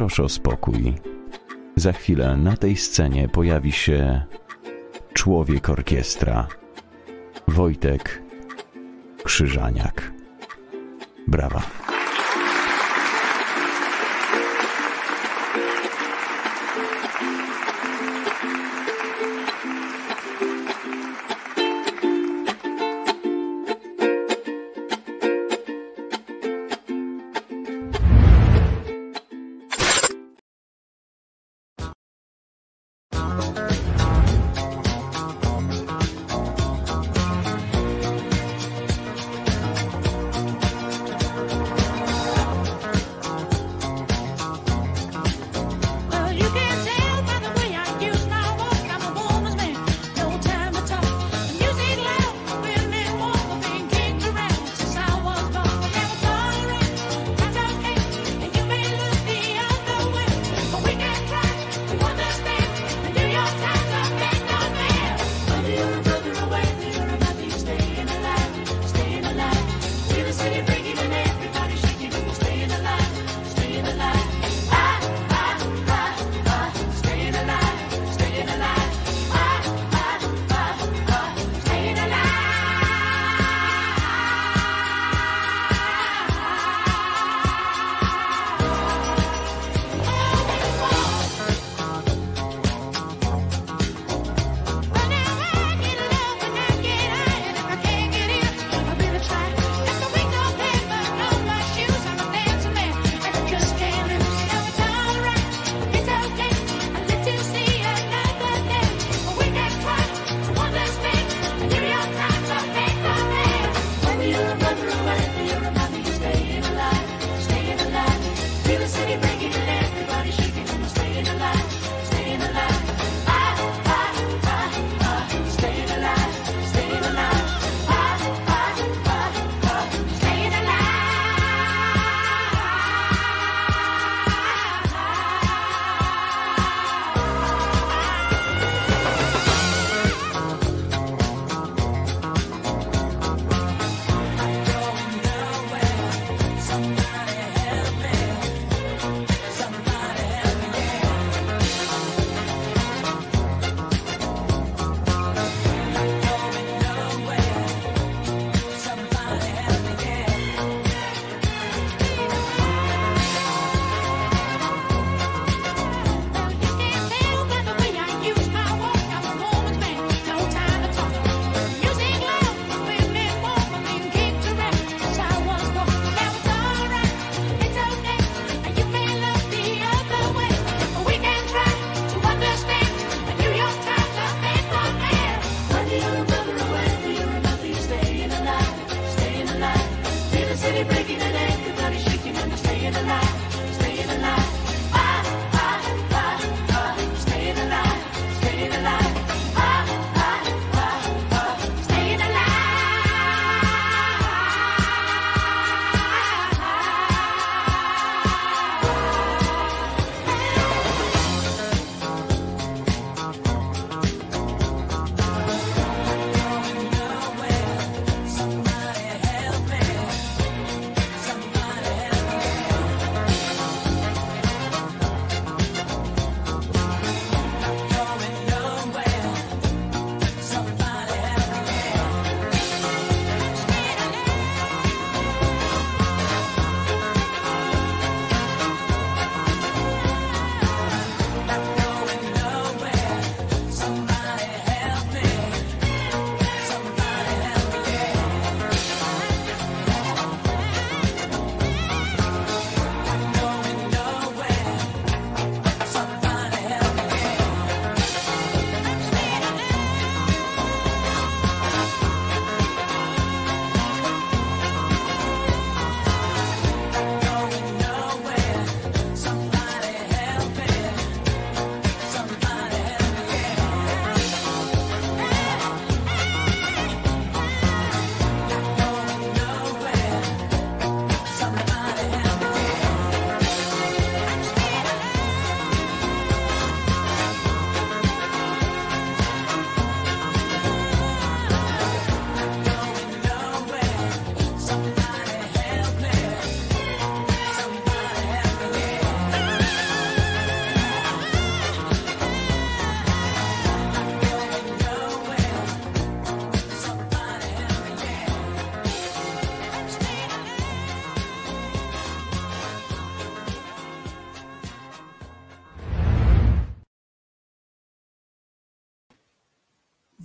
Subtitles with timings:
[0.00, 0.94] Proszę o spokój.
[1.76, 4.22] Za chwilę na tej scenie pojawi się
[5.14, 6.48] człowiek orkiestra.
[7.48, 8.22] Wojtek
[9.24, 10.12] Krzyżaniak.
[11.28, 11.79] Brawa.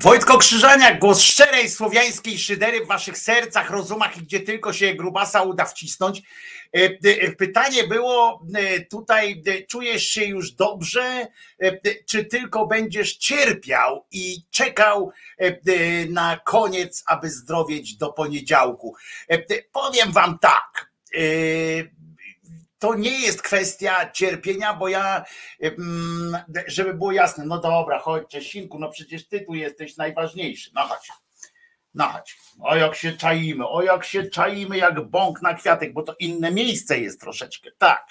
[0.05, 5.41] Wojtko Krzyżaniak, głos szczerej słowiańskiej szydery w waszych sercach, rozumach i gdzie tylko się grubasa
[5.41, 6.21] uda wcisnąć.
[6.75, 11.27] E, e, pytanie było e, tutaj, czujesz się już dobrze,
[12.05, 15.11] czy tylko będziesz cierpiał i czekał
[16.09, 18.95] na koniec, aby zdrowieć do poniedziałku?
[19.71, 20.91] Powiem wam tak,
[22.79, 25.23] to nie jest kwestia cierpienia, bo ja,
[26.67, 31.09] żeby było jasne, no dobra, chodź Czesinku, no przecież ty tu jesteś najważniejszy, no chodź.
[31.93, 36.03] No chodź, o jak się czaimy, o jak się czaimy jak bąk na kwiatek, bo
[36.03, 38.07] to inne miejsce jest troszeczkę, tak.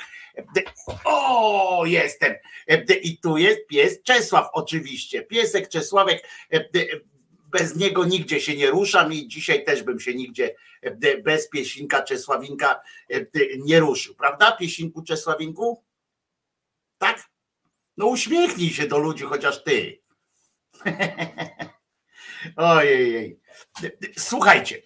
[1.04, 2.34] O, jestem.
[3.02, 5.22] I tu jest pies Czesław, oczywiście.
[5.22, 6.28] Piesek Czesławek
[7.54, 12.02] bez niego nigdzie się nie ruszam i dzisiaj też bym się nigdzie e, bez Piesinka
[12.02, 12.80] Czesławinka
[13.10, 13.26] e,
[13.58, 14.14] nie ruszył.
[14.14, 15.84] Prawda, Piesinku Czesławinku?
[16.98, 17.30] Tak?
[17.96, 20.02] No uśmiechnij się do ludzi, chociaż ty.
[22.56, 23.40] Ojej.
[24.18, 24.82] Słuchajcie,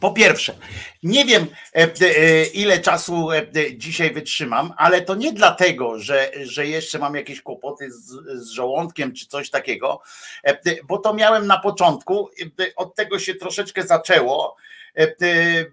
[0.00, 0.56] po pierwsze,
[1.02, 1.46] nie wiem
[1.76, 3.42] e, e, ile czasu e,
[3.76, 8.04] dzisiaj wytrzymam, ale to nie dlatego, że, że jeszcze mam jakieś kłopoty z,
[8.34, 10.00] z żołądkiem czy coś takiego,
[10.84, 12.30] bo to miałem na początku,
[12.76, 14.56] od tego się troszeczkę zaczęło.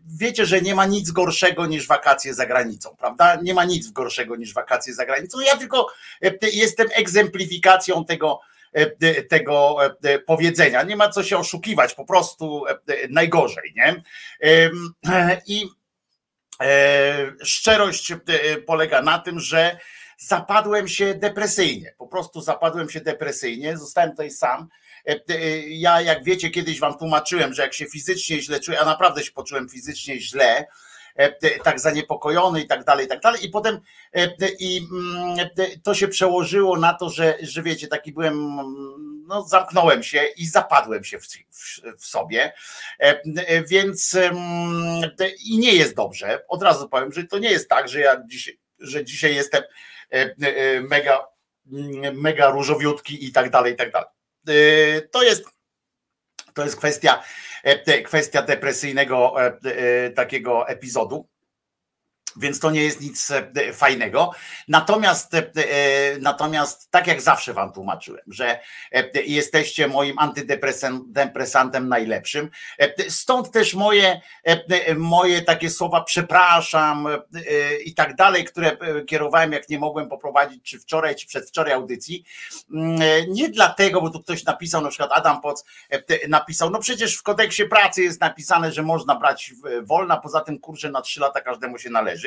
[0.05, 3.35] Wiecie, że nie ma nic gorszego niż wakacje za granicą, prawda?
[3.43, 5.39] Nie ma nic gorszego niż wakacje za granicą.
[5.39, 5.87] Ja tylko
[6.41, 8.39] jestem egzemplifikacją tego,
[9.29, 10.83] tego e, powiedzenia.
[10.83, 12.77] Nie ma co się oszukiwać, po prostu e,
[13.09, 14.03] najgorzej, nie?
[15.47, 15.69] I
[17.43, 18.13] szczerość
[18.65, 19.77] polega na tym, że
[20.17, 24.67] zapadłem się depresyjnie, po prostu zapadłem się depresyjnie, zostałem tutaj sam.
[25.67, 29.31] Ja, jak wiecie, kiedyś wam tłumaczyłem, że jak się fizycznie źle czuję, a naprawdę się
[29.31, 30.67] poczułem fizycznie źle, E,
[31.63, 33.45] tak zaniepokojony i tak dalej, i tak dalej.
[33.45, 33.79] I potem
[34.13, 34.29] e,
[34.59, 35.49] i mm,
[35.83, 38.55] to się przełożyło na to, że, że wiecie, taki byłem,
[39.27, 42.53] no zamknąłem się i zapadłem się w, w, w sobie.
[42.99, 44.17] E, więc
[45.45, 46.45] i nie jest dobrze.
[46.47, 49.63] Od razu powiem, że to nie jest tak, że ja dzisiaj, że dzisiaj jestem
[50.89, 51.27] mega,
[52.13, 54.09] mega różowiutki i tak dalej, i tak dalej.
[55.11, 55.45] To jest
[56.53, 57.23] to jest kwestia,
[57.63, 61.32] e, kwestia depresyjnego e, e, takiego epizodu.
[62.35, 64.31] Więc to nie jest nic e, fajnego.
[64.67, 68.59] Natomiast, e, e, natomiast tak jak zawsze wam tłumaczyłem, że
[69.25, 72.49] jesteście moim antydepresantem najlepszym.
[73.09, 74.21] Stąd też moje,
[74.95, 77.07] moje takie słowa przepraszam
[77.85, 82.23] i tak dalej, które kierowałem, jak nie mogłem poprowadzić, czy wczoraj, czy przedwczoraj audycji.
[82.73, 85.65] Mm, nie dlatego, bo tu ktoś napisał, na przykład Adam Poc
[86.27, 90.89] napisał, no przecież w kodeksie pracy jest napisane, że można brać wolna, poza tym kurczę
[90.89, 92.22] na trzy lata każdemu się należy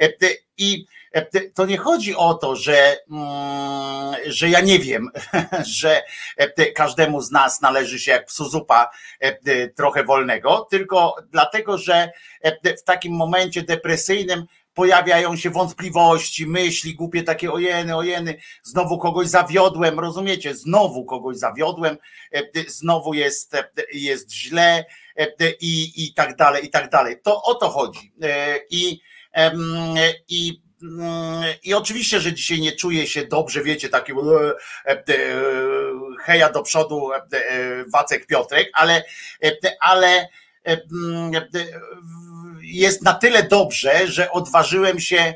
[0.00, 0.08] E,
[0.58, 5.10] I e, to nie chodzi o to, że, mm, że ja nie wiem,
[5.80, 6.02] że
[6.36, 8.90] e, każdemu z nas należy się jak psu zupa
[9.76, 12.10] trochę wolnego, tylko dlatego, że
[12.64, 20.00] w takim momencie depresyjnym pojawiają się wątpliwości, myśli głupie takie ojeny, ojeny, znowu kogoś zawiodłem,
[20.00, 21.96] rozumiecie, znowu kogoś zawiodłem,
[22.68, 23.56] znowu jest,
[23.92, 24.84] jest źle
[25.60, 27.16] i, i tak dalej, i tak dalej.
[27.22, 28.12] To o to chodzi.
[28.70, 29.00] I
[30.28, 34.16] i mm, i oczywiście, że dzisiaj nie czuję się dobrze, wiecie, taki e,
[34.90, 35.04] e,
[36.20, 37.20] heja do przodu e,
[37.92, 39.04] Wacek Piotrek, ale,
[39.80, 40.28] ale
[40.64, 41.32] mm,
[42.62, 45.34] jest na tyle dobrze, że odważyłem się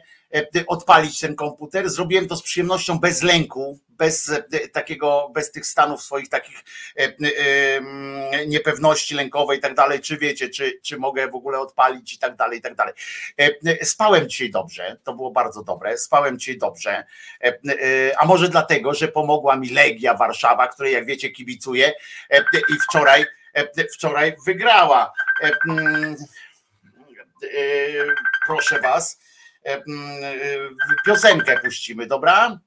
[0.66, 1.90] odpalić ten komputer.
[1.90, 6.64] Zrobiłem to z przyjemnością, bez lęku, bez e, takiego, bez tych stanów swoich takich
[6.98, 12.14] e, e, niepewności lękowej i tak dalej, czy wiecie, czy, czy mogę w ogóle odpalić
[12.14, 12.94] i tak dalej, i tak dalej.
[13.82, 17.04] Spałem dzisiaj dobrze, to było bardzo dobre, spałem dzisiaj dobrze,
[18.18, 21.92] a może dlatego, że pomogła mi Legia Warszawa, której jak wiecie kibicuję
[22.74, 23.24] i wczoraj,
[23.94, 25.12] wczoraj wygrała.
[28.46, 29.20] Proszę was,
[31.06, 32.58] piosenkę puścimy, dobra?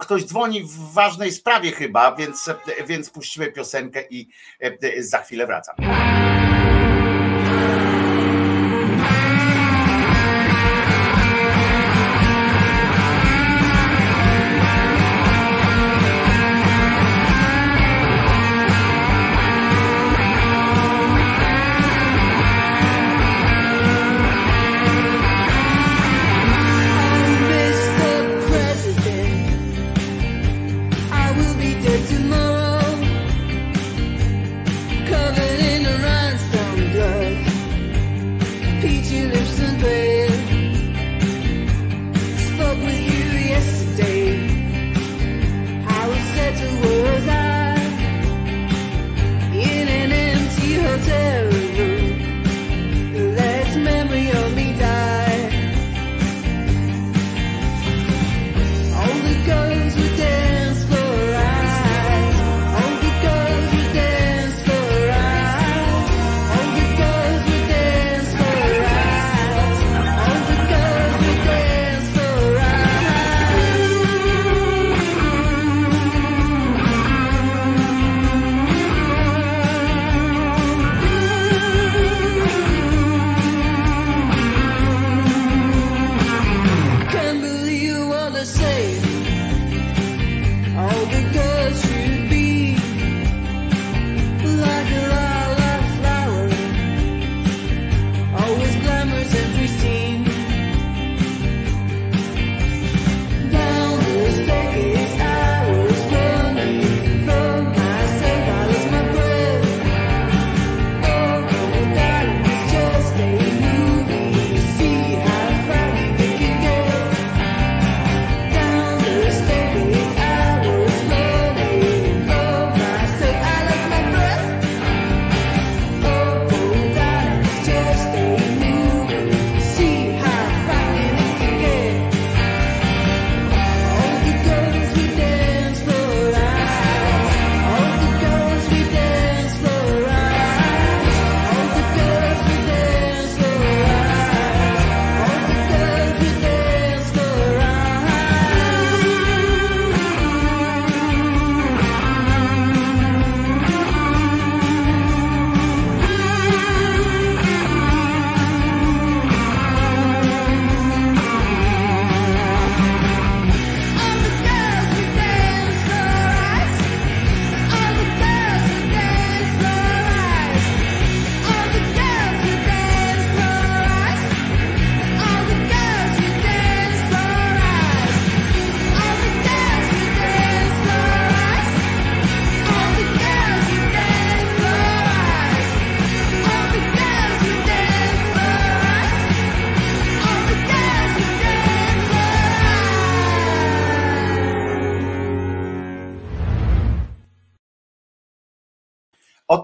[0.00, 2.50] ktoś dzwoni w ważnej sprawie chyba, więc,
[2.86, 4.28] więc puścimy piosenkę i
[4.60, 5.76] e, za chwilę wracam.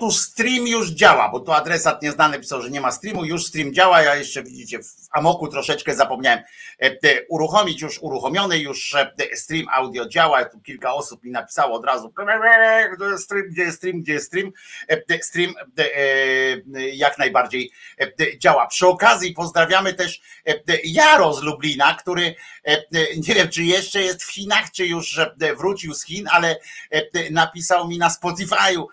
[0.05, 3.75] Otóż stream już działa, bo tu adresat nieznany pisał, że nie ma streamu, już stream
[3.75, 6.41] działa, ja jeszcze widzicie w amoku troszeczkę zapomniałem
[6.79, 11.85] e, uruchomić, już uruchomiony, już e, stream audio działa, tu kilka osób mi napisało od
[11.85, 12.13] razu,
[12.93, 14.53] gdzie jest stream, gdzie jest stream, gdzie jest stream,
[14.89, 15.55] e, stream
[16.93, 17.71] jak najbardziej
[18.39, 18.67] działa.
[18.67, 20.21] Przy okazji pozdrawiamy też
[20.85, 22.35] Jaro z Lublina, który
[23.29, 25.21] nie wiem, czy jeszcze jest w Chinach, czy już
[25.59, 26.57] wrócił z Chin, ale
[27.31, 28.85] napisał mi na Spotify'u,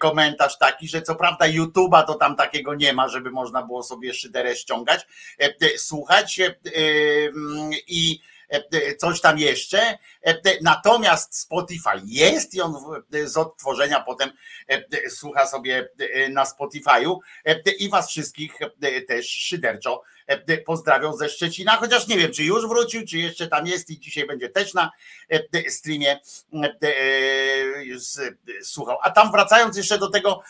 [0.00, 4.14] komentarz taki, że co prawda YouTube'a to tam takiego nie ma, żeby można było sobie
[4.14, 5.06] szyderę ściągać,
[5.38, 6.40] e, słuchać
[7.88, 8.20] i
[8.98, 9.98] coś tam jeszcze.
[10.62, 12.74] Natomiast Spotify jest i on
[13.24, 14.30] z odtworzenia potem
[15.08, 15.88] słucha sobie
[16.30, 17.18] na Spotify'u
[17.78, 18.58] i was wszystkich
[19.08, 23.66] też szyderczo E, pozdrawiam ze Szczecina, chociaż nie wiem, czy już wrócił, czy jeszcze tam
[23.66, 24.90] jest i dzisiaj będzie też na
[25.28, 26.20] e, streamie
[26.52, 26.70] e,
[28.62, 28.98] słuchał.
[29.02, 30.42] A tam wracając jeszcze do tego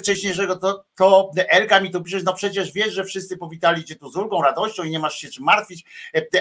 [0.00, 4.10] wcześniejszego, to, to Elka mi tu pisze, no przecież wiesz, że wszyscy powitali cię tu
[4.10, 5.84] z ulgą, radością i nie masz się czym martwić,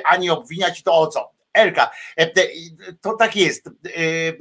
[0.05, 1.38] ani obwiniać, to o co?
[1.53, 2.27] Elka, e,
[3.01, 3.67] to tak jest.
[3.67, 3.71] E,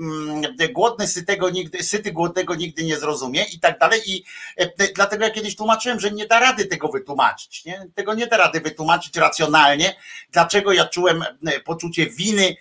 [0.00, 4.00] mm, głodny sytego nigdy, syty głodnego nigdy nie zrozumie i tak dalej.
[4.06, 4.24] I
[4.56, 7.64] e, dlatego ja kiedyś tłumaczyłem, że nie da rady tego wytłumaczyć.
[7.64, 7.86] Nie?
[7.94, 9.94] Tego nie da rady wytłumaczyć racjonalnie,
[10.32, 11.24] dlaczego ja czułem
[11.64, 12.56] poczucie winy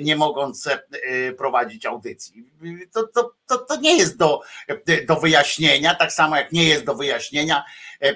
[0.00, 2.44] nie mogąc e, prowadzić audycji.
[2.92, 4.40] To, to, to, to nie jest do,
[5.06, 7.64] do wyjaśnienia, tak samo jak nie jest do wyjaśnienia,
[8.00, 8.14] e,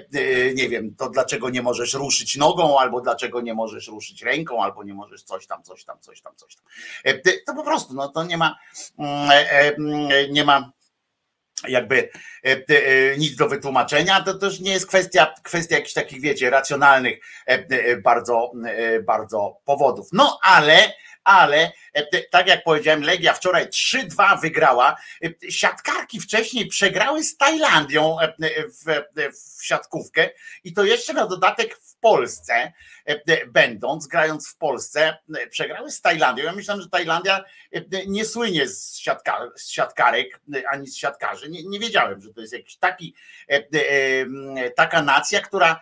[0.53, 4.83] nie wiem, to dlaczego nie możesz ruszyć nogą, albo dlaczego nie możesz ruszyć ręką, albo
[4.83, 6.65] nie możesz coś tam, coś tam, coś tam, coś tam.
[7.45, 8.59] To po prostu, no to nie ma,
[8.97, 10.71] mm, nie ma
[11.67, 12.09] jakby
[13.17, 17.19] nic do wytłumaczenia, to też nie jest kwestia, kwestia jakichś takich, wiecie, racjonalnych
[18.03, 18.51] bardzo,
[19.05, 20.07] bardzo powodów.
[20.11, 24.97] No ale ale e, tak jak powiedziałem, Legia wczoraj 3-2 wygrała.
[25.23, 28.33] E, siatkarki wcześniej przegrały z Tajlandią e,
[28.67, 29.03] w,
[29.57, 30.29] w siatkówkę
[30.63, 32.73] i to jeszcze na dodatek w Polsce,
[33.47, 35.17] będąc, grając w Polsce,
[35.49, 36.43] przegrały z Tajlandią.
[36.43, 37.43] Ja myślałem, że Tajlandia
[38.07, 40.39] nie słynie z, siatka, z siatkarek
[40.71, 41.49] ani z siatkarzy.
[41.49, 43.15] Nie, nie wiedziałem, że to jest jakiś taki,
[44.75, 45.81] taka nacja, która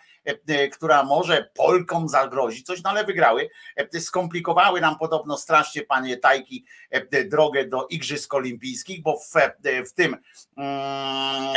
[0.72, 3.50] która może Polkom zagrozić coś, no ale wygrały.
[3.76, 6.66] E, skomplikowały nam podobno strasznie panie Tajki
[7.26, 9.32] drogę do Igrzysk Olimpijskich, bo w,
[9.90, 10.18] w tym,
[10.58, 11.56] mm,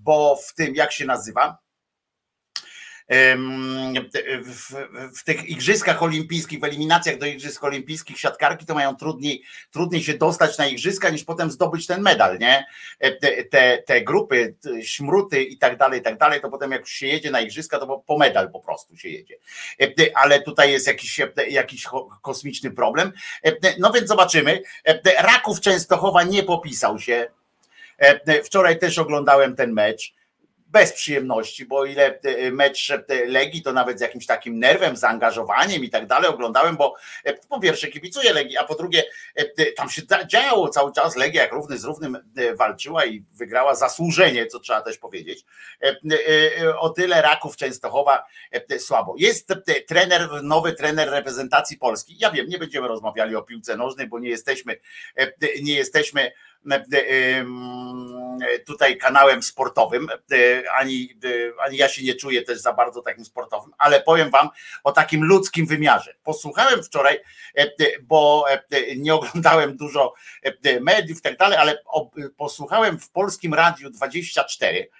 [0.00, 1.69] bo w tym, jak się nazywa?
[4.44, 4.74] W,
[5.18, 10.14] w, tych igrzyskach olimpijskich, w eliminacjach do igrzysk olimpijskich siatkarki to mają trudniej, trudniej się
[10.14, 12.64] dostać na igrzyska niż potem zdobyć ten medal, nie?
[12.98, 16.88] E, te, te, te grupy, śmruty i tak dalej, i tak dalej, to potem jak
[16.88, 19.34] się jedzie na igrzyska, to po medal po prostu się jedzie.
[19.80, 21.86] E, ale tutaj jest jakiś, e, jakiś
[22.22, 23.12] kosmiczny problem.
[23.78, 24.62] No więc zobaczymy.
[25.18, 27.30] Raków Częstochowa nie popisał się.
[28.44, 30.19] Wczoraj też oglądałem ten mecz
[30.70, 35.84] bez przyjemności, bo ile e, mecz e, Legii to nawet z jakimś takim nerwem, zaangażowaniem
[35.84, 39.04] i tak dalej oglądałem, bo e, po pierwsze kibicuję Legii, a po drugie
[39.76, 42.18] tam się działo cały czas, Legia jak równy z równym
[42.58, 45.44] walczyła i wygrała zasłużenie, co trzeba też powiedzieć.
[46.78, 48.24] O tyle Raków Częstochowa
[48.78, 49.14] słabo.
[49.18, 49.54] Jest
[49.86, 52.16] trener, nowy trener reprezentacji Polski.
[52.18, 54.76] Ja wiem, nie będziemy rozmawiali o piłce nożnej, bo nie jesteśmy,
[55.62, 56.32] nie jesteśmy
[58.66, 60.08] tutaj kanałem sportowym,
[60.74, 61.18] ani,
[61.58, 64.48] ani ja się nie czuję też za bardzo takim sportowym, ale powiem wam
[64.84, 66.14] o takim ludzkim wymiarze.
[66.22, 67.20] Posłuchałem wczoraj,
[68.02, 68.44] bo
[68.96, 70.14] nie oglądałem dużo
[70.80, 71.82] mediów i tak dalej, ale
[72.36, 74.90] posłuchałem w Polskim Radiu 24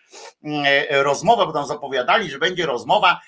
[0.90, 3.20] rozmowę, bo tam zapowiadali, że będzie rozmowa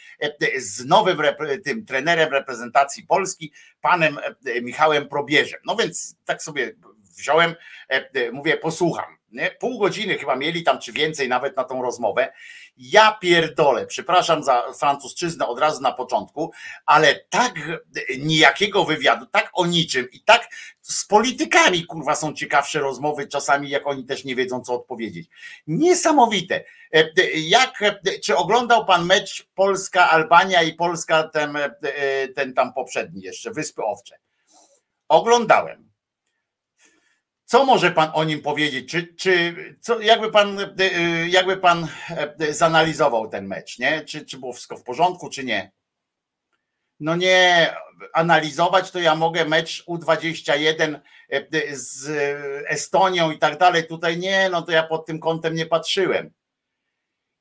[0.57, 1.19] z nowym
[1.65, 4.19] tym trenerem reprezentacji Polski, panem
[4.63, 5.61] Michałem Probierzem.
[5.67, 6.73] No więc tak sobie
[7.17, 7.55] wziąłem,
[7.91, 9.17] e, e, mówię, posłucham.
[9.33, 9.51] Nie?
[9.51, 12.33] Pół godziny chyba mieli tam, czy więcej nawet na tą rozmowę.
[12.77, 16.53] Ja pierdolę, przepraszam za francuszczyznę od razu na początku,
[16.87, 17.55] ale tak
[18.19, 20.49] nijakiego wywiadu, tak o niczym i tak
[20.81, 25.29] z politykami, kurwa, są ciekawsze rozmowy czasami, jak oni też nie wiedzą, co odpowiedzieć.
[25.67, 26.65] Niesamowite.
[26.95, 27.81] E, jak,
[28.25, 31.59] czy oglądał pan mecz Polska-Albania i Polska ten,
[32.35, 34.19] ten tam poprzedni jeszcze, Wyspy Owcze?
[35.09, 35.92] Oglądałem
[37.53, 38.91] co może pan o nim powiedzieć?
[38.91, 41.89] Czy, czy co, jakby, pan, e, e, jakby pan
[42.41, 44.05] e, zanalizował ten mecz, nie?
[44.05, 45.73] Czy, czy było wszystko w porządku, czy nie?
[47.01, 47.75] No nie,
[48.13, 51.01] analizować to ja mogę mecz U21
[51.73, 52.11] z
[52.69, 53.87] Estonią i tak dalej.
[53.87, 56.31] Tutaj nie, no to ja pod tym kątem nie patrzyłem.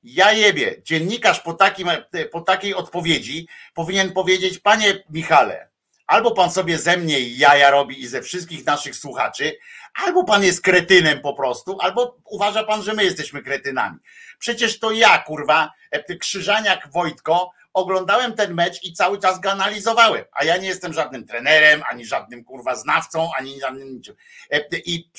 [0.03, 1.87] Ja jebie, dziennikarz po, takim,
[2.31, 5.71] po takiej odpowiedzi powinien powiedzieć, panie Michale,
[6.11, 9.57] albo pan sobie ze mnie jaja robi i ze wszystkich naszych słuchaczy,
[9.93, 13.97] albo pan jest kretynem po prostu, albo uważa pan, że my jesteśmy kretynami.
[14.39, 15.71] Przecież to ja, kurwa,
[16.19, 20.25] Krzyżaniak Wojtko, oglądałem ten mecz i cały czas go analizowałem.
[20.31, 24.15] A ja nie jestem żadnym trenerem, ani żadnym kurwa znawcą, ani żadnym niczym.
[24.85, 25.09] I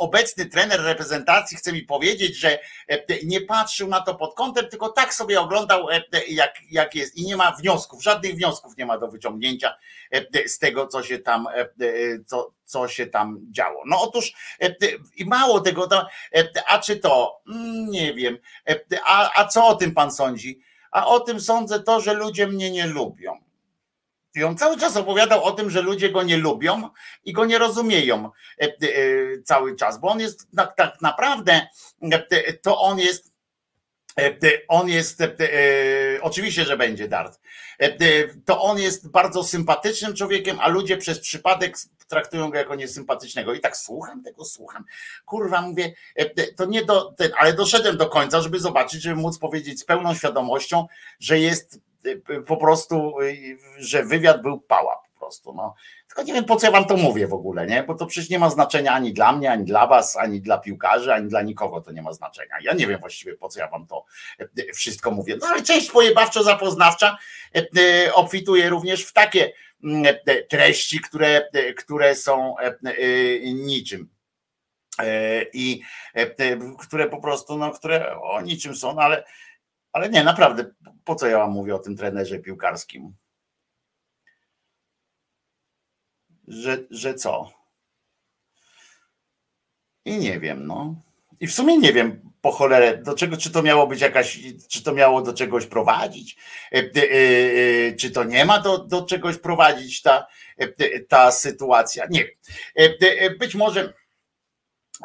[0.00, 2.58] obecny trener reprezentacji chce mi powiedzieć, że
[3.24, 5.86] nie patrzył na to pod kątem, tylko tak sobie oglądał,
[6.28, 9.74] jak, jak jest i nie ma wniosków, żadnych wniosków nie ma do wyciągnięcia
[10.46, 11.46] z tego, co się tam,
[12.26, 13.82] co, co się tam działo.
[13.86, 14.32] No otóż
[15.16, 15.88] i mało tego,
[16.66, 18.38] a czy to, mm, nie wiem,
[19.04, 20.60] a, a co o tym pan sądzi?
[20.90, 23.49] A o tym sądzę to, że ludzie mnie nie lubią.
[24.34, 26.90] I on cały czas opowiadał o tym, że ludzie go nie lubią
[27.24, 28.72] i go nie rozumieją e, e,
[29.44, 31.66] cały czas, bo on jest tak naprawdę,
[32.12, 33.30] e, to on jest
[34.68, 35.22] on jest,
[36.20, 37.40] oczywiście, że będzie Dart,
[38.44, 41.76] to on jest bardzo sympatycznym człowiekiem, a ludzie przez przypadek
[42.08, 43.54] traktują go jako niesympatycznego.
[43.54, 44.84] I tak słucham tego, słucham.
[45.24, 45.94] Kurwa, mówię,
[46.56, 50.86] to nie do, ale doszedłem do końca, żeby zobaczyć, żeby móc powiedzieć z pełną świadomością,
[51.20, 51.80] że jest
[52.46, 53.14] po prostu,
[53.78, 55.52] że wywiad był pała po prostu.
[55.54, 55.74] No.
[56.06, 57.82] Tylko nie wiem, po co ja wam to mówię w ogóle, nie?
[57.82, 61.14] Bo to przecież nie ma znaczenia ani dla mnie, ani dla was, ani dla piłkarzy,
[61.14, 62.54] ani dla nikogo to nie ma znaczenia.
[62.62, 64.04] Ja nie wiem właściwie, po co ja wam to
[64.38, 65.36] e, wszystko mówię.
[65.40, 67.16] No ale część pojebawczo-zapoznawcza
[67.56, 69.52] e, obfituje również w takie
[69.84, 70.14] mm,
[70.48, 72.54] treści, które, które są
[73.42, 74.08] niczym
[75.52, 75.82] i
[76.78, 79.24] które po prostu, no, które o niczym są, no, ale
[79.92, 80.64] ale nie, naprawdę,
[81.04, 83.14] po co ja wam mówię o tym trenerze piłkarskim?
[86.48, 87.52] Że, że co?
[90.04, 90.94] I nie wiem, no.
[91.40, 94.82] I w sumie nie wiem po cholerę, do czego, czy to miało być jakaś, czy
[94.82, 96.36] to miało do czegoś prowadzić,
[96.72, 97.02] e, e,
[97.88, 100.26] e, czy to nie ma do, do czegoś prowadzić ta,
[101.08, 102.06] ta sytuacja.
[102.10, 103.38] Nie wiem.
[103.38, 103.94] Być może,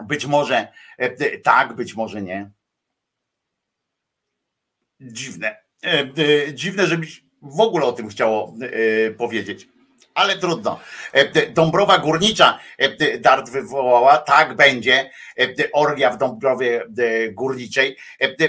[0.03, 0.67] być może
[1.43, 2.51] tak, być może nie
[5.01, 5.57] dziwne.
[5.83, 5.99] E,
[6.47, 7.07] e, dziwne, że mi
[7.41, 9.67] w ogóle o tym chciało e, powiedzieć.
[10.13, 10.79] Ale trudno.
[11.53, 12.59] Dąbrowa Górnicza
[13.19, 15.09] Dart wywołała, tak będzie,
[15.73, 16.85] orgia w Dąbrowie
[17.31, 17.97] Górniczej.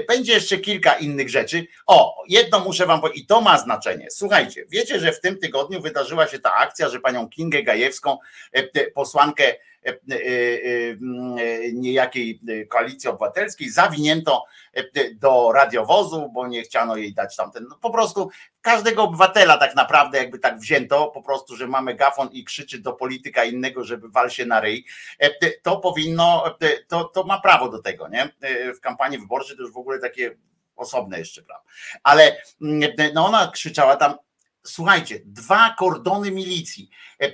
[0.08, 1.66] Będzie jeszcze kilka innych rzeczy.
[1.86, 4.06] O, jedno muszę wam powiedzieć, i to ma znaczenie.
[4.10, 8.18] Słuchajcie, wiecie, że w tym tygodniu wydarzyła się ta akcja, że panią Kingę Gajewską,
[8.94, 9.54] posłankę
[11.72, 14.44] niejakiej koalicji obywatelskiej, zawinięto
[15.14, 17.66] do radiowozu, bo nie chciano jej dać tamten.
[17.68, 22.28] No po prostu każdego obywatela tak naprawdę jakby tak wzięto, po prostu, że mamy gafon
[22.32, 24.84] i krzyczy do polityka innego, żeby wal się na ryj,
[25.62, 26.56] to powinno,
[26.88, 28.32] to, to ma prawo do tego, nie?
[28.76, 30.36] W kampanii wyborczej to już w ogóle takie
[30.76, 31.62] osobne jeszcze prawo.
[32.02, 34.14] Ale mm, no ona krzyczała tam
[34.66, 37.30] Słuchajcie, dwa kordony milicji e, e,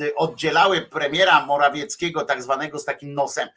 [0.00, 3.48] e, oddzielały premiera Morawieckiego, tak zwanego z takim nosem,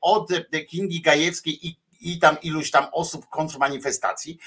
[0.00, 0.28] od
[0.68, 4.38] Kingi Gajewskiej i i tam iluś tam osób kontrmanifestacji,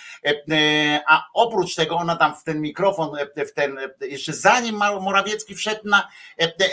[1.08, 3.12] a oprócz tego ona tam w ten mikrofon,
[3.48, 6.08] w ten, jeszcze zanim Morawiecki wszedł na,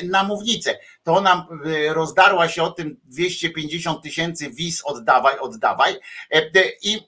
[0.02, 1.46] na mównicę, to ona
[1.88, 5.96] rozdarła się o tym 250 tysięcy wiz oddawaj, oddawaj
[6.82, 7.00] i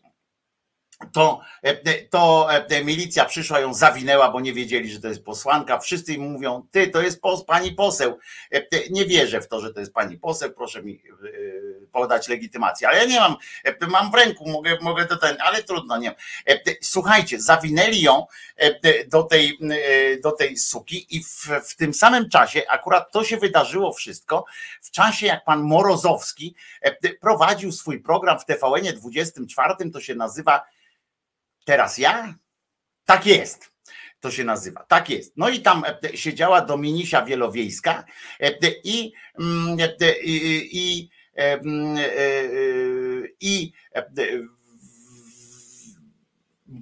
[1.12, 5.78] to, e, to e, milicja przyszła, ją zawinęła, bo nie wiedzieli, że to jest posłanka.
[5.78, 8.18] Wszyscy im mówią, ty, to jest pos, pani poseł.
[8.52, 11.02] E, nie wierzę w to, że to jest pani poseł, proszę mi
[11.92, 12.88] podać legitymację.
[12.88, 13.36] Ale ja nie mam,
[13.88, 16.14] mam w ręku, mogę, mogę to ten, ale trudno, nie
[16.82, 18.26] Słuchajcie, zawinęli ją
[19.06, 19.58] do tej,
[20.22, 24.44] do tej suki i w, w tym samym czasie, akurat to się wydarzyło wszystko,
[24.80, 26.54] w czasie jak pan Morozowski
[27.20, 30.62] prowadził swój program w TVN 24, to się nazywa
[31.64, 32.34] Teraz ja?
[33.04, 33.72] Tak jest.
[34.20, 34.84] To się nazywa.
[34.84, 35.32] Tak jest.
[35.36, 38.04] No i tam e, siedziała Dominisia Wielowiejska
[38.40, 38.52] e,
[38.84, 41.10] i, mm, e, i, i,
[43.40, 43.72] i, i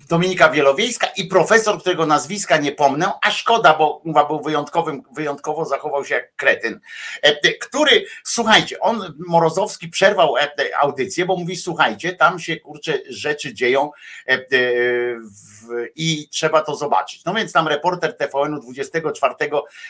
[0.08, 6.04] Dominika Wielowiejska i profesor, którego nazwiska nie pomnę, a szkoda, bo był wyjątkowym, wyjątkowo zachował
[6.04, 6.80] się jak kretyn,
[7.22, 10.50] e, który, słuchajcie, on, Morozowski przerwał e,
[10.80, 13.90] audycję, bo mówi, słuchajcie, tam się, kurczę, rzeczy dzieją
[14.26, 14.38] e,
[15.96, 17.24] i trzeba to zobaczyć.
[17.24, 19.34] No więc tam reporter TVN-u 24,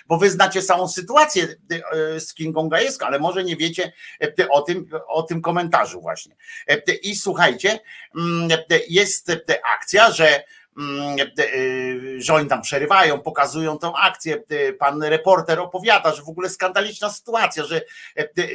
[0.07, 1.47] bo wy znacie samą sytuację
[2.19, 3.93] z Kingą Gajewską, ale może nie wiecie
[4.51, 6.37] o tym, o tym komentarzu właśnie.
[7.03, 7.81] I słuchajcie,
[8.17, 8.49] mm,
[8.89, 9.33] jest
[9.75, 10.45] akcja, akcja, że,
[10.79, 14.43] mm, y, że oni tam przerywają, pokazują tą akcję.
[14.79, 17.83] Pan reporter opowiada, że w ogóle skandaliczna sytuacja, że,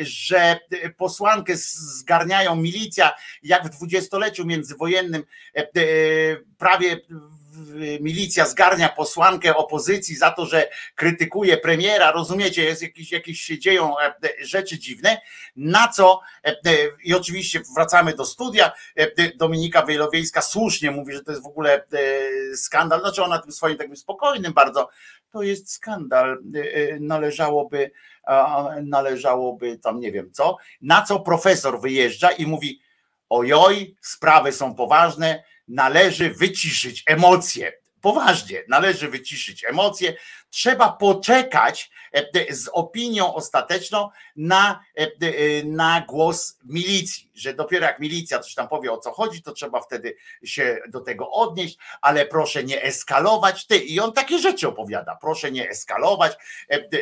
[0.01, 0.59] że
[0.97, 5.23] posłankę zgarniają milicja, jak w dwudziestoleciu międzywojennym
[6.57, 7.01] prawie
[8.01, 13.95] milicja zgarnia posłankę opozycji za to, że krytykuje premiera, rozumiecie, jest jakieś, jakieś się dzieją
[14.41, 15.21] rzeczy dziwne,
[15.55, 16.21] na co
[17.03, 18.71] i oczywiście wracamy do studia,
[19.35, 21.85] Dominika Wejlowiejska słusznie mówi, że to jest w ogóle
[22.55, 24.89] skandal, znaczy ona tym swoim takim spokojnym bardzo,
[25.31, 26.37] to jest skandal,
[26.99, 27.91] należałoby
[28.83, 32.81] należałoby tam nie wiem co, na co profesor wyjeżdża i mówi
[33.29, 37.73] ojoj, sprawy są poważne, należy wyciszyć emocje.
[38.01, 40.15] Poważnie, należy wyciszyć emocje.
[40.55, 45.09] Trzeba poczekać e, z opinią ostateczną na, e, e,
[45.63, 49.81] na głos milicji, że dopiero jak milicja coś tam powie o co chodzi, to trzeba
[49.81, 53.67] wtedy się do tego odnieść, ale proszę nie eskalować.
[53.67, 55.17] Ty, I on takie rzeczy opowiada.
[55.21, 56.37] Proszę nie eskalować,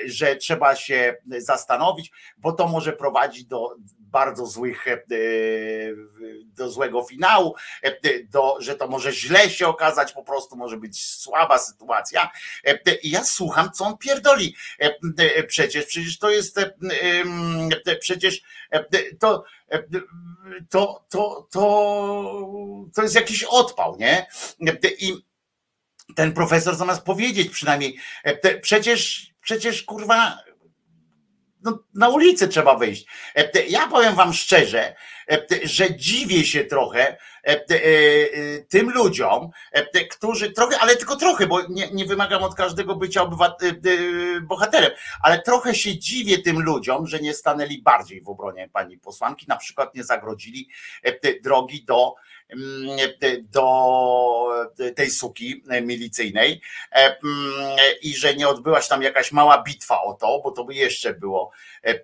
[0.05, 3.75] że trzeba się zastanowić, bo to może prowadzić do
[4.13, 4.97] bardzo złych, e,
[6.45, 11.05] do złego finału, e, do, że to może źle się okazać, po prostu może być
[11.05, 12.31] słaba sytuacja.
[12.65, 13.42] E, I ja słucham,
[13.73, 14.55] co on pierdoli.
[15.47, 16.59] Przecież, przecież to jest,
[17.99, 18.41] przecież
[19.19, 19.43] to,
[20.69, 22.49] to, to, to,
[22.95, 24.25] to jest jakiś odpał, nie?
[24.99, 25.13] I
[26.15, 27.97] ten profesor zamiast powiedzieć przynajmniej,
[28.61, 30.37] przecież, przecież kurwa,
[31.63, 33.05] no, na ulicę trzeba wyjść.
[33.35, 34.95] E, ja powiem wam szczerze,
[35.31, 37.17] e, że dziwię się trochę e,
[38.69, 39.49] tym ludziom,
[40.11, 43.29] którzy trochę, ale tylko trochę, bo nie, nie wymagam od każdego bycia
[44.41, 44.91] bohaterem,
[45.23, 49.57] ale trochę się dziwię tym ludziom, że nie stanęli bardziej w obronie pani posłanki, na
[49.57, 50.69] przykład nie zagrodzili
[51.43, 52.15] drogi do
[52.49, 52.97] Mm,
[53.43, 60.01] do tej suki milicyjnej e, mm, i że nie odbyła się tam jakaś mała bitwa
[60.01, 61.51] o to, bo to by jeszcze było,
[61.83, 61.95] e, e,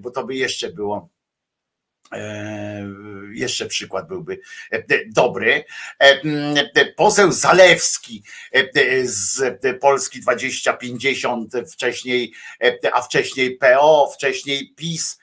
[0.00, 1.08] bo to by jeszcze było
[3.32, 4.38] jeszcze przykład byłby
[5.06, 5.64] dobry.
[5.98, 6.56] Mm,
[6.96, 8.22] poseł Zalewski
[9.04, 9.40] z
[9.80, 12.32] Polski 2050, wcześniej,
[12.92, 15.18] a wcześniej PO, wcześniej PiS,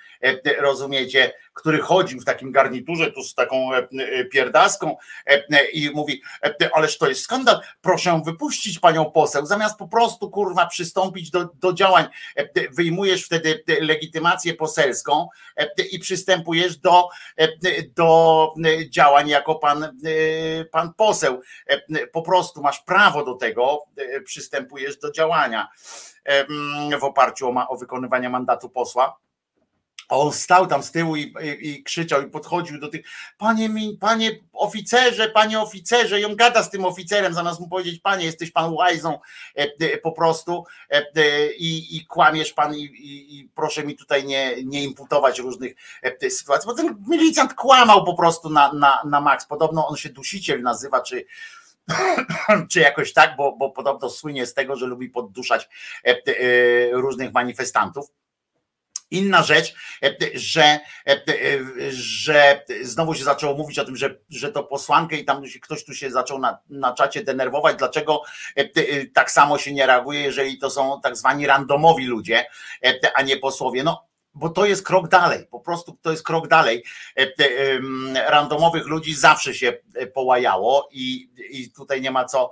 [0.60, 6.22] rozumiecie, który chodził w takim garniturze, tu z taką e, e, pierdaską e, i mówi,
[6.74, 11.74] ależ to jest skandal, proszę wypuścić panią poseł, zamiast po prostu kurwa przystąpić do, do
[11.74, 12.06] działań,
[12.72, 15.28] wyjmujesz wtedy legitymację poselską
[15.92, 17.10] i przystępujesz do,
[17.96, 18.54] do
[18.90, 19.98] działań jako pan,
[20.72, 21.42] pan poseł.
[22.12, 23.84] Po prostu masz prawo do tego,
[24.26, 25.68] przystępujesz do działania
[27.00, 29.18] w oparciu o, o wykonywanie mandatu posła
[30.18, 33.06] on stał tam z tyłu i, i, i, krzyczał i podchodził do tych,
[33.38, 38.26] panie, panie oficerze, panie oficerze, i on gada z tym oficerem, zamiast mu powiedzieć, panie,
[38.26, 39.20] jesteś pan łajzą
[39.58, 44.84] e, e, po prostu e, i, i kłamiesz pan i, proszę mi tutaj nie, nie
[44.84, 45.74] imputować różnych
[46.30, 49.46] sytuacji, bo ten milicjant kłamał po prostu na, na, na maks.
[49.46, 51.26] Podobno on się dusiciel nazywa, czy
[52.72, 55.70] czy jakoś tak, bo, bo podobno słynie z tego, że lubi podduszać
[56.92, 58.06] różnych manifestantów.
[59.14, 59.74] Inna rzecz,
[60.04, 61.22] e, że, e, e,
[61.92, 65.94] że znowu się zaczęło mówić o tym, że, że to posłankę i tam ktoś tu
[65.94, 68.22] się zaczął na, na czacie denerwować, dlaczego
[69.14, 72.46] tak samo się nie reaguje, jeżeli to są tak zwani randomowi ludzie,
[73.16, 73.84] a nie posłowie.
[73.84, 76.84] No bo to jest krok dalej, po prostu to jest krok dalej.
[78.28, 79.78] Randomowych ludzi zawsze się
[80.14, 82.52] połajało i, i tutaj nie ma co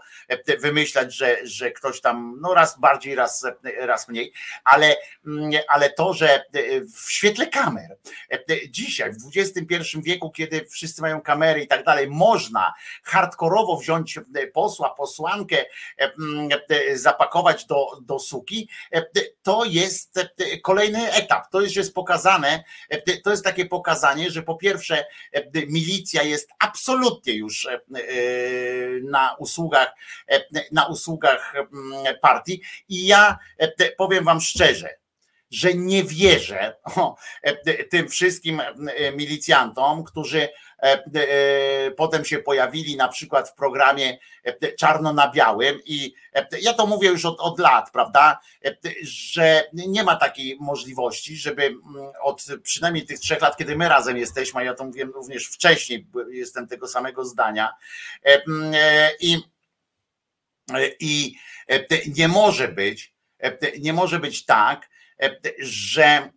[0.60, 3.46] wymyślać, że, że ktoś tam no raz bardziej, raz,
[3.80, 4.96] raz mniej, ale,
[5.68, 6.44] ale to, że
[7.04, 7.98] w świetle kamer
[8.70, 14.20] dzisiaj, w XXI wieku, kiedy wszyscy mają kamery i tak dalej, można hardkorowo wziąć
[14.54, 15.66] posła, posłankę,
[16.94, 18.70] zapakować do, do suki,
[19.42, 20.20] to jest
[20.64, 21.52] kolejny etap.
[21.52, 26.24] To jest już jest pokazane, e, to jest takie pokazanie, że po pierwsze e, milicja
[26.24, 27.80] jest absolutnie już e,
[29.04, 29.94] na usługach,
[30.72, 32.62] na usługach mm, partii.
[32.90, 33.38] I ja
[33.98, 35.01] powiem wam szczerze,
[35.52, 36.76] że nie wierzę
[37.92, 38.62] tym wszystkim
[39.14, 40.50] milicjantom, którzy
[40.82, 46.14] E, e, potem się pojawili na przykład w programie e, Czarno na Białym i
[46.62, 48.40] ja to mówię już od, od lat, prawda,
[49.04, 51.82] że nie ma takiej możliwości, żeby mm,
[52.22, 56.08] od przynajmniej tych trzech lat, kiedy my razem jesteśmy, a ja to mówiłem również wcześniej,
[56.32, 57.74] jestem tego samego zdania
[59.20, 59.38] i,
[61.00, 61.36] i
[62.18, 63.14] nie może być,
[63.80, 64.90] nie może być tak,
[65.60, 66.32] że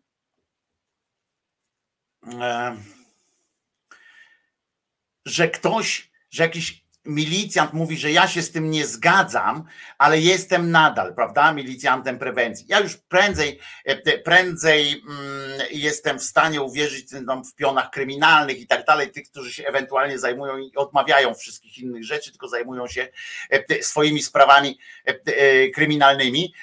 [5.27, 9.65] że ktoś, że jakiś milicjant mówi, że ja się z tym nie zgadzam,
[9.99, 12.67] ale jestem nadal, prawda, milicjantem prewencji.
[12.69, 17.07] Ja już prędzej, e, prędzej mm, jestem w stanie uwierzyć
[17.51, 22.05] w pionach kryminalnych i tak dalej, tych, którzy się ewentualnie zajmują i odmawiają wszystkich innych
[22.05, 23.09] rzeczy, tylko zajmują się
[23.51, 26.55] e, swoimi sprawami e, kryminalnymi,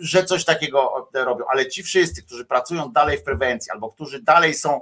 [0.00, 1.44] że coś takiego robią.
[1.50, 4.80] Ale ci wszyscy, którzy pracują dalej w prewencji, albo którzy dalej są,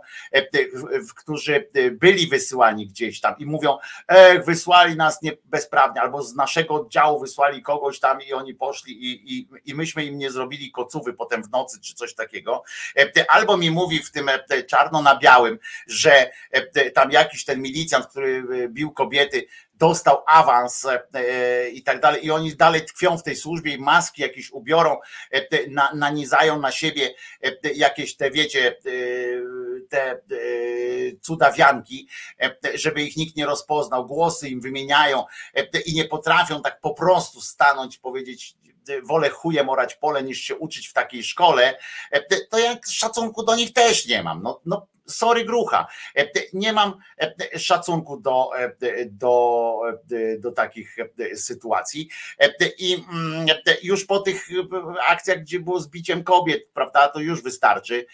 [1.16, 6.74] którzy byli wysyłani gdzieś tam i mówią, ech, wysłali nas nie bezprawnie, albo z naszego
[6.74, 11.12] oddziału wysłali kogoś tam i oni poszli i, i, i myśmy im nie zrobili kocuwy
[11.12, 12.62] potem w nocy czy coś takiego.
[12.98, 17.62] E, albo mi mówi w tym e, czarno na białym, że e, tam jakiś ten
[17.62, 20.86] milicjant, który bił kobiety, dostał awans
[21.72, 24.96] i tak dalej, i oni dalej tkwią w tej służbie i maski jakieś ubiorą,
[25.94, 27.14] nanizają na siebie
[27.74, 28.76] jakieś te, wiecie,
[29.88, 30.20] te
[31.20, 32.08] cudawianki,
[32.74, 35.24] żeby ich nikt nie rozpoznał, głosy im wymieniają
[35.86, 38.56] i nie potrafią tak po prostu stanąć i powiedzieć
[39.02, 41.78] wolę chujem orać pole niż się uczyć w takiej szkole,
[42.50, 44.42] to ja szacunku do nich też nie mam.
[44.42, 45.86] No, no sorry grucha,
[46.52, 46.98] nie mam
[47.56, 48.50] szacunku do,
[49.06, 49.80] do,
[50.38, 50.96] do takich
[51.34, 52.08] sytuacji.
[52.78, 53.46] I mm,
[53.82, 54.48] już po tych
[55.08, 58.06] akcjach, gdzie było zbiciem kobiet, prawda, to już wystarczy,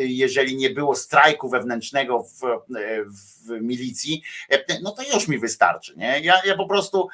[0.00, 2.40] jeżeli nie było strajku wewnętrznego w,
[3.46, 4.22] w milicji,
[4.82, 6.20] no to już mi wystarczy, nie?
[6.20, 7.08] Ja, ja po prostu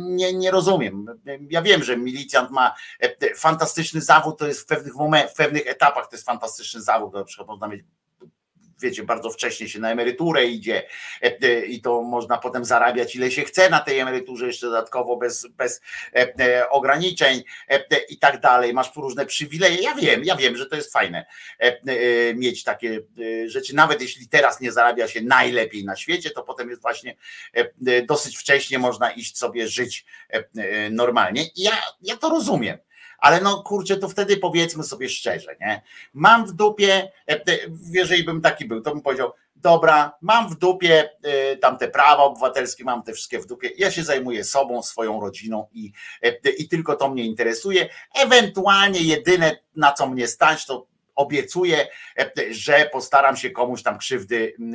[0.00, 1.06] nie, nie rozumiem,
[1.50, 2.74] ja wiem, że milicjant ma
[3.36, 4.94] fantastyczny zawód, to jest w pewnych
[5.30, 7.84] w pewnych etapach to jest fantastyczny zawód, na przykład można mieć
[8.80, 10.82] wiecie, bardzo wcześnie się na emeryturę idzie
[11.22, 15.16] e, e, i to można potem zarabiać ile się chce na tej emeryturze, jeszcze dodatkowo
[15.16, 15.80] bez, bez
[16.40, 17.42] e, ograniczeń
[18.08, 18.74] i tak dalej.
[18.74, 19.82] Masz różne przywileje.
[19.82, 21.26] Ja wiem, ja wiem, że to jest fajne
[22.34, 23.00] mieć takie
[23.46, 23.74] rzeczy.
[23.74, 27.16] Nawet jeśli teraz nie zarabia się najlepiej na świecie, to potem jest właśnie
[28.06, 30.04] dosyć wcześnie można iść sobie żyć
[30.90, 31.42] normalnie.
[31.42, 32.78] I ja, ja to rozumiem
[33.18, 35.82] ale no kurczę, to wtedy powiedzmy sobie szczerze, nie?
[36.14, 37.40] Mam w dupie, e,
[37.90, 42.84] jeżeli bym taki był, to bym powiedział, dobra, mam w dupie e, tamte prawa obywatelskie,
[42.84, 46.96] mam te wszystkie w dupie, ja się zajmuję sobą, swoją rodziną i, e, i tylko
[46.96, 47.88] to mnie interesuje.
[48.14, 54.54] Ewentualnie jedyne na co mnie stać, to obiecuję, e, że postaram się komuś tam krzywdy
[54.58, 54.72] e,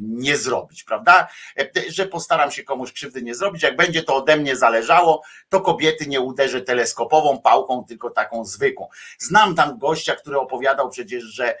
[0.00, 1.28] nie zrobić, prawda?
[1.58, 3.62] E, że postaram się komuś krzywdy nie zrobić.
[3.62, 8.88] Jak będzie to ode mnie zależało, to kobiety nie uderzę teleskopową pałką, tylko taką zwykłą.
[9.18, 11.58] Znam tam gościa, który opowiadał przecież, że,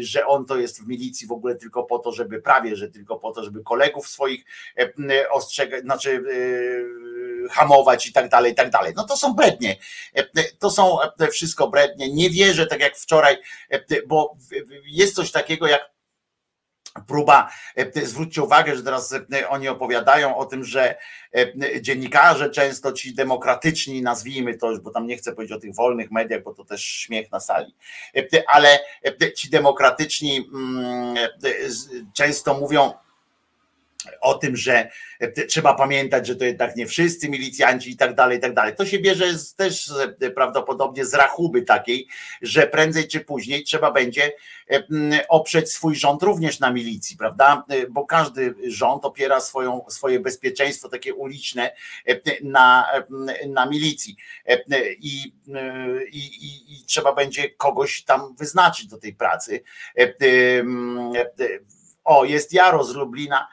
[0.00, 3.16] że on to jest w milicji w ogóle tylko po to, żeby prawie, że tylko
[3.16, 4.44] po to, żeby kolegów swoich
[5.30, 6.24] ostrzegać, znaczy
[7.50, 8.92] hamować i tak dalej, i tak dalej.
[8.96, 9.76] No to są brednie.
[10.58, 10.98] To są
[11.30, 12.12] wszystko brednie.
[12.12, 13.36] Nie wierzę, tak jak wczoraj,
[14.06, 14.36] bo
[14.84, 15.94] jest coś takiego jak
[17.06, 17.50] próba,
[18.02, 19.14] zwróćcie uwagę, że teraz
[19.48, 20.96] oni opowiadają o tym, że
[21.80, 26.42] dziennikarze często ci demokratyczni, nazwijmy to, bo tam nie chcę powiedzieć o tych wolnych mediach,
[26.42, 27.74] bo to też śmiech na sali,
[28.46, 28.78] ale
[29.36, 31.16] ci demokratyczni mm,
[32.12, 32.92] często mówią,
[34.20, 34.88] o tym, że
[35.20, 38.76] e, trzeba pamiętać, że to jednak nie wszyscy milicjanci i tak dalej, i tak dalej.
[38.76, 39.90] To się bierze z, też
[40.20, 42.06] e, prawdopodobnie z rachuby takiej,
[42.42, 44.32] że prędzej czy później trzeba będzie
[44.70, 44.82] e,
[45.28, 47.64] oprzeć swój rząd również na milicji, prawda?
[47.90, 51.72] Bo każdy rząd opiera swoją, swoje bezpieczeństwo takie uliczne
[52.42, 52.86] na,
[53.48, 54.16] na milicji
[54.98, 55.32] I,
[56.12, 59.62] i, i trzeba będzie kogoś tam wyznaczyć do tej pracy.
[62.04, 63.48] O, jest Jaro z Lublina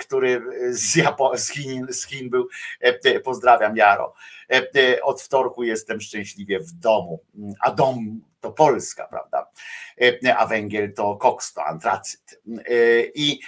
[0.00, 2.48] który z, Japo- z, Chin, z Chin był.
[2.80, 4.14] E, pozdrawiam Jaro.
[5.02, 7.20] Od wtorku jestem szczęśliwie w domu,
[7.60, 9.50] a dom to Polska, prawda?
[10.36, 12.40] A węgiel to koks, to antracyt.
[13.14, 13.40] I,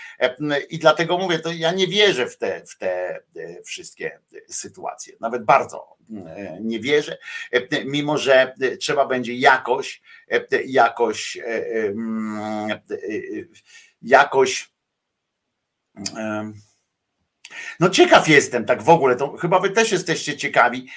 [0.71, 3.21] i dlatego mówię, to ja nie wierzę w te, w te
[3.64, 5.16] wszystkie sytuacje.
[5.21, 5.97] Nawet bardzo
[6.61, 7.18] nie wierzę,
[7.85, 10.03] mimo że trzeba będzie jakoś,
[10.66, 11.38] jakoś,
[14.03, 14.71] jakoś
[17.80, 20.88] no ciekaw jestem tak w ogóle, to chyba wy też jesteście ciekawi,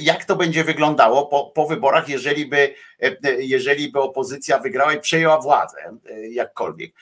[0.00, 2.74] jak to będzie wyglądało po, po wyborach, jeżeli by,
[3.38, 5.98] jeżeli by opozycja wygrała i przejęła władzę
[6.30, 6.94] jakkolwiek.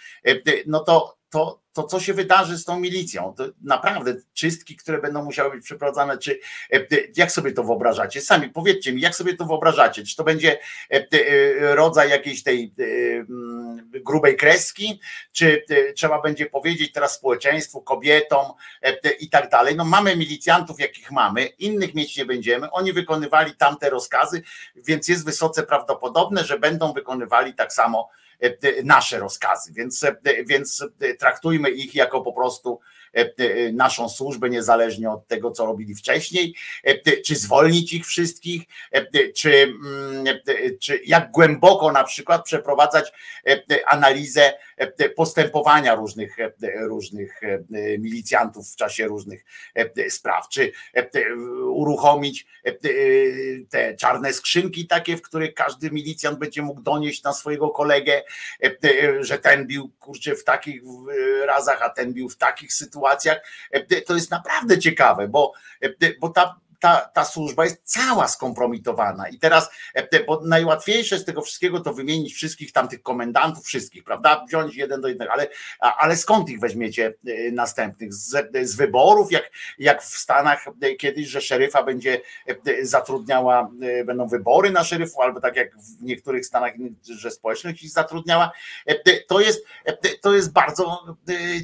[0.66, 3.34] No to, to, to co się wydarzy z tą milicją?
[3.36, 6.40] To naprawdę czystki, które będą musiały być przeprowadzane, czy
[6.72, 8.20] e, jak sobie to wyobrażacie?
[8.20, 10.04] Sami powiedzcie mi, jak sobie to wyobrażacie?
[10.04, 10.58] Czy to będzie
[10.90, 15.00] e, e, rodzaj jakiejś tej mm, grubej kreski,
[15.32, 15.64] czy
[15.96, 18.52] trzeba będzie powiedzieć teraz społeczeństwu, kobietom
[19.20, 19.76] i tak dalej.
[19.76, 22.70] No mamy milicjantów, jakich mamy, innych mieć nie będziemy.
[22.70, 24.42] Oni wykonywali tamte rozkazy,
[24.76, 28.08] więc jest wysoce prawdopodobne, że będą wykonywali tak samo
[28.85, 30.07] nasze rozkazy, więc,
[30.46, 30.87] więc
[31.18, 32.81] traktujmy ich jako po prostu
[33.73, 36.55] naszą służbę niezależnie od tego, co robili wcześniej,
[37.25, 38.62] czy zwolnić ich wszystkich,
[39.37, 40.25] czy, mm,
[40.81, 43.12] czy jak głęboko na przykład przeprowadzać
[43.87, 44.53] analizę
[45.16, 46.37] postępowania różnych,
[46.88, 47.40] różnych
[47.99, 49.44] milicjantów w czasie różnych
[50.09, 50.73] spraw, czy
[51.70, 52.46] uruchomić
[53.70, 58.23] te czarne skrzynki takie, w których każdy milicjant będzie mógł donieść na swojego kolegę,
[59.20, 60.83] że ten bił kurczę w takich
[61.46, 62.99] razach, a ten bił w takich sytuacjach.
[64.06, 65.52] To jest naprawdę ciekawe, bo,
[66.20, 69.28] bo ta ta, ta służba jest cała skompromitowana.
[69.28, 74.44] I teraz e, bo najłatwiejsze z tego wszystkiego to wymienić wszystkich tamtych komendantów, wszystkich, prawda?
[74.48, 78.14] Wziąć jeden do jednego, ale, ale skąd ich weźmiecie e, następnych?
[78.14, 82.20] Z, z wyborów, jak, jak w Stanach e, kiedyś, że szeryfa będzie
[82.82, 83.70] zatrudniała,
[84.04, 88.52] będą wybory na szeryfu, albo tak jak w niektórych Stanach, że społeczność ich zatrudniała.
[89.28, 89.64] To jest,
[90.20, 91.16] to jest bardzo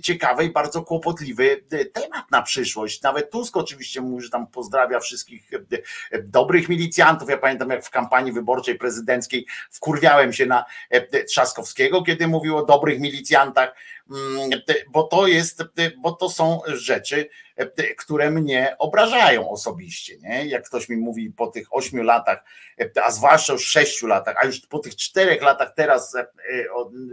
[0.02, 3.02] ciekawy i bardzo kłopotliwy temat na przyszłość.
[3.02, 5.58] Nawet Tusk oczywiście mówi, że tam pozdrawia wszystkich e,
[6.10, 7.30] e, dobrych milicjantów.
[7.30, 12.64] Ja pamiętam, jak w kampanii wyborczej prezydenckiej wkurwiałem się na e, Trzaskowskiego, kiedy mówił o
[12.64, 13.74] dobrych milicjantach
[14.92, 15.62] bo to jest,
[15.98, 17.28] bo to są rzeczy,
[17.98, 20.18] które mnie obrażają osobiście.
[20.18, 20.46] Nie?
[20.46, 22.44] Jak ktoś mi mówi po tych ośmiu latach,
[23.04, 26.26] a zwłaszcza już sześciu latach, a już po tych czterech latach teraz e,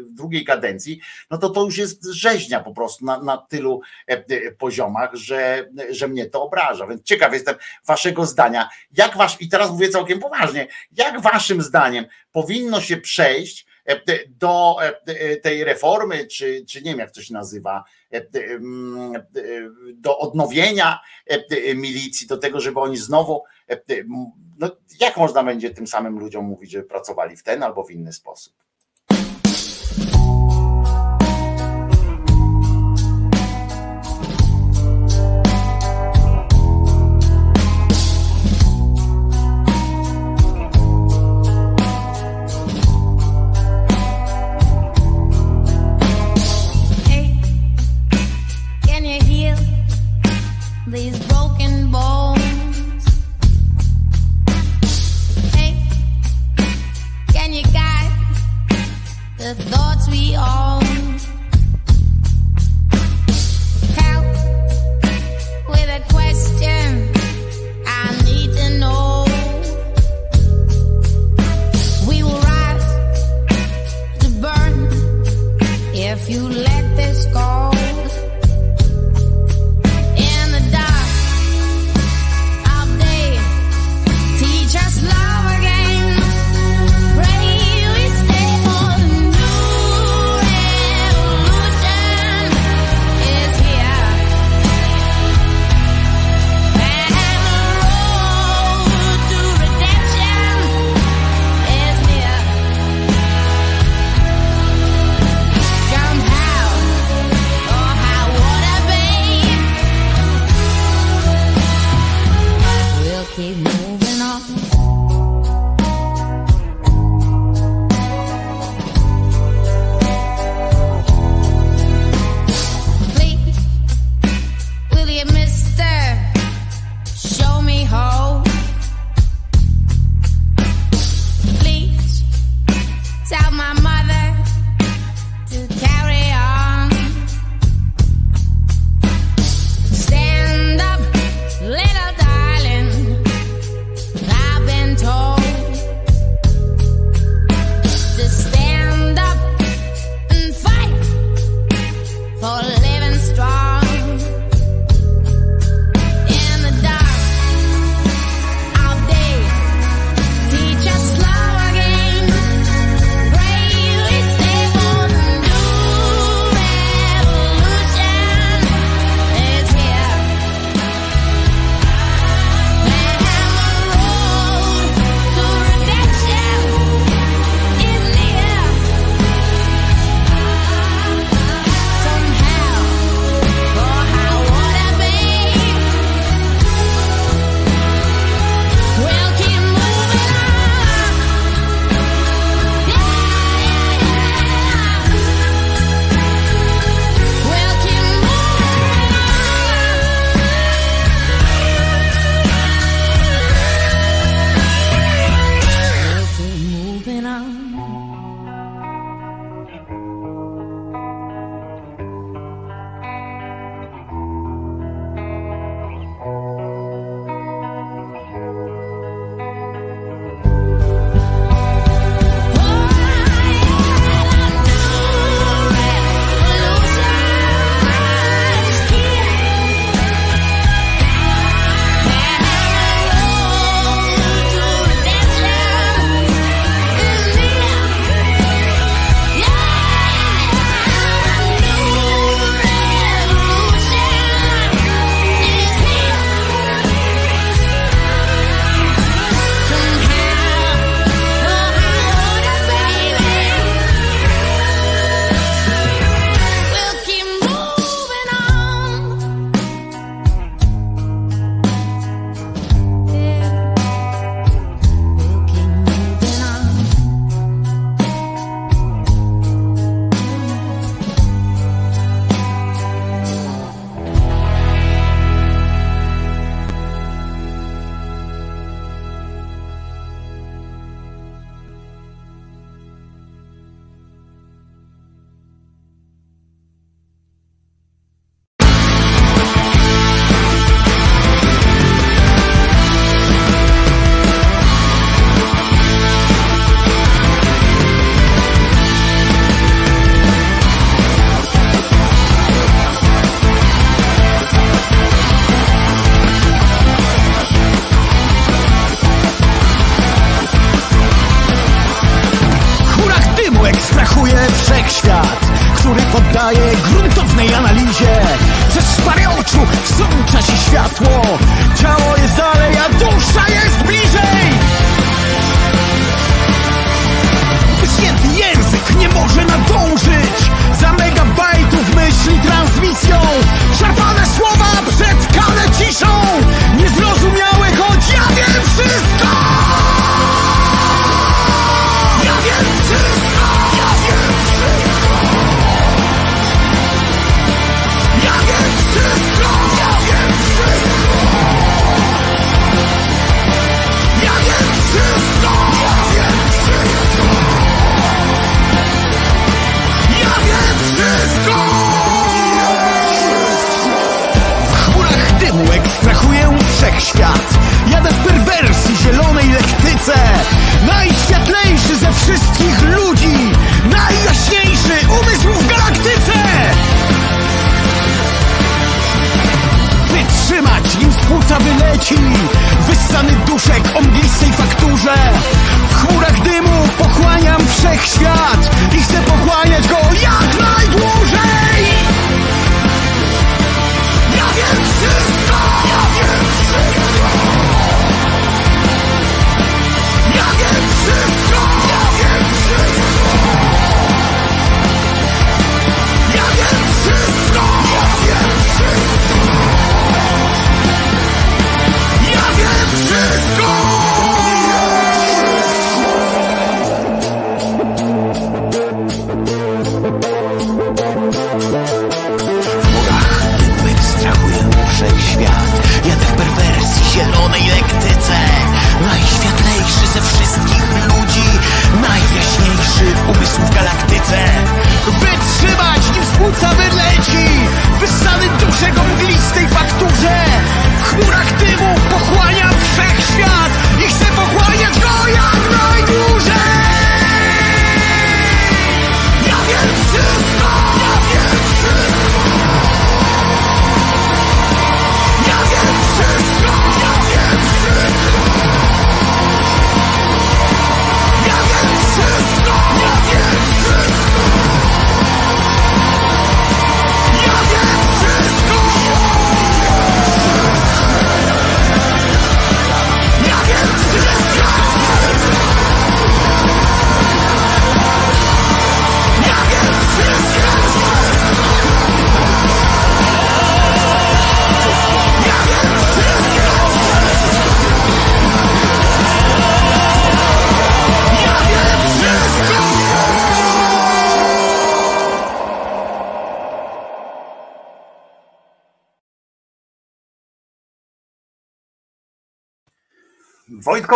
[0.10, 1.00] w drugiej kadencji,
[1.32, 3.82] no to to już jest rzeźnia po prostu na, na tylu
[4.58, 6.88] poziomach, że, że mnie to obraża.
[6.88, 8.70] Więc ciekaw jestem waszego zdania.
[8.94, 13.73] Jak wasz, i teraz mówię całkiem poważnie, jak waszym zdaniem powinno się przejść E,
[14.30, 14.76] do
[15.06, 18.22] e, tej reformy, czy, czy nie wiem jak to się nazywa, e,
[19.94, 21.00] do odnowienia
[21.76, 23.44] milicji, do tego, żeby oni znowu,
[24.60, 24.70] no
[25.00, 28.54] jak można będzie tym samym ludziom mówić, że pracowali w ten albo w inny sposób?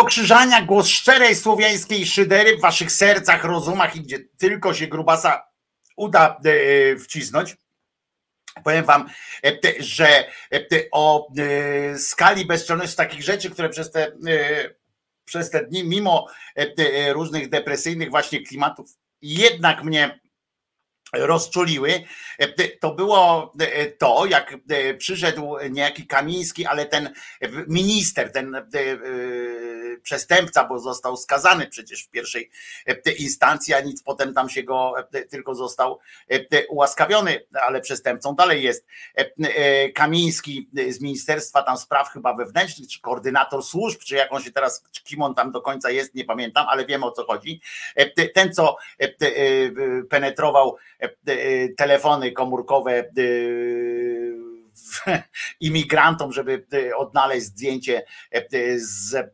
[0.08, 5.44] Wojtko Krzyżania, głos szczerej słowiańskiej szydery w waszych sercach, rozumach i gdzie tylko się grubasa
[5.96, 7.56] uda e, wcisnąć.
[8.64, 9.08] Powiem wam,
[9.44, 10.08] e, że
[10.52, 10.60] e,
[10.92, 11.28] o
[11.96, 14.12] skali bezczelności takich rzeczy, które przez te,
[15.24, 16.26] przez te dni, mimo
[17.08, 18.90] różnych depresyjnych właśnie klimatów,
[19.22, 20.20] jednak mnie
[21.12, 22.04] rozczuliły,
[22.38, 27.12] E, to było e, to, jak e, przyszedł niejaki Kamiński, ale ten
[27.68, 28.64] minister, ten e, e,
[30.02, 32.50] przestępca, bo został skazany przecież w pierwszej
[32.86, 35.98] e, instancji, a nic potem tam się go e, tylko został
[36.30, 38.86] e, ułaskawiony, ale przestępcą dalej jest.
[39.18, 44.42] E, e, Kamiński z Ministerstwa tam Spraw chyba wewnętrznych, czy koordynator służb, czy jak on
[44.42, 47.60] się teraz, kim on tam do końca jest, nie pamiętam, ale wiem o co chodzi.
[47.94, 49.12] E, Ten, co e, e,
[50.10, 50.97] penetrował e, e,
[51.76, 53.12] telefony komórkowe e,
[55.60, 59.28] imigrantom, żeby e, odnaleźć zdjęcie e, z, e,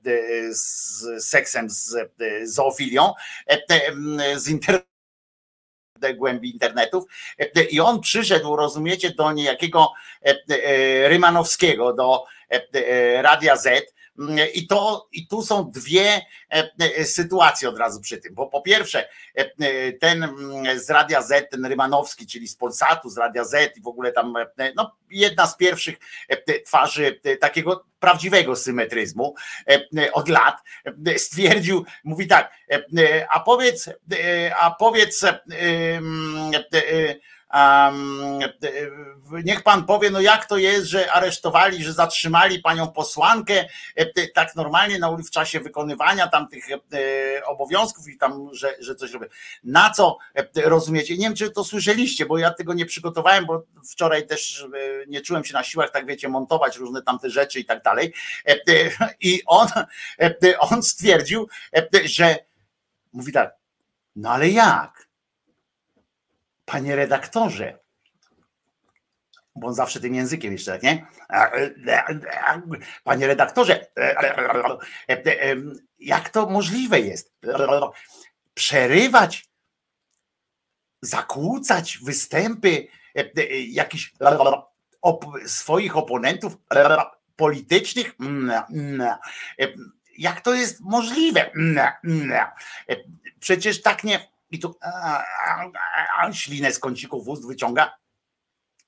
[0.50, 3.12] z seksem, z e, zoofilią,
[3.46, 4.94] e, z internetu
[6.16, 7.04] głębi internetów.
[7.70, 9.92] I on przyszedł, rozumiecie, do niejakiego
[10.24, 13.94] e, e, Rymanowskiego, do e, e, Radia Z
[14.54, 18.60] i to i tu są dwie e, e, sytuacje od razu przy tym, bo po
[18.60, 20.28] pierwsze e, ten
[20.76, 24.34] z Radia Z, ten Rymanowski, czyli z Polsatu, z Radia Z i w ogóle tam
[24.76, 25.96] no, jedna z pierwszych
[26.66, 29.34] twarzy takiego prawdziwego symetryzmu
[30.12, 30.56] od lat
[31.16, 32.52] stwierdził, mówi tak,
[33.30, 33.90] a powiedz,
[34.60, 35.24] a powiedz,
[39.44, 43.64] niech pan powie, no jak to jest, że aresztowali, że zatrzymali panią posłankę
[44.34, 46.64] tak normalnie na w czasie wykonywania tam tych
[47.46, 49.26] obowiązków i tam, że, że coś robię.
[49.64, 50.18] Na co
[50.56, 51.16] rozumiecie?
[51.16, 54.66] Nie wiem, czy to słyszeliście, bo ja tego nie przygotowałem, bo wczoraj też
[55.06, 58.14] nie czułem się na siłach, tak wiecie, montować różne tamte rzeczy i tak dalej.
[59.20, 59.68] I on,
[60.58, 61.48] on stwierdził,
[62.04, 62.38] że
[63.12, 63.54] mówi tak,
[64.16, 65.04] no ale jak?
[66.64, 67.78] Panie redaktorze,
[69.56, 71.06] bo on zawsze tym językiem jeszcze, tak, nie?
[73.04, 73.86] Panie redaktorze,
[75.98, 77.34] jak to możliwe jest?
[78.54, 79.48] Przerywać,
[81.02, 82.86] zakłócać występy
[83.68, 84.14] jakichś
[85.46, 86.56] swoich oponentów
[87.36, 88.16] politycznych?
[90.18, 91.50] Jak to jest możliwe?
[93.40, 94.33] Przecież tak nie.
[94.54, 94.78] I tu
[96.32, 97.92] ślinę z kącików ust wyciąga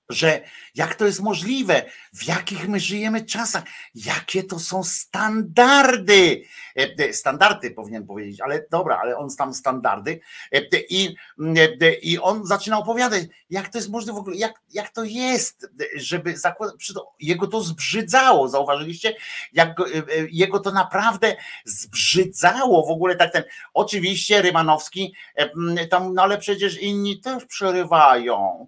[0.08, 0.40] że
[0.74, 1.82] jak to jest możliwe,
[2.14, 6.42] w jakich my żyjemy czasach, jakie to są standardy.
[6.76, 10.20] E, e, standardy powinien powiedzieć, ale dobra, ale on tam standardy.
[10.52, 11.16] E, I,
[12.02, 16.36] i on zaczyna opowiadać, jak to jest możliwe w ogóle, jak, jak to jest, żeby
[16.36, 16.92] zakładać.
[17.20, 19.16] Jego to zbrzydzało, zauważyliście?
[19.52, 19.76] Jak
[20.30, 23.42] jego to naprawdę zbrzydzało w ogóle tak ten.
[23.74, 25.14] Oczywiście Rymanowski,
[25.90, 28.66] tam, no ale przecież inni też przerywają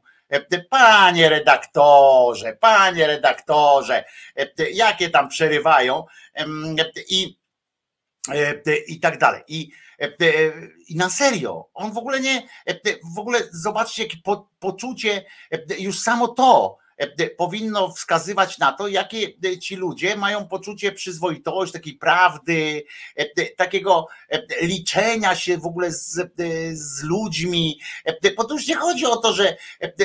[0.71, 4.05] Panie redaktorze, panie redaktorze,
[4.73, 6.05] jakie tam przerywają
[7.09, 7.39] i,
[8.89, 9.43] i tak dalej.
[9.49, 9.71] I,
[10.89, 12.49] i na serio, on w ogóle nie,
[13.17, 15.25] w ogóle zobaczcie, po, poczucie,
[15.79, 16.88] już samo to, E,
[17.37, 22.85] powinno wskazywać na to, jakie e, ci ludzie mają poczucie przyzwoitości, takiej prawdy,
[23.17, 24.07] e, takiego
[24.63, 26.33] liczenia się w ogóle z,
[26.73, 27.81] z ludźmi.
[28.37, 29.57] Bo tu już nie chodzi o to, że,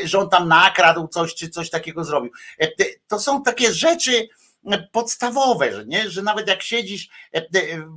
[0.04, 2.32] że on tam nakradł coś, czy coś takiego zrobił.
[3.08, 4.28] To są takie rzeczy,
[4.92, 6.10] podstawowe, że, nie?
[6.10, 7.10] że nawet jak siedzisz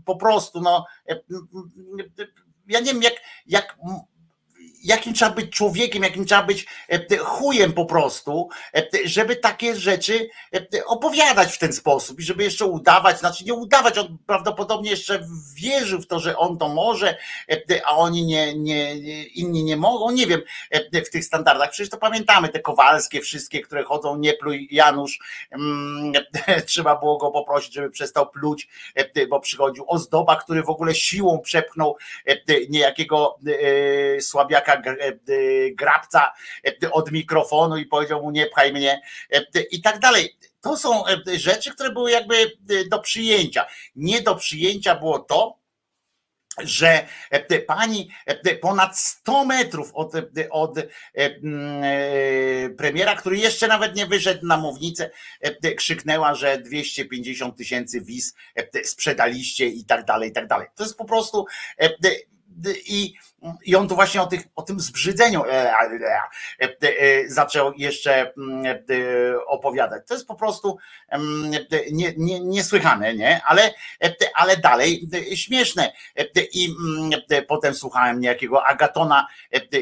[0.05, 0.87] po prostu, no
[2.69, 3.15] ja nie wiem, jak,
[3.47, 3.79] jak
[4.87, 10.29] jakim trzeba być człowiekiem, jakim trzeba być e, chujem po prostu, e, żeby takie rzeczy
[10.55, 15.27] e, opowiadać w ten sposób i żeby jeszcze udawać, znaczy nie udawać, on prawdopodobnie jeszcze
[15.55, 17.17] wierzył w to, że on to może,
[17.85, 20.43] a oni nie, nie inni nie mogą, nie wiem,
[21.07, 21.71] w tych standardach.
[21.71, 25.19] Przecież to pamiętamy te kowalskie wszystkie, które chodzą, nie pluj Janusz,
[25.51, 26.13] mm,
[26.67, 28.69] trzeba było go poprosić, żeby przestał pluć,
[29.29, 31.97] bo przychodził ozdoba, który w ogóle siłą przepchnął
[32.69, 33.39] niejakiego
[34.21, 35.13] słabiaka E,
[35.71, 36.33] grabca
[36.67, 39.01] e, od mikrofonu i powiedział mu nie pchaj mnie
[39.33, 40.37] e, i tak dalej.
[40.61, 41.05] To są
[41.35, 42.53] rzeczy, które były jakby
[42.91, 43.67] do przyjęcia.
[43.97, 45.59] Nie do przyjęcia było to,
[46.59, 47.07] że
[47.67, 48.09] pani
[48.61, 50.13] ponad 100 metrów od,
[50.51, 50.75] od
[52.79, 55.11] premiera, który jeszcze nawet nie wyszedł na mównicę,
[55.77, 58.35] krzyknęła, że 250 tysięcy wiz
[58.85, 60.69] sprzedaliście i tak dalej, i tak dalej.
[60.75, 61.47] To jest po prostu
[62.87, 63.15] i
[63.65, 66.23] i on tu właśnie o, tych, o tym zbrzydzeniu e, e,
[66.61, 68.77] e, zaczął jeszcze mm,
[69.47, 70.03] opowiadać.
[70.07, 70.79] To jest po prostu
[71.09, 71.51] mm,
[71.93, 73.41] nie, nie, niesłychane, nie?
[73.45, 73.75] Ale,
[74.35, 75.93] ale dalej śmieszne.
[76.53, 77.11] I mm,
[77.49, 79.27] potem słuchałem niejakiego Agatona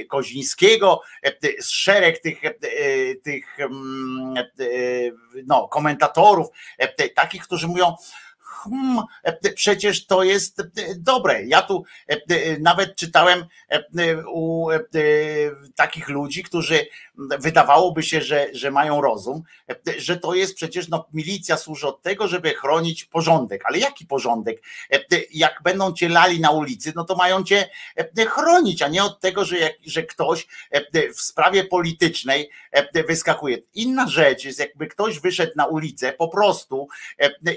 [0.08, 1.00] Kozińskiego,
[1.60, 2.40] szereg tych,
[3.22, 3.58] tych
[5.46, 6.48] no, komentatorów,
[7.14, 7.96] takich, którzy mówią,
[8.64, 9.04] hmm,
[9.54, 10.62] przecież to jest
[10.96, 11.44] dobre.
[11.44, 11.84] Ja tu
[12.60, 13.44] nawet czytałem
[14.32, 14.68] u
[15.74, 16.86] takich ludzi, którzy
[17.38, 19.42] wydawałoby się, że, że mają rozum,
[19.96, 23.62] że to jest przecież no, milicja służy od tego, żeby chronić porządek.
[23.64, 24.62] Ale jaki porządek?
[25.32, 27.68] Jak będą cię lali na ulicy, no to mają cię
[28.28, 29.56] chronić, a nie od tego, że,
[29.86, 30.46] że ktoś
[31.14, 32.50] w sprawie politycznej
[33.08, 33.58] wyskakuje.
[33.74, 36.88] Inna rzecz jest, jakby ktoś wyszedł na ulicę po prostu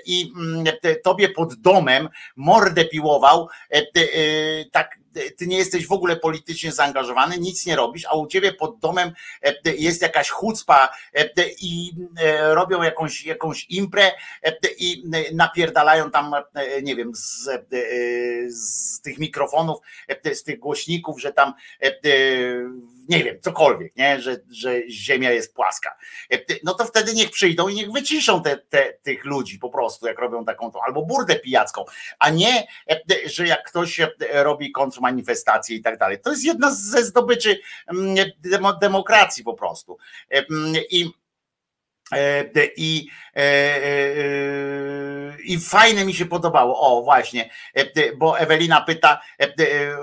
[0.05, 0.34] i
[0.98, 3.48] tobie pod domem mordę piłował,
[4.72, 4.98] tak
[5.38, 9.12] ty nie jesteś w ogóle politycznie zaangażowany, nic nie robisz, a u ciebie pod domem
[9.43, 11.30] e, jest jakaś chucpa e,
[11.62, 14.12] i e, robią jakąś, jakąś imprę
[14.78, 16.32] i napierdalają tam,
[16.84, 17.50] nie wiem, z,
[18.50, 19.78] z tych mikrofonów,
[20.34, 21.54] z tych głośników, że tam
[23.10, 24.22] nie wiem, cokolwiek, nie?
[24.22, 25.97] Że, że ziemia jest płaska.
[26.64, 30.20] No to wtedy niech przyjdą i niech wyciszą te, te, tych ludzi po prostu, jak
[30.20, 31.86] robią taką albo burdę pijacką,
[32.20, 32.68] a nie,
[33.26, 34.01] że jak ktoś
[34.32, 36.22] robi kontrmanifestację i tak dalej.
[36.22, 38.16] To jest jedna ze zdobyczy mm,
[38.82, 39.97] demokracji po prostu.
[40.89, 41.12] I
[42.78, 43.08] I,
[45.43, 46.80] I fajne mi się podobało.
[46.80, 47.49] O, właśnie,
[48.18, 49.22] bo Ewelina pyta,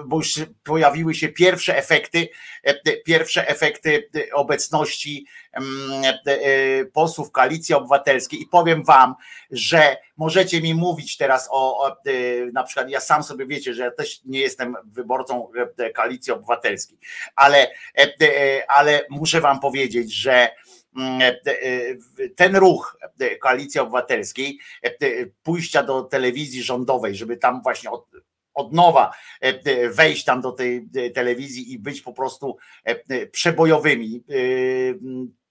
[0.07, 2.29] bo już pojawiły się pierwsze efekty,
[3.05, 5.27] pierwsze efekty obecności
[6.93, 9.15] posłów koalicji obywatelskiej i powiem wam,
[9.51, 11.93] że możecie mi mówić teraz o,
[12.53, 15.49] na przykład ja sam sobie wiecie, że ja też nie jestem wyborcą
[15.95, 16.99] koalicji obywatelskiej,
[17.37, 17.71] ale,
[18.69, 20.64] ale muszę wam powiedzieć, że Mm, e, e,
[22.37, 24.59] ten ruch e, koalicji obywatelskiej,
[25.43, 28.07] pójścia do telewizji rządowej, żeby tam właśnie od,
[28.55, 29.13] od nowa
[29.91, 32.57] wejść tam do tej telewizji i być po prostu
[33.33, 34.25] przebojowymi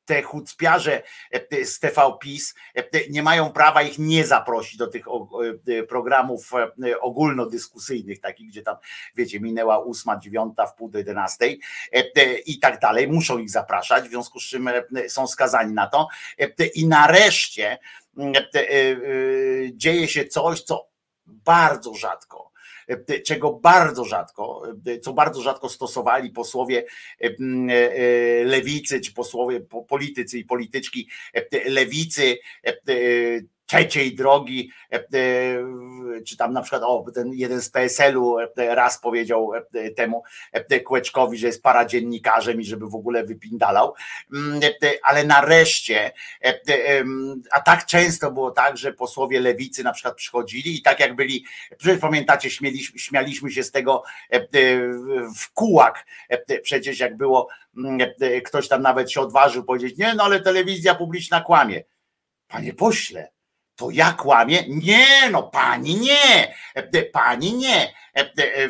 [0.05, 5.05] te chucpiarze e, z TV PiS e, nie mają prawa ich nie zaprosić do tych
[5.67, 6.51] e, programów
[7.01, 8.75] ogólnodyskusyjnych, takich, gdzie tam,
[9.15, 11.61] wiecie, minęła ósma, dziewiąta, w pół do jedenastej
[12.45, 13.07] i tak dalej.
[13.07, 14.69] Muszą ich zapraszać, w związku z czym
[15.07, 16.07] są skazani na to.
[16.75, 17.77] I nareszcie
[19.73, 20.87] dzieje się coś, co
[21.25, 22.52] bardzo rzadko
[23.25, 26.85] czego bardzo rzadko, e, co bardzo rzadko stosowali posłowie
[27.19, 31.09] e, lewicy, czy posłowie politycy i polityczki
[31.65, 32.37] lewicy,
[33.65, 38.99] trzeciej drogi, e, e, czy tam na przykład, o, ten jeden z PSL-u e, raz
[38.99, 39.51] powiedział
[39.95, 40.23] temu
[40.85, 43.93] Kłeczkowi, że jest paradziennikarzem i żeby w ogóle wypindalał,
[44.33, 44.59] mm,
[45.03, 46.11] ale nareszcie,
[47.51, 51.45] a tak często było tak, że posłowie lewicy na przykład przychodzili i tak jak byli,
[51.77, 54.03] przecież pamiętacie, śmieliśmy, śmialiśmy się z tego
[55.37, 56.05] w kułak,
[56.63, 57.47] przecież jak było,
[57.77, 58.09] mm,
[58.45, 61.83] ktoś tam nawet się odważył powiedzieć, nie, no ale telewizja publiczna kłamie.
[62.47, 63.32] Panie pośle,
[63.75, 64.63] to ja kłamię?
[64.67, 66.55] Nie, no pani nie,
[67.13, 67.93] pani nie.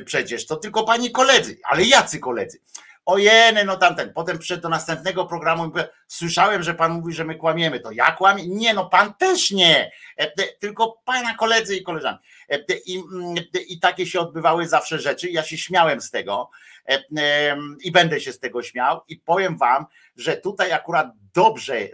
[0.06, 2.60] Przecież to tylko pani koledzy, ale jacy koledzy?
[3.06, 4.14] Ojeny, no tamten.
[4.14, 7.80] Potem przyszedł do następnego programu i mówię, słyszałem, że pan mówi, że my kłamiemy.
[7.80, 8.48] To ja kłamię?
[8.48, 9.92] Nie, no pan też nie.
[10.60, 12.24] Tylko pana koledzy i koleżanki.
[12.86, 13.04] I,
[13.68, 15.30] I takie się odbywały zawsze rzeczy.
[15.30, 16.50] Ja się śmiałem z tego
[17.84, 21.90] i będę się z tego śmiał i powiem wam, że tutaj akurat dobrze e,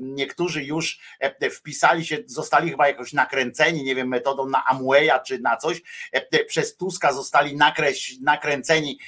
[0.00, 5.38] niektórzy już e, wpisali się, zostali chyba jakoś nakręceni, nie wiem, metodą na Amwaya czy
[5.38, 8.98] na coś, e, przez Tuska zostali nakreś, nakręceni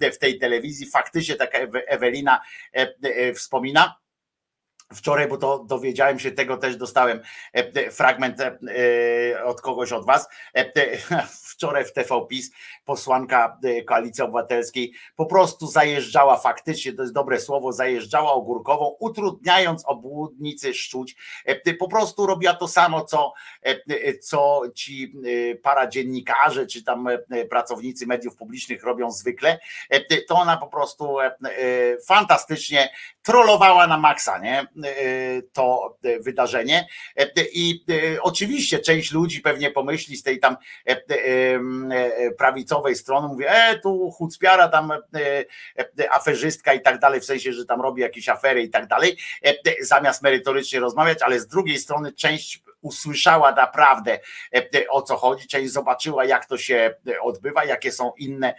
[0.00, 0.86] w tej telewizji.
[0.86, 2.40] Faktycznie taka Ewelina
[3.34, 4.01] wspomina.
[4.94, 7.20] Wczoraj, bo to dowiedziałem się tego, też dostałem
[7.90, 8.38] fragment
[9.44, 10.28] od kogoś od was.
[11.52, 12.50] Wczoraj w TV PiS
[12.84, 20.74] posłanka Koalicji Obywatelskiej po prostu zajeżdżała faktycznie, to jest dobre słowo, zajeżdżała ogórkową, utrudniając obłudnicy
[20.74, 21.16] szczuć.
[21.78, 23.32] Po prostu robiła to samo, co,
[24.22, 25.14] co ci
[25.62, 27.08] paradziennikarze, czy tam
[27.50, 29.58] pracownicy mediów publicznych robią zwykle.
[30.28, 31.16] To ona po prostu
[32.06, 32.90] fantastycznie
[33.22, 34.66] trollowała na maksa, nie?
[35.52, 36.86] To wydarzenie.
[37.52, 37.84] I
[38.22, 40.56] oczywiście część ludzi pewnie pomyśli z tej tam
[42.38, 44.92] prawicowej strony, mówi, e, tu chucpiara, tam
[46.10, 49.16] aferzystka i tak dalej, w sensie, że tam robi jakieś afery i tak dalej,
[49.80, 54.18] zamiast merytorycznie rozmawiać, ale z drugiej strony część usłyszała naprawdę
[54.90, 58.54] o co chodzi, część zobaczyła, jak to się odbywa, jakie są inne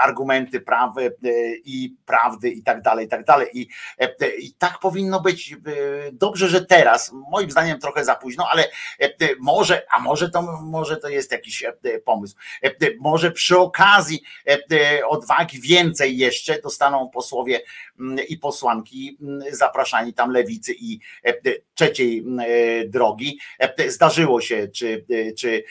[0.00, 1.16] argumenty prawy
[1.64, 3.48] i prawdy i tak dalej, i tak dalej.
[3.52, 3.68] I,
[4.38, 5.56] I tak powinno być.
[6.12, 8.68] Dobrze, że teraz, moim zdaniem trochę za późno, ale
[9.40, 11.64] może, a może to, może to jest jakiś
[12.04, 12.36] pomysł.
[13.00, 14.22] Może przy okazji
[15.08, 17.60] odwagi więcej jeszcze dostaną posłowie
[18.28, 19.18] i posłanki
[19.50, 20.98] zapraszani tam lewicy i
[21.74, 22.24] trzeciej
[22.86, 23.38] drogi.
[23.88, 25.04] Zdarzyło się, czy,
[25.38, 25.64] czy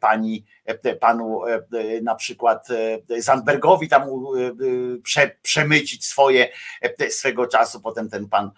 [0.00, 0.44] pani
[1.00, 1.40] panu
[2.02, 2.68] na przykład
[3.18, 4.08] Zandbergowi tam
[5.02, 6.48] prze, przemycić swoje
[7.08, 8.50] swego czasu, potem ten pan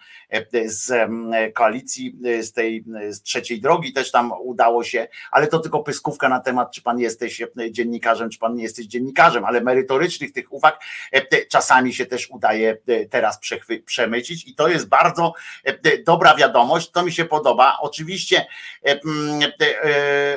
[0.65, 1.09] z
[1.53, 6.39] koalicji, z tej z trzeciej drogi też tam udało się, ale to tylko pyskówka na
[6.39, 10.83] temat, czy pan jesteś dziennikarzem, czy pan nie jesteś dziennikarzem, ale merytorycznych tych uwag
[11.49, 12.77] czasami się też udaje
[13.09, 13.39] teraz
[13.85, 15.33] przemycić i to jest bardzo
[16.05, 17.77] dobra wiadomość, to mi się podoba.
[17.81, 18.45] Oczywiście,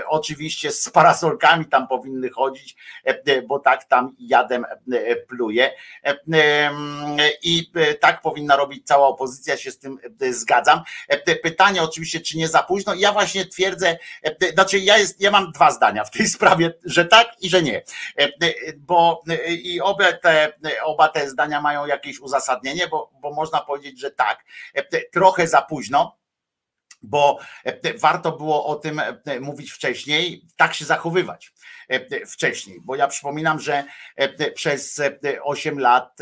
[0.08, 5.70] oczywiście z parasolkami tam powinny chodzić, e, e, bo tak tam jadem e, pluje.
[7.42, 9.98] I tak powinna robić cała opozycja, się z tym
[10.30, 10.80] zgadzam.
[11.42, 12.94] Pytanie oczywiście, czy nie za późno.
[12.94, 13.98] Ja właśnie twierdzę,
[14.54, 17.82] znaczy ja, jest, ja mam dwa zdania w tej sprawie, że tak i że nie.
[18.76, 20.52] Bo i oba te,
[20.84, 24.44] oba te zdania mają jakieś uzasadnienie, bo, bo można powiedzieć, że tak,
[25.12, 26.21] trochę za późno
[27.03, 27.38] bo
[28.00, 29.00] warto było o tym
[29.40, 31.53] mówić wcześniej, tak się zachowywać.
[31.93, 33.84] E, wcześniej, bo ja przypominam, że
[34.16, 35.01] e, przez
[35.43, 36.18] 8 e, lat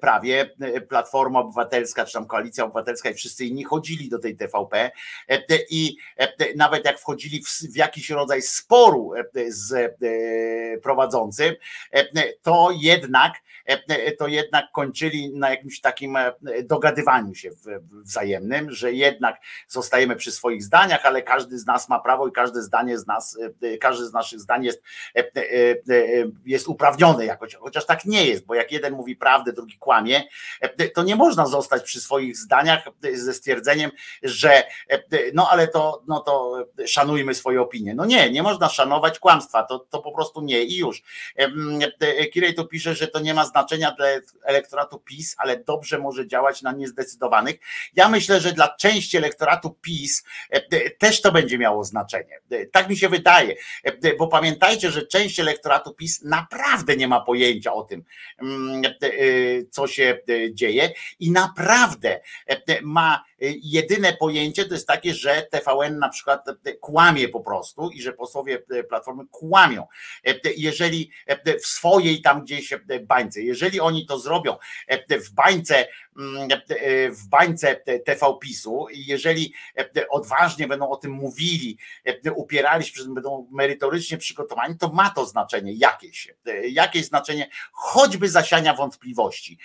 [0.00, 0.50] prawie
[0.88, 4.90] Platforma Obywatelska, czy tam Koalicja Obywatelska i wszyscy inni chodzili do tej TVP
[5.70, 5.96] i
[6.56, 7.42] nawet jak wchodzili
[7.72, 9.12] w, jakiś rodzaj sporu
[9.48, 9.94] z
[10.82, 11.54] prowadzącym,
[12.42, 13.32] to jednak
[14.18, 16.18] to jednak kończyli na jakimś takim
[16.64, 17.50] dogadywaniu się
[17.90, 22.62] wzajemnym, że jednak zostajemy przy swoich zdaniach, ale każdy z nas ma prawo i każde
[22.62, 23.38] zdanie z nas,
[23.80, 25.11] każdy z naszych zdań jest E, e, e,
[26.46, 30.22] jest uprawniony jakoś, chociaż tak nie jest, bo jak jeden mówi prawdę, drugi kłamie,
[30.94, 32.84] to nie można zostać przy swoich zdaniach
[33.14, 33.90] ze stwierdzeniem,
[34.22, 34.62] że
[35.34, 37.94] no ale to, no to szanujmy swoje opinie.
[37.94, 41.02] No nie, nie można szanować kłamstwa, to, to po prostu nie i już.
[42.32, 44.06] Kirej tu pisze, że to nie ma znaczenia dla
[44.44, 47.56] elektoratu PiS, ale dobrze może działać na niezdecydowanych.
[47.94, 50.24] Ja myślę, że dla części elektoratu PiS
[50.98, 52.40] też to będzie miało znaczenie.
[52.72, 53.54] Tak mi się wydaje,
[54.18, 58.04] bo pamiętajcie, że część elektoratu PiS naprawdę nie ma pojęcia o tym,
[58.38, 59.08] mm, e,
[59.70, 60.90] co się e, dzieje
[61.20, 63.24] i naprawdę e, ma
[63.62, 66.46] jedyne pojęcie to jest takie, że TVN na przykład
[66.80, 69.86] kłamie po prostu i że posłowie Platformy kłamią.
[70.56, 71.10] Jeżeli
[71.62, 74.56] w swojej tam gdzieś bańce, jeżeli oni to zrobią
[75.10, 75.86] w bańce
[76.16, 82.32] Mm, e, w bańce TV PiSu i jeżeli e, odważnie będą o tym mówili, e,
[82.32, 86.34] upierali się, będą merytorycznie przygotowani, to ma to znaczenie jakieś,
[86.68, 89.58] jakieś znaczenie, choćby zasiania wątpliwości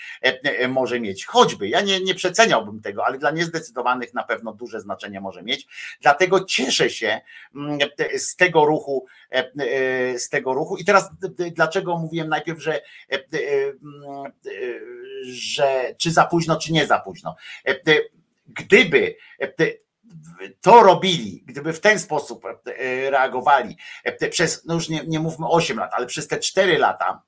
[0.69, 3.66] może mieć, choćby, ja nie, nie przeceniałbym tego, ale dla niezdecydowanych
[4.13, 5.67] na pewno duże znaczenie może mieć,
[6.01, 7.21] dlatego cieszę się
[7.55, 7.79] mm,
[8.17, 9.05] z tego ruchu,
[10.17, 11.09] z tego ruchu i teraz
[11.51, 14.31] dlaczego mówiłem najpierw, że mm,
[15.23, 17.35] że czy za późno, czy nie za późno.
[17.67, 18.01] E, e,
[18.47, 19.47] gdyby e,
[20.61, 22.43] to robili, gdyby w ten sposób
[23.09, 23.77] reagowali
[24.29, 27.21] przez, no już nie, nie mówmy 8 lat, ale przez te 4 lata,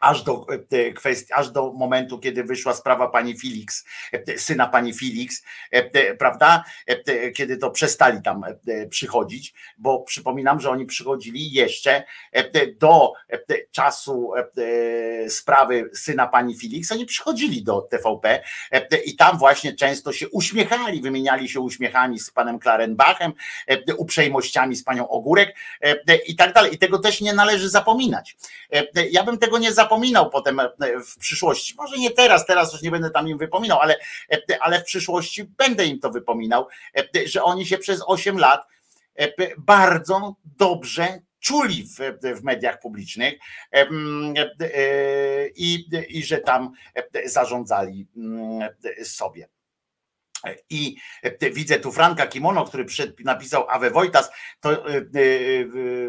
[0.00, 4.94] aż do e, kwestii, aż do momentu, kiedy wyszła sprawa pani Felix, e, syna pani
[4.94, 6.64] Felix, e, prawda?
[7.36, 8.44] Kiedy to przestali tam
[8.90, 12.04] przychodzić, bo przypominam, że oni przychodzili jeszcze
[12.80, 13.12] do
[13.70, 14.32] czasu
[15.28, 18.42] sprawy syna pani Felix, oni przychodzili do TVP
[19.04, 23.32] i tam właśnie często się uśmiechali, wymieniali się uśmiechami z panem Klarenbachem,
[23.96, 25.56] uprzejmościami z panią Ogórek
[26.26, 26.74] i tak dalej.
[26.74, 28.36] I tego też nie należy zapominać.
[29.10, 30.70] Ja bym tego nie zapominał zapominał potem e,
[31.06, 31.74] w przyszłości.
[31.76, 33.96] Może nie teraz, teraz już nie będę tam im wypominał, ale,
[34.32, 38.66] e, ale w przyszłości będę im to wypominał, e, że oni się przez 8 lat
[39.58, 41.98] bardzo dobrze czuli w,
[42.40, 43.34] w mediach publicznych
[45.56, 46.72] i, i że tam
[47.24, 48.06] zarządzali
[49.04, 49.48] sobie.
[50.70, 50.96] I
[51.52, 52.86] widzę tu Franka Kimono, który
[53.24, 54.30] napisał Awe Wojtas,
[54.60, 54.84] to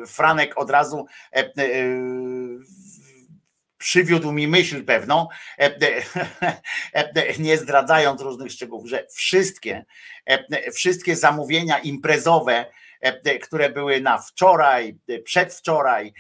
[0.08, 1.06] Franek od razu
[3.82, 5.28] przywiódł mi myśl pewną,
[5.60, 5.66] e,
[6.42, 6.62] e,
[6.94, 9.86] e, nie zdradzając różnych szczegółów, że wszystkie,
[10.74, 12.66] wszystkie zamówienia imprezowe,
[13.44, 16.14] które były na wczoraj, przedwczoraj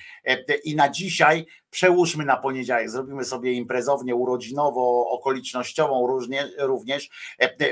[0.63, 7.09] i na dzisiaj, przełóżmy na poniedziałek, zrobimy sobie imprezownie, urodzinowo, okolicznościową różnie, również,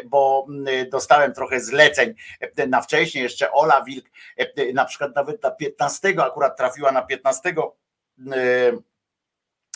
[0.06, 0.48] bo
[0.92, 2.14] dostałem trochę zleceń
[2.68, 4.06] na wcześniej, jeszcze Ola Wilk,
[4.74, 7.54] na przykład nawet na 15, akurat trafiła na 15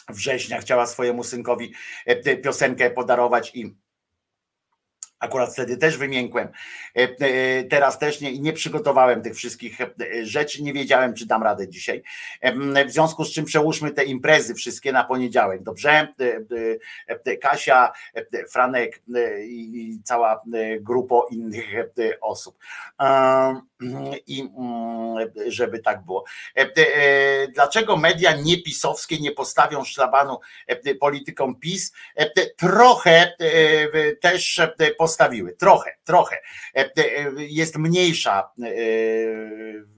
[0.10, 1.74] września chciała swojemu synkowi
[2.06, 3.76] e, piosenkę podarować i
[5.24, 6.48] Akurat wtedy też wymiękłem.
[6.48, 9.78] E, e, teraz też nie, nie przygotowałem tych wszystkich
[10.24, 10.64] rzeczy.
[10.64, 12.04] Nie wiedziałem, czy dam radę dzisiaj.
[12.88, 15.64] W związku z czym przełóżmy te imprezy wszystkie na poniedziałek.
[15.64, 16.08] Dobrze?
[17.42, 17.92] Kasia,
[18.52, 19.02] Franek
[19.44, 20.42] i cała
[20.82, 21.66] grupa innych
[22.22, 22.58] osób
[24.28, 26.24] i mm, żeby tak było.
[26.58, 31.94] E, e, dlaczego media niepisowskie nie postawią szlabanu e, politykom PiS?
[32.58, 33.34] Trochę
[34.22, 34.62] też
[35.14, 36.42] postawiły, trochę, trochę.
[37.38, 38.50] Jest mniejsza,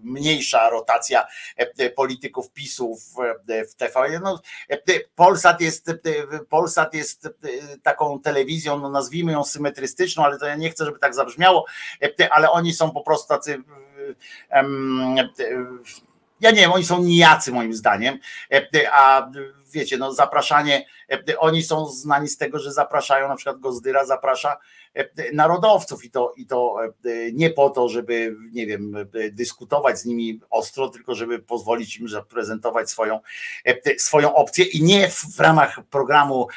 [0.03, 1.28] mniejsza rotacja
[1.95, 2.99] polityków PiSów
[3.72, 4.20] w TV.
[4.20, 4.41] No,
[5.16, 5.91] Polsat jest,
[6.49, 7.30] Polsat jest
[7.84, 11.66] taką telewizją, no nazwijmy ją symetrystyczną, ale to ja nie chcę, żeby tak zabrzmiało,
[12.30, 13.63] ale oni są po prostu tacy
[16.39, 18.20] ja nie wiem, oni są nijacy moim zdaniem,
[18.91, 19.30] a
[19.72, 20.86] wiecie, no zapraszanie,
[21.38, 24.57] oni są znani z tego, że zapraszają, na przykład Gozdyra zaprasza
[25.33, 26.77] narodowców i to, i to
[27.33, 28.95] nie po to, żeby, nie wiem,
[29.31, 33.19] dyskutować z nimi ostro, tylko żeby pozwolić im zaprezentować swoją,
[33.97, 36.47] swoją opcję i nie w ramach programu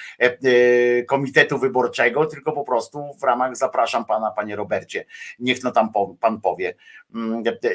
[1.07, 5.05] Komitetu Wyborczego, tylko po prostu w ramach zapraszam pana, panie Robercie,
[5.39, 6.75] niech no tam pan powie,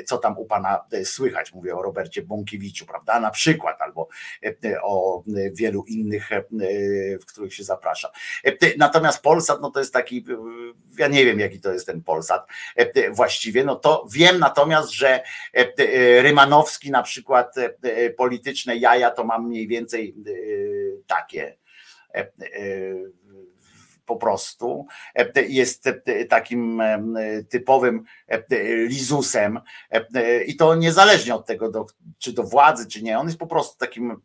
[0.06, 4.08] co tam u pana słychać, mówię o Robercie Bąkiewiczu, prawda, na przykład, albo
[4.84, 6.30] o wielu innych,
[7.22, 8.12] w których się zaprasza.
[8.78, 10.26] Natomiast Polsat, no to jest taki
[10.98, 15.10] ja nie wiem jaki to jest ten Polsat e, właściwie, no to wiem natomiast, że
[15.10, 15.24] e,
[15.54, 17.56] e, Rymanowski na przykład
[18.18, 20.16] polityczne jaja to mam mniej więcej
[21.08, 21.58] takie
[24.06, 24.86] po prostu
[25.48, 25.90] jest
[26.30, 26.82] takim
[27.50, 28.04] typowym
[28.88, 29.60] lizusem
[30.48, 31.86] i to niezależnie od tego,
[32.18, 34.22] czy do władzy, czy nie, on jest po prostu takim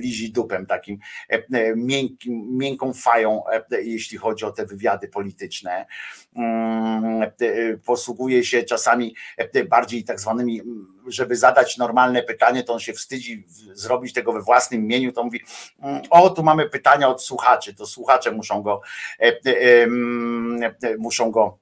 [0.00, 0.98] lizidupem, takim
[1.76, 5.86] miękkim, miękką fają, jeśli chodzi o te wywiady polityczne.
[6.36, 7.30] Mm,
[7.84, 9.14] posługuje się czasami
[9.68, 10.62] bardziej tak zwanymi
[11.06, 15.40] żeby zadać normalne pytanie, to on się wstydzi zrobić tego we własnym imieniu, to mówi,
[15.82, 18.80] mm, o tu mamy pytania od słuchaczy, to słuchacze muszą go,
[19.20, 19.86] e, e,
[20.82, 21.58] e, muszą go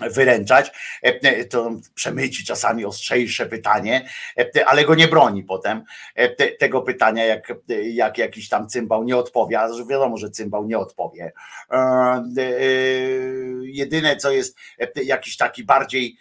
[0.00, 0.72] wyręczać,
[1.50, 4.08] to przemyci czasami ostrzejsze pytanie,
[4.66, 5.84] ale go nie broni potem
[6.58, 11.32] tego pytania, jak, jak jakiś tam cymbał nie odpowie, a wiadomo, że cymbał nie odpowie.
[13.62, 14.56] Jedyne, co jest
[15.04, 16.18] jakiś taki bardziej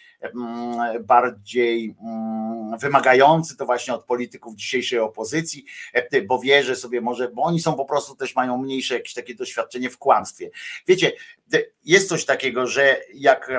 [1.01, 7.27] bardziej mm, wymagający to właśnie od polityków dzisiejszej opozycji, e, bo wie, że sobie może,
[7.27, 10.49] bo oni są po prostu też mają mniejsze jakieś takie doświadczenie w kłamstwie.
[10.87, 11.11] Wiecie,
[11.85, 13.51] jest coś takiego, że jak,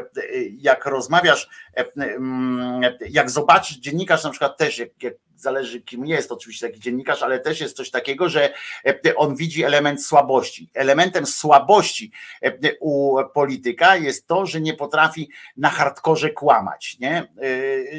[0.58, 6.32] jak rozmawiasz, e, mm, jak zobaczysz dziennikarz na przykład też, jak, jak zależy kim jest
[6.32, 8.52] oczywiście taki dziennikarz, ale też jest coś takiego, że
[8.86, 10.70] e, on widzi element słabości.
[10.74, 12.12] Elementem słabości
[12.42, 17.16] e, u polityka jest to, że nie potrafi na hardkorze kłamać, nie?
[17.18, 17.26] E,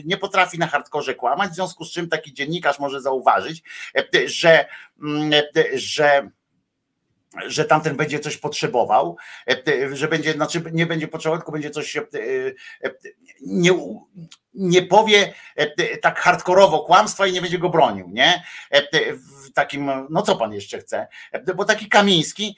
[0.05, 3.63] nie potrafi na hardkorze kłamać, w związku z czym taki dziennikarz może zauważyć,
[4.25, 4.65] że,
[5.01, 5.31] mm,
[5.73, 6.29] że
[7.47, 9.17] że tamten będzie coś potrzebował,
[9.93, 11.97] że będzie, znaczy nie będzie potrzebował, tylko będzie coś
[13.41, 13.71] nie,
[14.53, 15.33] nie powie
[16.01, 18.43] tak hardkorowo kłamstwa i nie będzie go bronił, nie?
[19.47, 21.07] W takim, no co pan jeszcze chce?
[21.55, 22.57] Bo taki Kamiński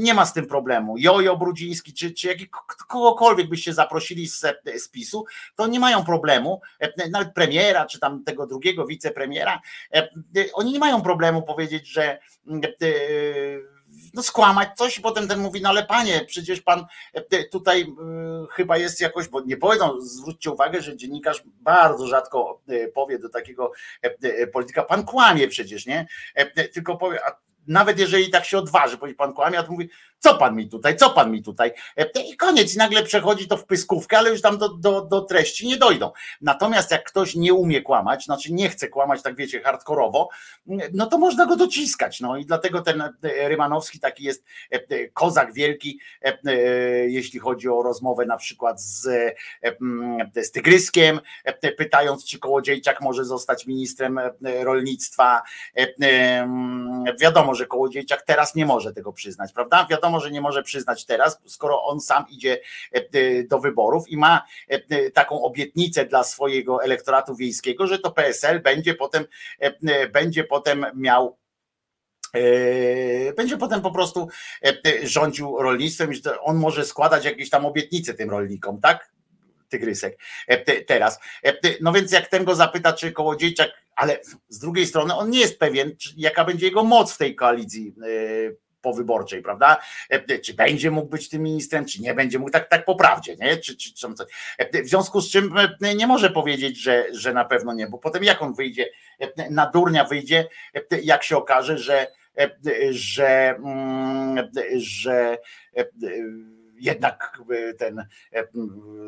[0.00, 0.98] nie ma z tym problemu.
[0.98, 2.48] Jojo Brudziński, czy, czy jaki,
[2.88, 4.40] kogokolwiek byście zaprosili z,
[4.76, 6.60] z PiSu, to nie mają problemu,
[7.10, 9.60] nawet premiera, czy tam tego drugiego wicepremiera,
[10.54, 12.18] oni nie mają problemu powiedzieć, że
[14.14, 17.86] no skłamać coś i potem ten mówi, no ale panie, przecież pan e, tutaj e,
[18.50, 23.28] chyba jest jakoś, bo nie powiedzą, zwróćcie uwagę, że dziennikarz bardzo rzadko e, powie do
[23.28, 23.72] takiego
[24.52, 26.06] polityka, pan kłamie przecież, nie?
[26.72, 27.36] Tylko powie, a
[27.66, 30.96] nawet jeżeli tak się odważy, powiedzieć pan kłamie, a to mówi, co pan mi tutaj,
[30.96, 34.42] co pan mi tutaj e, i koniec, i nagle przechodzi to w pyskówkę, ale już
[34.42, 36.10] tam do, do, do treści nie dojdą.
[36.40, 40.28] Natomiast jak ktoś nie umie kłamać, znaczy nie chce kłamać, tak wiecie, hardkorowo,
[40.92, 45.52] no to można go dociskać, no i dlatego ten e, Rymanowski taki jest e, kozak
[45.52, 46.00] wielki,
[47.06, 49.08] jeśli chodzi o rozmowę na przykład z,
[50.36, 51.20] z Tygryskiem,
[51.78, 54.20] pytając, czy Kołodziejczak może zostać ministrem
[54.60, 55.42] rolnictwa.
[57.20, 59.86] Wiadomo, że Kołodziejczak teraz nie może tego przyznać, prawda?
[59.90, 62.60] Wiadomo, że nie może przyznać teraz, skoro on sam idzie
[62.92, 68.62] e, do wyborów i ma e, taką obietnicę dla swojego elektoratu wiejskiego, że to PSL
[68.62, 69.24] będzie potem,
[69.58, 71.38] e, będzie potem miał
[73.36, 74.28] będzie potem po prostu
[75.02, 79.12] rządził rolnictwem i on może składać jakieś tam obietnice tym rolnikom, tak?
[79.68, 80.18] Tygrysek
[80.86, 81.20] teraz.
[81.80, 85.58] No więc jak ten go zapyta, czy Kołodziejczak, ale z drugiej strony on nie jest
[85.58, 87.94] pewien, jaka będzie jego moc w tej koalicji
[88.84, 89.76] powyborczej, prawda?
[90.10, 93.36] E, czy będzie mógł być tym ministrem, czy nie będzie mógł, tak, tak po prawdzie,
[93.36, 93.56] nie?
[93.56, 94.06] Czy, czy, czy.
[94.58, 97.98] E, w związku z czym e, nie może powiedzieć, że, że na pewno nie, bo
[97.98, 98.86] potem jak on wyjdzie,
[99.50, 100.48] na durnia wyjdzie,
[101.02, 102.06] jak się okaże, że,
[102.90, 103.56] że,
[104.76, 105.38] że
[106.78, 107.42] jednak
[107.78, 108.06] ten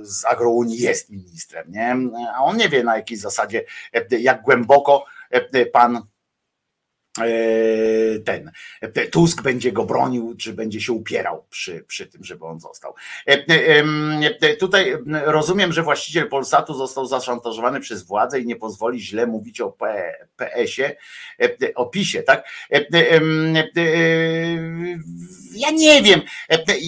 [0.03, 1.97] z agrounii jest ministrem, nie?
[2.35, 3.65] A on nie wie na jakiej zasadzie,
[4.11, 5.05] jak głęboko
[5.73, 6.16] pan E,
[8.25, 8.51] ten
[9.11, 12.95] Tusk będzie go bronił, czy będzie się upierał przy, przy tym, żeby on został.
[13.29, 13.45] E,
[14.41, 19.61] e, tutaj rozumiem, że właściciel Polsatu został zaszantażowany przez władzę i nie pozwoli źle mówić
[19.61, 19.77] o
[20.37, 20.97] PS-ie,
[21.75, 22.49] o PiSie, tak?
[25.55, 26.23] Ja nie wiem.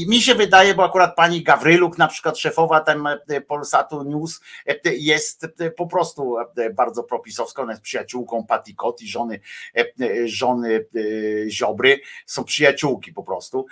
[0.08, 3.04] Mi się wydaje, bo akurat pani Gawryluk, na przykład szefowa ten
[3.46, 4.40] Polsatu News,
[4.84, 6.36] jest po prostu
[6.74, 9.40] bardzo propisowska, ona jest przyjaciółką Patti Kotti, żony
[10.24, 10.84] żony
[11.48, 13.66] Ziobry są przyjaciółki po prostu,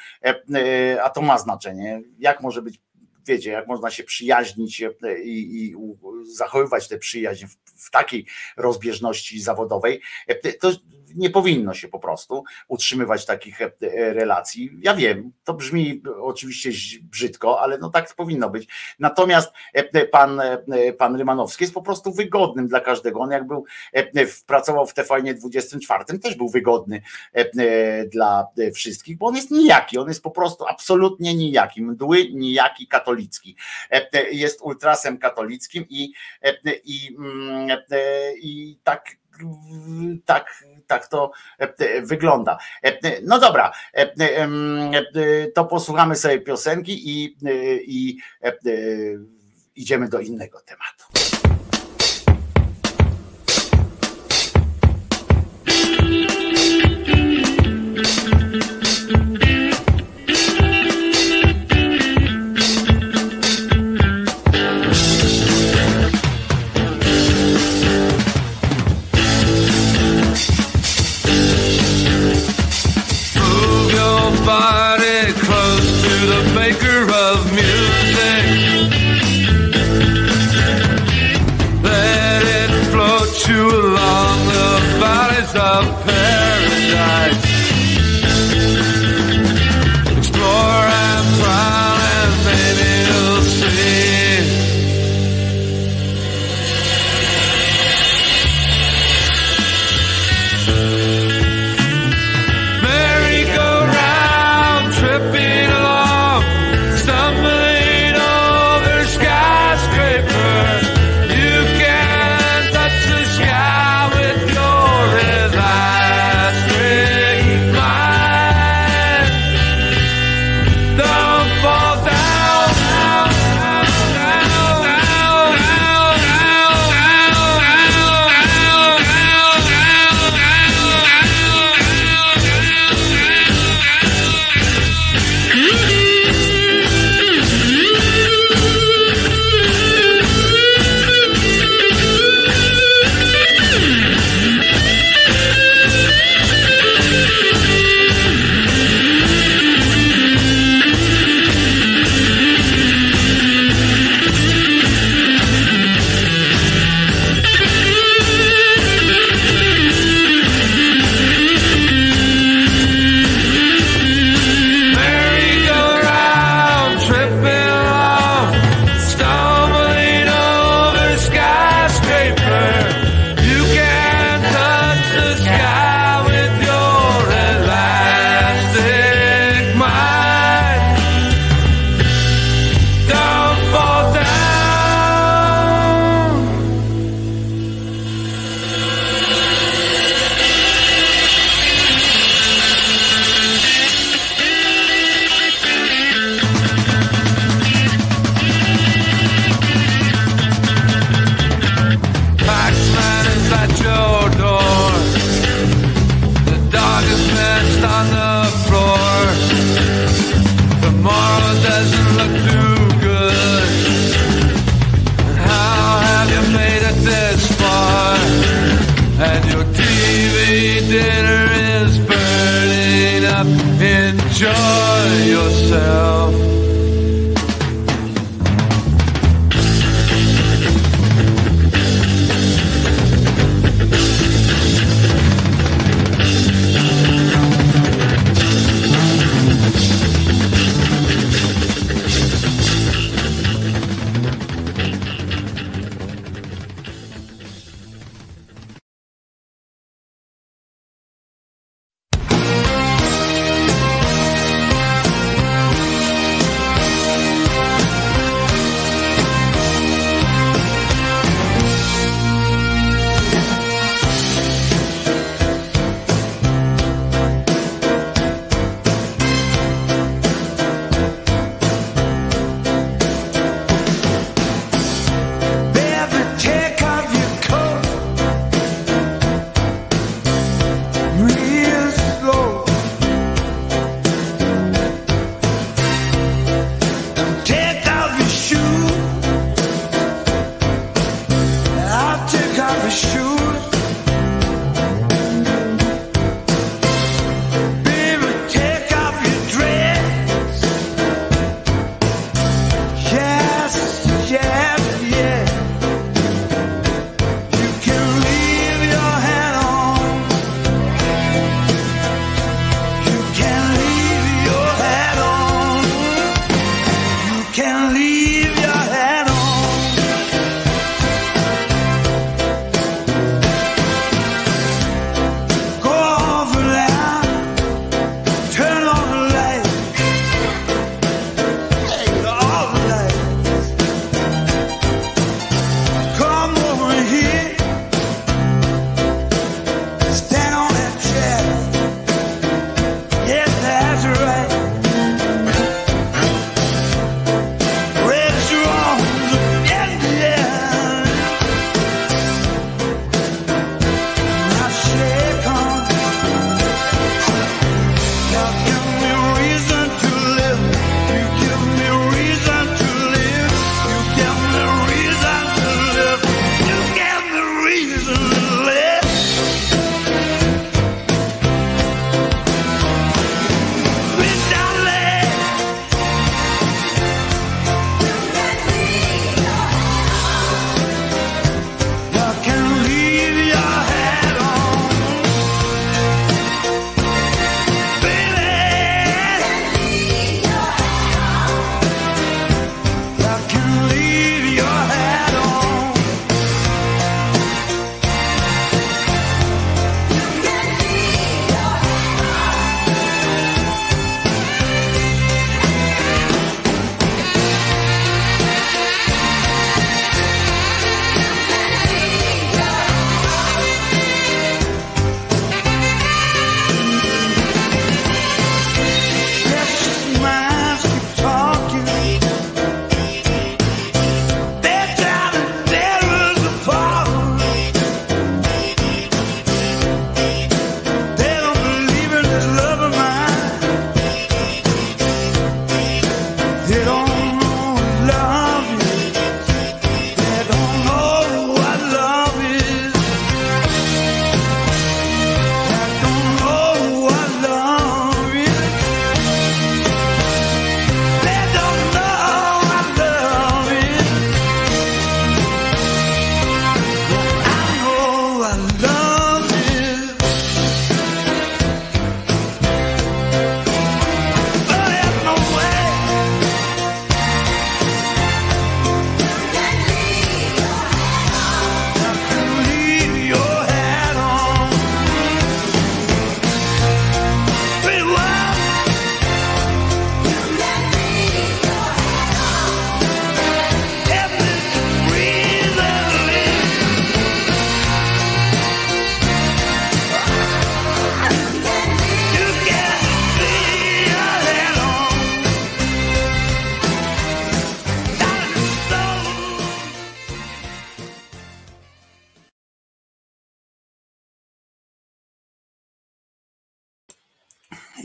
[1.02, 2.02] a to ma znaczenie.
[2.18, 2.80] Jak może być
[3.26, 4.80] wiecie, jak można się przyjaźnić
[5.24, 5.74] i, i
[6.22, 10.00] zachowywać tę przyjaźń w, w, takiej rozbieżności zawodowej,
[10.60, 10.72] to
[11.16, 13.70] nie powinno się po prostu utrzymywać takich e,
[14.12, 14.70] relacji.
[14.82, 16.70] Ja wiem, to brzmi oczywiście
[17.02, 18.68] brzydko, ale no tak powinno być.
[18.98, 23.20] Natomiast e, pan, e, pan Rymanowski jest po prostu wygodnym dla każdego.
[23.20, 23.64] On jak był,
[24.46, 27.02] pracował w TVN 24, też był wygodny
[28.12, 32.86] dla wszystkich, bo on jest nijaki, on jest po prostu absolutnie nijaki, mdły, nijaki,
[33.16, 33.56] katolicki.
[34.30, 36.12] Jest ultrasem katolickim i,
[36.84, 37.78] i, mm,
[38.42, 39.16] i tak
[40.24, 42.58] tak, tak to e, wygląda.
[42.82, 47.36] E, no dobra, e, to posłuchamy sobie piosenki i,
[47.86, 48.18] i
[49.76, 51.04] idziemy do innego tematu.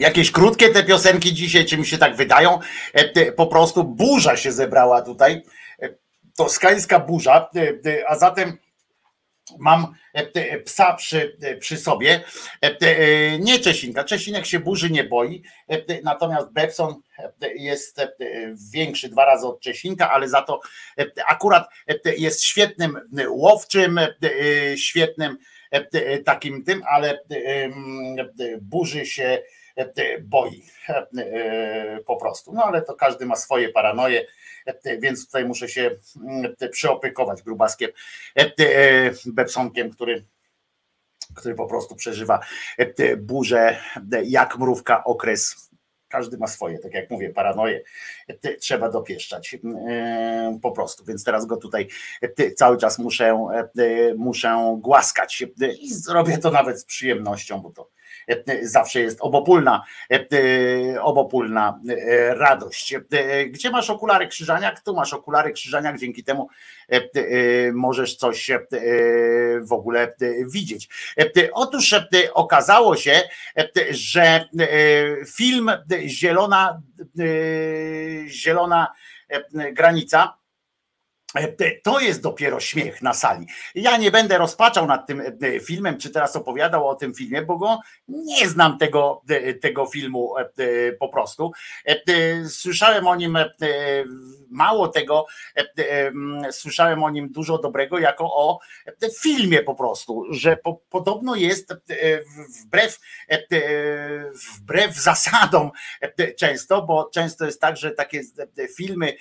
[0.02, 2.60] Jakieś krótkie te piosenki dzisiaj, czy mi się tak wydają?
[3.36, 5.44] Po prostu burza się zebrała tutaj.
[6.38, 7.49] Toskańska burza,
[8.07, 8.57] a zatem
[9.60, 9.95] mam
[10.65, 12.23] psa przy, przy sobie.
[13.40, 14.03] Nie Czesinka.
[14.03, 15.44] Czesinek się burzy nie boi.
[16.03, 16.95] Natomiast Bepson
[17.56, 18.02] jest
[18.73, 20.60] większy dwa razy od Czesinka, ale za to
[21.28, 21.69] akurat
[22.18, 22.99] jest świetnym
[23.30, 23.99] łowczym,
[24.76, 25.38] świetnym
[26.26, 27.19] takim tym, ale
[28.61, 29.41] burzy się
[30.22, 30.64] boi
[32.07, 32.53] po prostu.
[32.53, 34.26] No ale to każdy ma swoje paranoje
[34.99, 35.91] więc tutaj muszę się
[36.72, 37.91] przyopiekować grubaskiem
[38.39, 40.26] e, e, Bepsonkiem, który
[41.35, 42.39] który po prostu przeżywa
[42.77, 43.77] e, burzę
[44.23, 45.72] jak mrówka okres
[46.07, 47.84] każdy ma swoje, tak jak mówię, paranoje
[48.60, 49.57] trzeba dopieszczać
[50.61, 51.88] po prostu, więc teraz go tutaj
[52.56, 53.49] cały czas muszę,
[54.18, 55.43] muszę głaskać
[55.81, 57.89] i zrobię to nawet z przyjemnością, bo to
[58.61, 59.84] zawsze jest obopólna,
[61.02, 61.80] obopólna
[62.30, 62.95] radość.
[63.48, 64.80] Gdzie masz okulary krzyżaniak?
[64.80, 66.49] Tu masz okulary krzyżaniak, dzięki temu
[67.73, 68.52] możesz coś
[69.61, 70.14] w ogóle
[70.53, 70.89] widzieć.
[71.53, 71.95] Otóż
[72.34, 73.22] okazało się,
[73.89, 74.45] że
[75.35, 75.72] film
[76.07, 76.81] Zielona,
[78.27, 78.88] Zielona
[79.73, 80.40] granica E,
[81.84, 83.48] to jest dopiero śmiech na sali.
[83.76, 87.58] Ja nie będę rozpaczał nad tym e, filmem, czy teraz opowiadał o tym filmie, bo
[87.58, 90.34] go nie znam tego, e, tego filmu
[90.99, 91.52] po prostu.
[92.49, 93.38] Słyszałem o nim
[94.52, 95.26] mało tego,
[96.52, 98.60] słyszałem o nim dużo dobrego jako o
[99.22, 101.73] filmie po prostu, że po, podobno jest
[102.65, 102.99] wbrew,
[104.57, 105.72] wbrew zasadom
[106.40, 108.22] często, bo często jest tak, że takie
[108.78, 109.14] filmy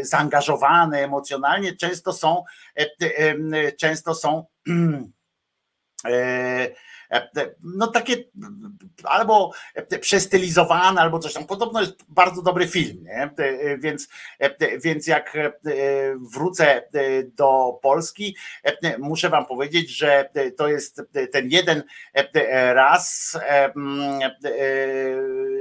[0.00, 2.44] zaangażowane, emocjonalnie często są,
[2.78, 4.46] e, e, często są
[6.06, 6.68] e,
[7.62, 8.16] no takie
[9.04, 9.52] albo
[10.00, 11.46] przestylizowane, albo coś tam.
[11.46, 13.30] Podobno jest bardzo dobry film, nie?
[13.78, 14.08] Więc,
[14.84, 15.36] więc jak
[16.34, 16.82] wrócę
[17.26, 18.36] do Polski,
[18.98, 21.02] muszę wam powiedzieć, że to jest
[21.32, 21.82] ten jeden
[22.74, 23.36] raz,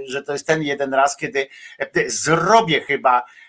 [0.07, 1.47] że to jest ten jeden raz, kiedy
[2.07, 3.46] zrobię chyba E, e,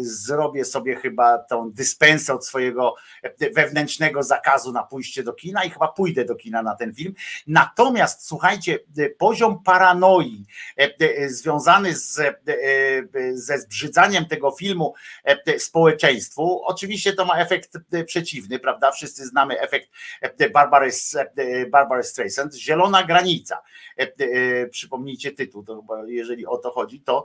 [0.00, 5.70] zrobię sobie chyba tą dyspensę od swojego e, wewnętrznego zakazu na pójście do kina i
[5.70, 7.14] chyba pójdę do kina na ten film.
[7.46, 8.78] Natomiast słuchajcie,
[9.18, 10.44] poziom paranoi
[11.26, 12.20] związany z,
[13.34, 14.94] ze zbrzydzaniem tego filmu
[15.58, 18.90] społeczeństwu, oczywiście to ma efekt przeciwny, prawda?
[18.92, 19.90] Wszyscy znamy efekt
[20.52, 20.90] Barbary,
[21.70, 23.62] Barbary Streisand, Zielona granica.
[24.70, 27.24] Przypomnijcie tytuł, to jeżeli o to chodzi, to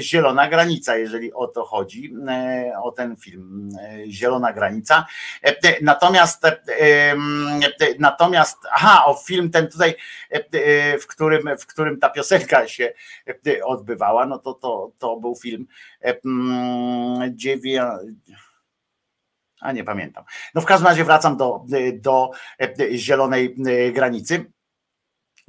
[0.00, 5.06] Zielona granica jeżeli o to chodzi, e, o ten film e, Zielona Granica.
[5.42, 6.42] E, natomiast
[7.98, 9.94] natomiast, aha, o film ten tutaj,
[11.00, 12.92] w którym, w którym ta piosenka się
[13.64, 15.66] odbywała, no to, to, to był film
[17.30, 17.90] dziewię
[19.60, 20.24] a nie pamiętam.
[20.54, 21.64] No w każdym razie wracam do,
[21.94, 22.30] do
[22.94, 23.54] zielonej
[23.92, 24.52] granicy.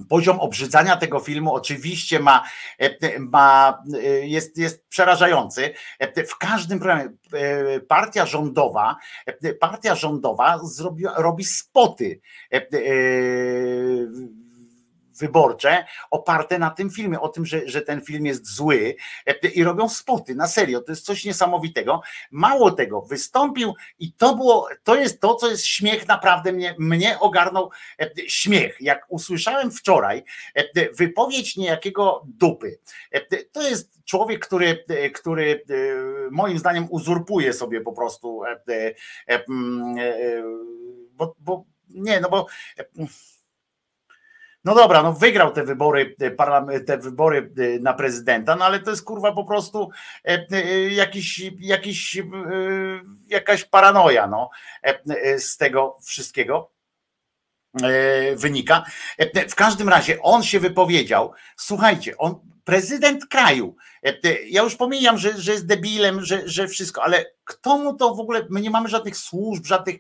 [0.10, 2.44] Poziom obrzydzania tego filmu oczywiście ma,
[3.20, 3.84] ma
[4.22, 5.74] jest, jest przerażający.
[6.28, 7.10] W każdym programie
[7.88, 8.96] partia rządowa,
[9.60, 12.22] partia rządowa zrobi, robi spoty
[15.20, 18.96] wyborcze oparte na tym filmie, o tym, że, że ten film jest zły
[19.26, 22.02] e, i robią spoty, na serio, to jest coś niesamowitego.
[22.32, 27.20] Mało tego, wystąpił i to było, to jest to, co jest śmiech, naprawdę mnie, mnie
[27.20, 27.70] ogarnął
[28.00, 28.78] e, śmiech.
[28.82, 30.24] Jak usłyszałem wczoraj
[30.56, 32.80] e, wypowiedź niejakiego dupy,
[33.52, 34.84] to jest człowiek, który,
[35.14, 35.64] który
[36.32, 38.42] moim zdaniem uzurpuje sobie po prostu
[41.12, 42.48] bo, bo nie, no bo
[44.68, 48.90] no dobra, no wygrał te wybory, e, te wybory e, na prezydenta, no ale to
[48.90, 49.90] jest kurwa po prostu
[50.26, 50.46] e,
[50.90, 52.22] jakiś, jakiś,
[53.28, 54.50] jakaś paranoja no,
[55.38, 56.72] z tego wszystkiego
[58.36, 58.84] wynika.
[59.50, 61.34] W każdym razie on się wypowiedział.
[61.58, 63.76] Słuchajcie, on prezydent kraju.
[64.50, 68.20] Ja już pomijam, że, że jest debilem, że, że wszystko, ale kto mu to w
[68.20, 69.96] ogóle, my nie mamy żadnych służb, żadnych,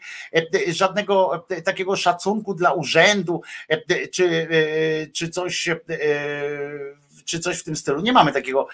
[0.68, 3.42] żadnego takiego szacunku dla urzędu,
[4.12, 4.48] czy,
[5.14, 5.70] czy coś
[7.28, 8.02] czy coś w tym stylu.
[8.02, 8.68] Nie mamy takiego,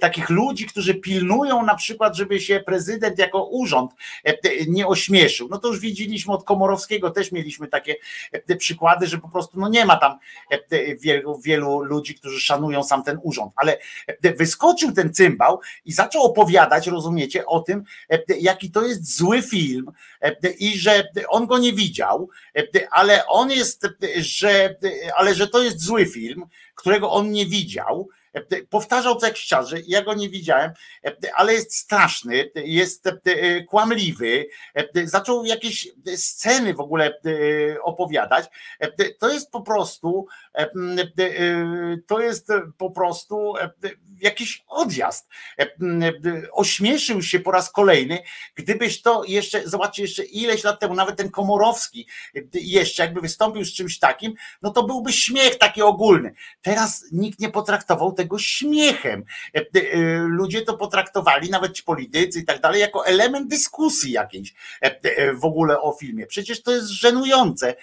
[0.00, 3.90] takich ludzi, którzy pilnują na przykład, żeby się prezydent jako urząd
[4.66, 5.48] nie ośmieszył.
[5.50, 7.96] No to już widzieliśmy od Komorowskiego, też mieliśmy takie
[8.58, 10.18] przykłady, że po prostu no nie ma tam
[11.00, 13.78] wielu, wielu ludzi, którzy szanują sam ten urząd, ale
[14.36, 17.84] wyskoczył ten cymbał i zaczął opowiadać, rozumiecie, o tym,
[18.40, 19.90] jaki to jest zły film
[20.58, 22.28] i że on go nie widział,
[22.90, 24.76] ale on jest, że,
[25.16, 26.44] ale że to jest zły film,
[26.76, 28.08] którego on nie widział,
[28.70, 30.70] Powtarzał co jakiś czas, że ja go nie widziałem,
[31.34, 33.08] ale jest straszny, jest
[33.68, 34.46] kłamliwy,
[35.04, 37.20] zaczął jakieś sceny w ogóle
[37.82, 38.46] opowiadać.
[39.18, 40.26] To jest po prostu,
[42.06, 43.54] to jest po prostu
[44.20, 45.28] jakiś odjazd.
[46.52, 48.18] Ośmieszył się po raz kolejny.
[48.54, 52.06] Gdybyś to jeszcze, zobaczcie, jeszcze ileś lat temu, nawet ten Komorowski
[52.54, 56.34] jeszcze jakby wystąpił z czymś takim, no to byłby śmiech taki ogólny.
[56.62, 59.24] Teraz nikt nie potraktował tego śmiechem.
[59.54, 64.54] E, e, ludzie to potraktowali, nawet ci politycy i tak dalej, jako element dyskusji jakiejś
[64.80, 66.26] e, w ogóle o filmie.
[66.26, 67.74] Przecież to jest żenujące.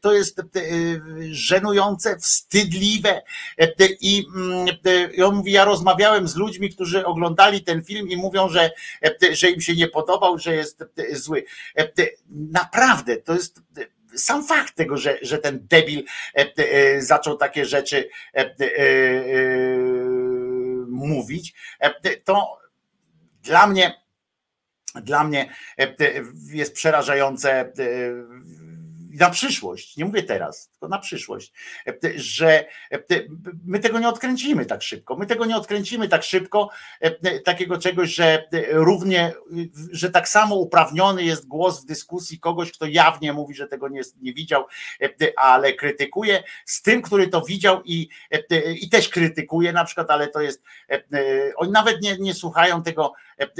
[0.00, 0.40] To jest
[1.30, 3.22] żenujące, wstydliwe.
[4.00, 4.66] I, mm,
[5.12, 8.70] I on mówi, ja rozmawiałem z ludźmi, którzy oglądali ten film i mówią, że,
[9.32, 11.44] że im się nie podobał, że jest zły.
[12.30, 13.62] Naprawdę, to jest
[14.16, 16.04] sam fakt tego, że, że ten debil
[16.98, 18.08] zaczął takie rzeczy
[20.88, 21.54] mówić,
[22.24, 22.58] to
[23.42, 24.00] dla mnie
[24.94, 25.50] dla mnie
[26.52, 27.72] jest przerażające
[29.10, 31.52] na przyszłość, nie mówię teraz, tylko na przyszłość,
[32.16, 32.64] że
[33.64, 35.16] my tego nie odkręcimy tak szybko.
[35.16, 36.70] My tego nie odkręcimy tak szybko,
[37.44, 39.32] takiego czegoś, że równie,
[39.92, 44.00] że tak samo uprawniony jest głos w dyskusji kogoś, kto jawnie mówi, że tego nie,
[44.20, 44.64] nie widział,
[45.36, 48.08] ale krytykuje, z tym, który to widział i,
[48.80, 50.62] i też krytykuje na przykład, ale to jest,
[51.56, 53.12] oni nawet nie, nie słuchają tego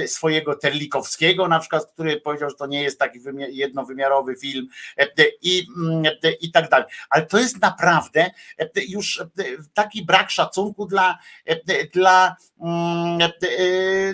[0.07, 4.67] swojego Terlikowskiego na przykład, który powiedział, że to nie jest taki jednowymiarowy film
[5.41, 6.03] i, mm,
[6.41, 6.87] i tak dalej.
[7.09, 8.31] Ale to jest naprawdę
[8.87, 9.23] już
[9.73, 11.17] taki brak szacunku dla,
[11.93, 13.31] dla mm,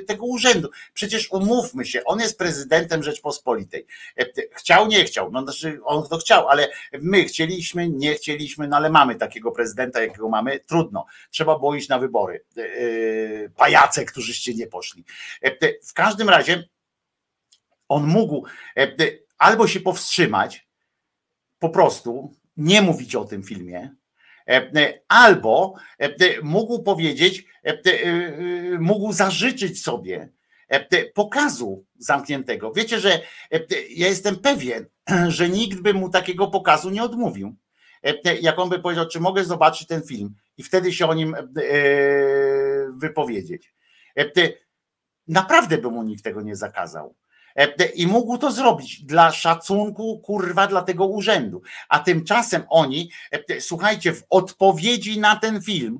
[0.07, 0.69] tego urzędu.
[0.93, 3.85] Przecież umówmy się, on jest prezydentem Rzeczpospolitej.
[4.51, 6.69] Chciał, nie chciał, no znaczy on to chciał, ale
[7.01, 11.05] my chcieliśmy, nie chcieliśmy, no ale mamy takiego prezydenta, jakiego mamy, trudno.
[11.31, 12.43] Trzeba było iść na wybory.
[13.55, 15.03] Pajace, którzyście nie poszli.
[15.87, 16.63] W każdym razie
[17.89, 18.45] on mógł
[19.37, 20.67] albo się powstrzymać,
[21.59, 23.95] po prostu nie mówić o tym filmie,
[24.47, 27.45] e, e, albo e, mógł powiedzieć,
[28.79, 30.29] mógł zażyczyć sobie
[31.13, 32.71] pokazu zamkniętego.
[32.71, 33.21] Wiecie, że
[33.89, 34.85] ja jestem pewien,
[35.27, 37.55] że nikt by mu takiego pokazu nie odmówił.
[38.41, 41.35] Jak on by powiedział, czy mogę zobaczyć ten film i wtedy się o nim
[42.97, 43.73] wypowiedzieć.
[45.27, 47.15] Naprawdę by mu nikt tego nie zakazał.
[47.55, 51.61] E, I mógł to zrobić dla szacunku, kurwa, dla tego urzędu.
[51.89, 55.99] A tymczasem oni, e, słuchajcie, w odpowiedzi na ten film,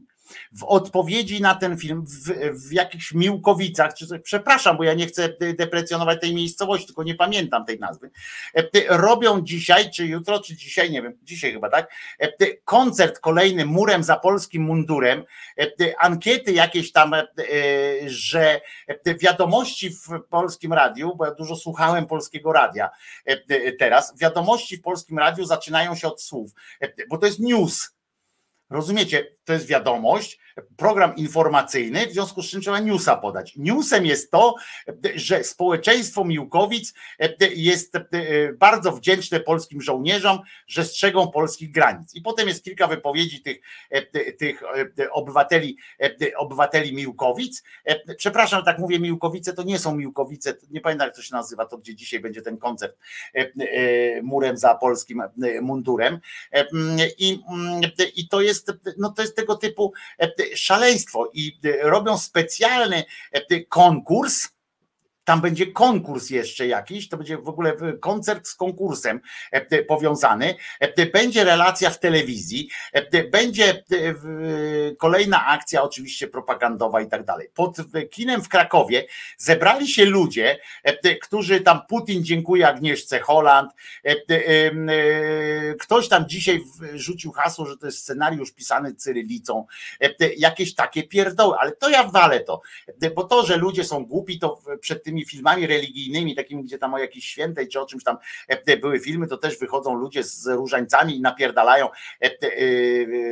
[0.52, 2.30] w odpowiedzi na ten film w,
[2.68, 7.66] w jakichś Miłkowicach, czy przepraszam, bo ja nie chcę deprecjonować tej miejscowości, tylko nie pamiętam
[7.66, 8.12] tej nazwy,
[8.56, 8.64] e,
[8.98, 14.04] robią dzisiaj, czy jutro, czy dzisiaj, nie wiem, dzisiaj chyba tak, e, koncert kolejny murem
[14.04, 15.24] za polskim mundurem,
[15.60, 17.16] e, ankiety jakieś tam,
[18.06, 18.62] że
[19.22, 22.90] wiadomości w polskim radiu, bo ja dużo słuchałem polskiego radia
[23.80, 26.52] teraz, wiadomości w polskim radiu zaczynają się od słów,
[27.10, 27.97] bo to jest news,
[28.70, 30.40] Rozumiecie, to jest wiadomość,
[30.78, 33.54] program informacyjny, w związku z czym trzeba newsa podać.
[33.56, 34.56] Newsem jest to,
[35.16, 36.94] że społeczeństwo Miłkowic
[37.56, 37.94] jest
[38.58, 42.16] bardzo wdzięczne polskim żołnierzom, że strzegą polskich granic.
[42.16, 43.58] I potem jest kilka wypowiedzi tych,
[44.38, 44.62] tych
[45.12, 45.78] obywateli,
[46.38, 47.64] obywateli Miłkowic.
[48.18, 51.78] Przepraszam, tak mówię, Miłkowice to nie są Miłkowice, nie pamiętam jak to się nazywa, to
[51.78, 52.98] gdzie dzisiaj będzie ten koncert
[54.24, 55.24] murem za polskim
[55.62, 56.20] mundurem.
[57.18, 57.40] I,
[58.16, 59.94] i to jest, no to jest tego typu
[60.56, 64.57] szaleństwo i robią specjalny e, konkurs
[65.28, 69.20] tam będzie konkurs jeszcze jakiś, to będzie w ogóle koncert z konkursem
[69.52, 73.84] e, powiązany, e, będzie relacja w telewizji, e, będzie
[74.98, 77.50] kolejna akcja oczywiście propagandowa i tak dalej.
[77.54, 77.78] Pod
[78.12, 79.06] kinem w Krakowie
[79.38, 80.60] zebrali się ludzie,
[81.22, 83.72] którzy tam Putin dziękuję Agnieszce Holland,
[85.80, 86.64] ktoś tam dzisiaj
[86.94, 89.66] rzucił hasło, że to jest scenariusz pisany cyrylicą,
[90.38, 92.62] jakieś takie pierdoły, ale to ja walę to,
[93.16, 96.94] bo to, że ludzie są głupi, to przed tymi tymi filmami religijnymi, takimi, gdzie tam
[96.94, 98.18] o jakiejś świętej czy o czymś tam
[98.82, 101.90] były filmy, to też wychodzą ludzie z różańcami i napierdalają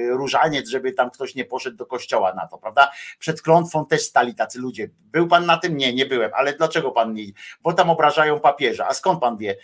[0.10, 2.92] różaniec, żeby tam ktoś nie poszedł do kościoła na to, prawda?
[3.20, 4.90] Przed klątwą też stali tacy ludzie.
[5.00, 5.78] Był pan na tym?
[5.78, 7.26] Nie, nie byłem, ale dlaczego pan nie?
[7.62, 8.88] Bo tam obrażają papieża.
[8.88, 9.58] A skąd pan wie?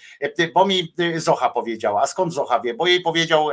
[0.53, 2.01] Bo mi Zocha powiedziała.
[2.01, 2.73] A skąd Zocha wie?
[2.73, 3.49] Bo jej powiedział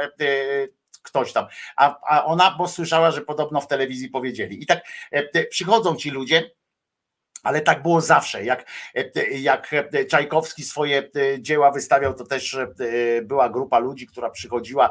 [1.03, 1.47] ktoś tam,
[1.77, 4.63] a, a ona, bo słyszała, że podobno w telewizji powiedzieli.
[4.63, 4.81] I tak
[5.51, 6.51] przychodzą ci ludzie,
[7.43, 8.45] ale tak było zawsze.
[8.45, 8.65] Jak,
[9.31, 9.71] jak
[10.09, 12.59] Czajkowski swoje dzieła wystawiał, to też
[13.23, 14.91] była grupa ludzi, która przychodziła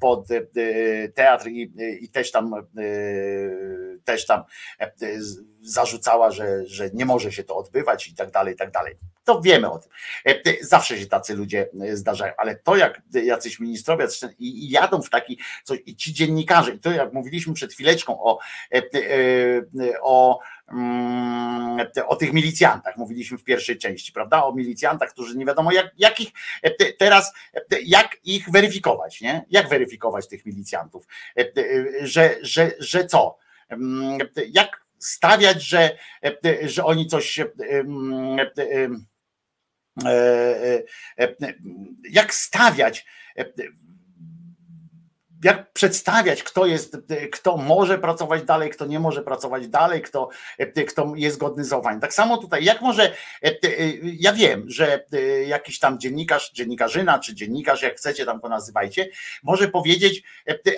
[0.00, 0.28] pod
[1.14, 2.54] teatr i, i też tam
[4.04, 4.42] też tam
[5.60, 8.96] zarzucała, że, że nie może się to odbywać i tak dalej, i tak dalej.
[9.24, 9.90] To wiemy o tym.
[10.60, 14.06] Zawsze się tacy ludzie zdarzają, ale to jak jacyś ministrowie
[14.38, 18.38] i jadą w taki, coś, i ci dziennikarze, i to jak mówiliśmy przed chwileczką o,
[20.02, 20.40] o
[22.06, 24.44] o tych milicjantach, mówiliśmy w pierwszej części, prawda?
[24.44, 26.28] O milicjantach, którzy nie wiadomo jak, jak ich
[26.98, 27.32] teraz,
[27.84, 29.44] jak ich weryfikować, nie?
[29.50, 31.06] Jak weryfikować tych milicjantów?
[32.02, 33.38] Że, że, że co?
[33.68, 34.18] Mm,
[34.48, 35.98] jak stawiać, że,
[36.62, 38.38] że oni coś mm,
[40.04, 40.08] e,
[41.18, 41.54] e, e,
[42.10, 43.06] jak stawiać
[45.44, 46.96] jak przedstawiać, kto jest,
[47.32, 50.28] kto może pracować dalej, kto nie może pracować dalej, kto,
[50.88, 52.00] kto jest godny zaufania.
[52.00, 53.14] Tak samo tutaj, jak może,
[54.02, 55.04] ja wiem, że
[55.46, 59.08] jakiś tam dziennikarz, dziennikarzyna, czy dziennikarz, jak chcecie tam go nazywajcie,
[59.42, 60.22] może powiedzieć,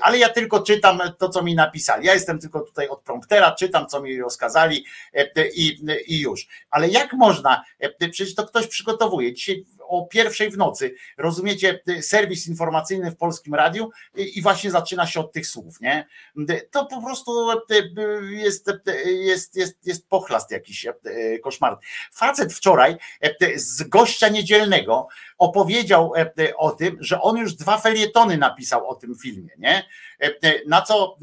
[0.01, 2.07] ale ja tylko czytam to, co mi napisali.
[2.07, 4.85] Ja jestem tylko tutaj od promptera, czytam, co mi rozkazali
[5.55, 6.49] i, i już.
[6.71, 7.65] Ale jak można,
[7.99, 9.35] przecież to ktoś przygotowuje.
[9.35, 15.21] Dzisiaj o pierwszej w nocy, rozumiecie, serwis informacyjny w polskim radiu i właśnie zaczyna się
[15.21, 16.07] od tych słów, nie?
[16.71, 17.33] To po prostu
[18.31, 18.67] jest,
[19.05, 20.87] jest, jest, jest pochlast jakiś
[21.43, 21.79] koszmar.
[22.13, 22.97] Facet wczoraj
[23.57, 25.09] z gościa niedzielnego
[25.39, 26.13] opowiedział
[26.57, 29.85] o tym, że on już dwa felietony napisał o tym filmie, nie?
[30.67, 31.17] Na co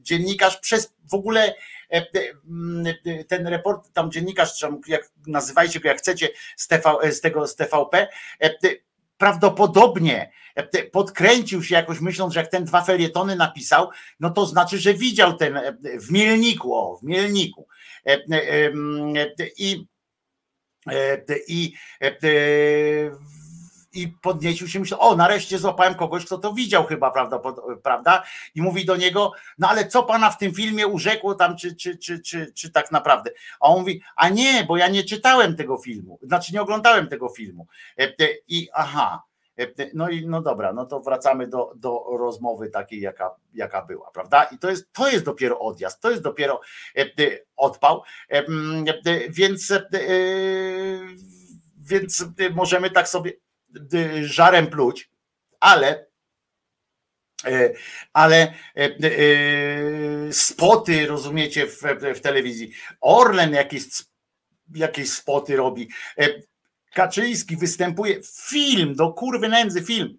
[0.00, 1.54] dziennikarz przez w ogóle
[3.28, 7.56] ten report, tam dziennikarz, jak nazywajcie go jak chcecie, z, TV, e, z tego z
[7.56, 8.08] TVP,
[9.18, 10.30] prawdopodobnie
[10.92, 13.90] podkręcił się jakoś myśląc, że jak ten dwa felietony napisał,
[14.20, 15.60] no to znaczy, że widział ten
[16.00, 17.68] w Mielniku, o, w Mielniku.
[19.58, 19.86] I,
[21.48, 21.72] i,
[23.96, 27.40] i podniecił się, myślał, o nareszcie złapałem kogoś, kto to widział chyba, prawda,
[27.82, 28.22] prawda?
[28.54, 31.98] I mówi do niego, no ale co pana w tym filmie urzekło tam, czy, czy,
[31.98, 33.30] czy, czy, czy tak naprawdę?
[33.60, 37.28] A on mówi, a nie, bo ja nie czytałem tego filmu, znaczy nie oglądałem tego
[37.28, 37.66] filmu.
[37.98, 39.22] E, e, I aha,
[39.58, 44.10] e, no i no dobra, no to wracamy do, do rozmowy takiej, jaka, jaka była,
[44.10, 44.44] prawda?
[44.44, 46.60] I to jest, to jest dopiero odjazd, to jest dopiero
[47.56, 48.02] odpał,
[49.28, 49.72] więc,
[51.78, 52.24] więc
[52.54, 53.32] możemy tak sobie
[54.22, 55.10] żarem pluć,
[55.60, 56.06] ale
[57.44, 57.72] e,
[58.12, 61.82] ale e, e, spoty, rozumiecie, w,
[62.14, 62.72] w telewizji.
[63.00, 63.84] Orlen jakieś,
[64.74, 65.88] jakieś spoty robi.
[66.94, 70.18] Kaczyński występuje, film, do kurwy nędzy film.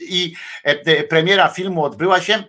[0.00, 0.34] I
[1.08, 2.44] premiera filmu odbyła się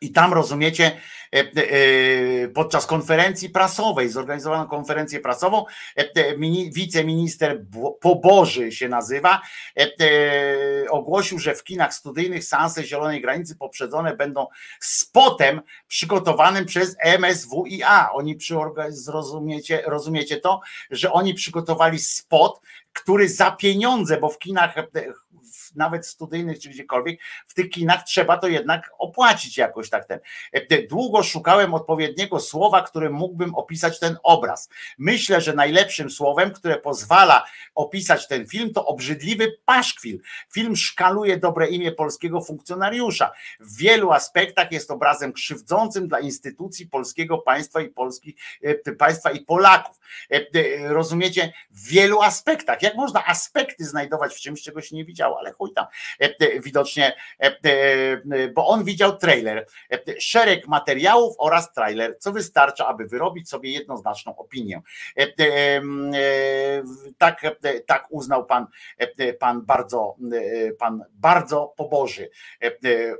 [0.00, 1.00] i tam rozumiecie,
[1.34, 5.64] E, e, podczas konferencji prasowej, zorganizowano konferencję prasową,
[5.96, 6.36] e,
[6.72, 7.64] wiceminister
[8.00, 9.42] Poboży się nazywa,
[10.90, 14.46] ogłosił, że w kinach studyjnych seanse Zielonej Granicy poprzedzone będą
[14.80, 18.12] spotem przygotowanym przez MSWiA.
[18.12, 18.38] Oni
[18.88, 20.60] zrozumiecie, rozumiecie to,
[20.90, 22.60] że oni przygotowali spot,
[22.92, 24.74] który za pieniądze, bo w kinach
[25.76, 30.20] nawet studyjnych czy gdziekolwiek, w tych kinach trzeba to jednak opłacić jakoś tak ten.
[30.52, 34.68] E, długo szukałem odpowiedniego słowa, którym mógłbym opisać ten obraz.
[34.98, 37.44] Myślę, że najlepszym słowem, które pozwala
[37.74, 40.20] opisać ten film, to obrzydliwy paszkwil.
[40.52, 43.32] Film szkaluje dobre imię polskiego funkcjonariusza.
[43.60, 49.40] W wielu aspektach jest obrazem krzywdzącym dla instytucji polskiego państwa i polskich e, państwa i
[49.40, 49.96] Polaków.
[50.30, 51.52] E, rozumiecie?
[51.70, 52.82] W wielu aspektach.
[52.82, 55.86] Jak można aspekty znajdować w czymś, czego się nie widziało, ale chuj tam.
[56.62, 57.16] Widocznie,
[58.54, 59.66] bo on widział trailer.
[60.18, 64.82] Szereg materiałów oraz trailer, co wystarcza, aby wyrobić sobie jednoznaczną opinię.
[67.18, 67.40] Tak,
[67.86, 68.66] tak uznał pan,
[69.38, 70.16] pan bardzo,
[70.78, 72.30] pan bardzo poboży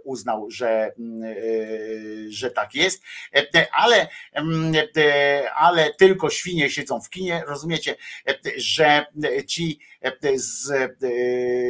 [0.05, 0.93] uznał, że,
[2.29, 3.03] że tak jest,
[3.73, 4.09] ale,
[5.55, 7.95] ale tylko świnie siedzą w kinie, rozumiecie,
[8.57, 9.07] że
[9.47, 9.79] ci
[10.37, 10.73] z,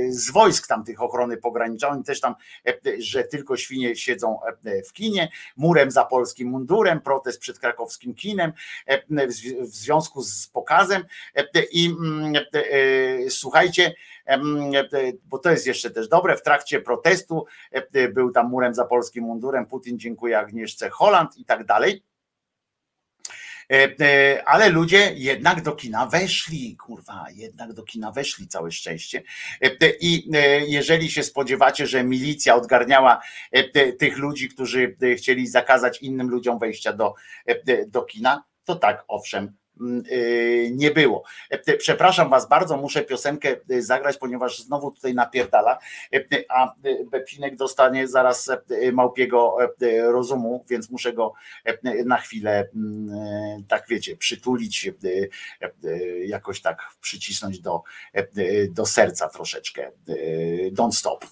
[0.09, 1.89] z wojsk tam tych ochrony pogranicza.
[1.89, 2.35] Oni też tam,
[2.99, 4.39] że tylko świnie siedzą
[4.89, 8.53] w kinie, murem za polskim mundurem, protest przed krakowskim kinem
[9.61, 11.05] w związku z pokazem
[11.73, 12.35] i mm,
[13.29, 13.95] słuchajcie,
[15.25, 17.47] bo to jest jeszcze też dobre, w trakcie protestu
[18.15, 22.03] był tam murem za polskim mundurem, Putin dziękuję Agnieszce Holland i tak dalej.
[23.73, 29.23] E, e, ale ludzie jednak do kina weszli, kurwa, jednak do kina weszli, całe szczęście.
[29.61, 29.71] E,
[30.01, 30.31] I
[30.67, 33.21] jeżeli się spodziewacie, że milicja odgarniała
[33.99, 37.15] tych ludzi, którzy chcieli zakazać innym ludziom wejścia do,
[37.89, 39.57] do kina, to tak, owszem,
[40.71, 41.23] nie było.
[41.51, 45.79] E, przepraszam Was bardzo, muszę piosenkę y, zagrać, ponieważ znowu tutaj napierdala,
[46.13, 49.57] e, a y, Bepinek dostanie zaraz e, małpiego
[50.03, 51.33] rozumu, więc muszę go
[52.05, 54.91] na chwilę, mm, tak wiecie, przytulić,
[56.27, 57.83] jakoś tak przycisnąć do,
[58.71, 59.91] do serca troszeczkę.
[60.73, 61.27] Don't stop.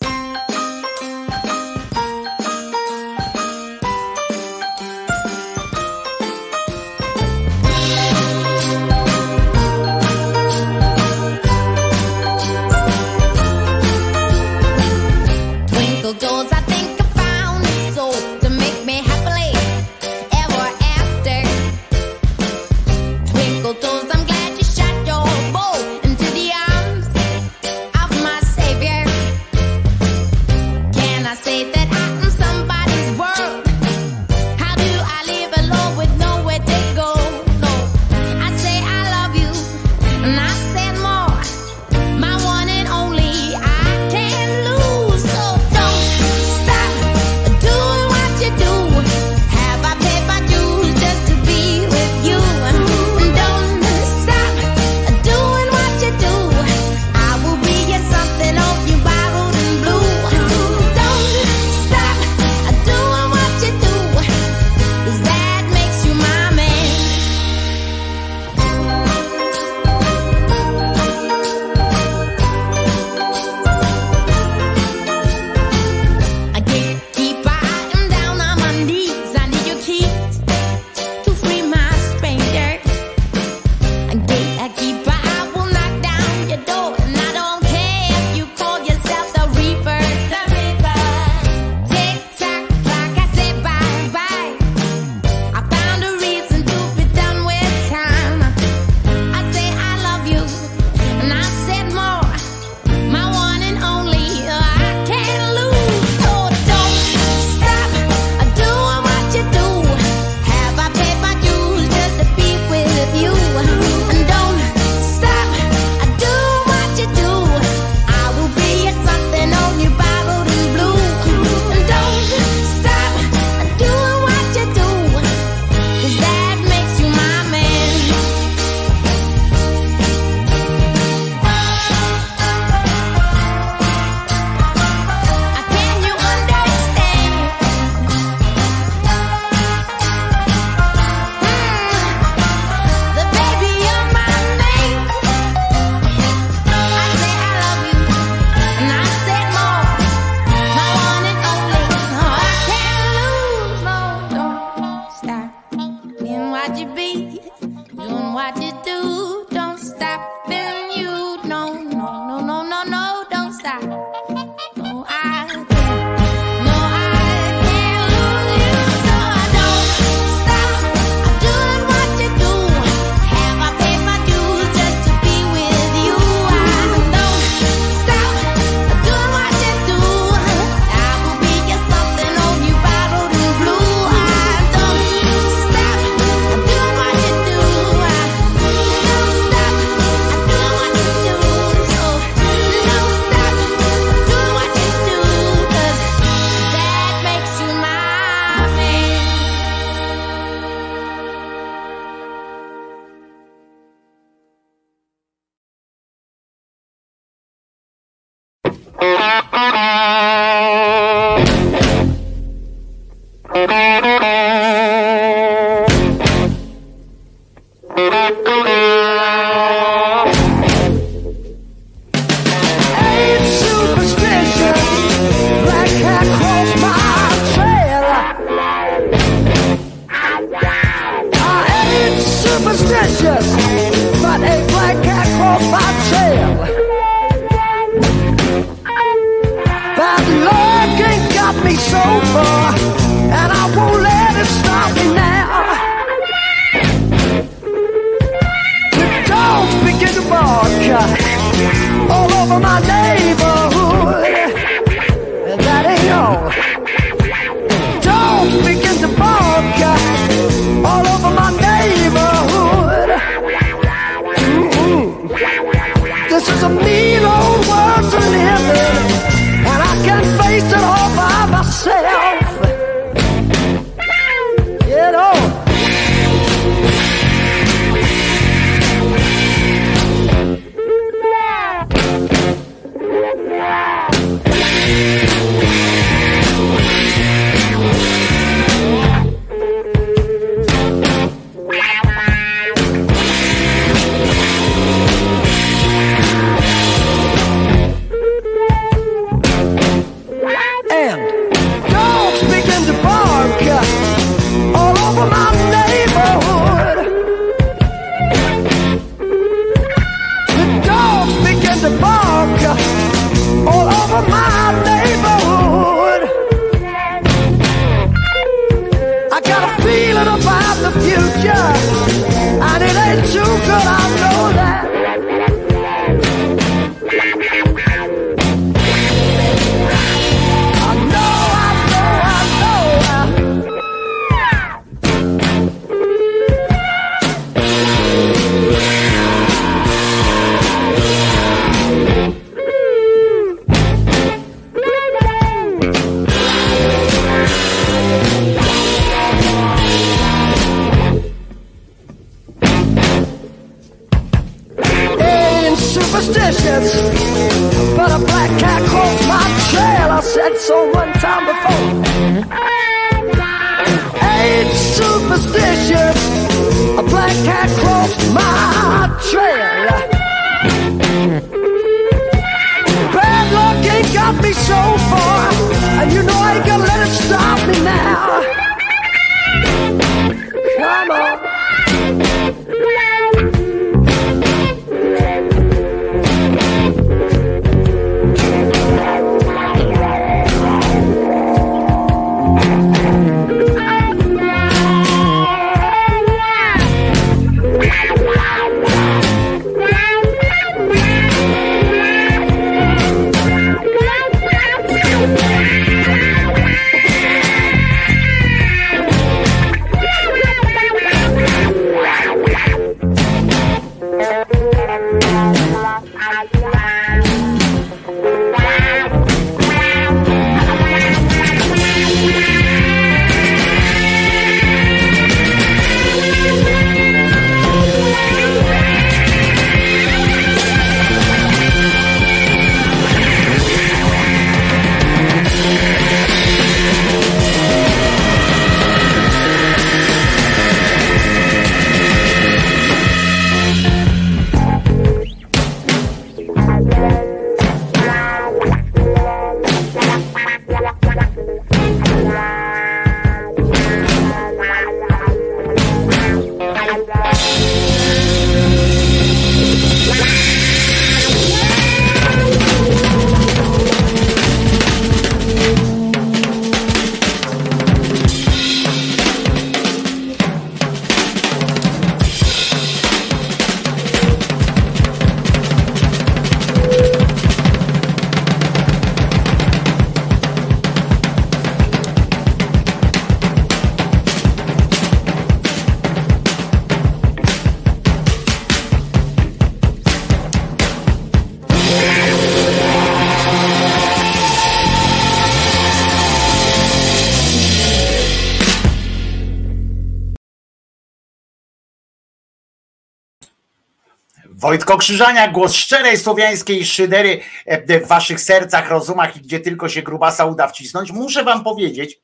[504.75, 510.03] Wojtko Krzyżania, głos szczerej słowiańskiej szydery e, w waszych sercach, rozumach i gdzie tylko się
[510.03, 511.13] grubasa uda wcisnąć.
[511.13, 512.21] Muszę wam powiedzieć,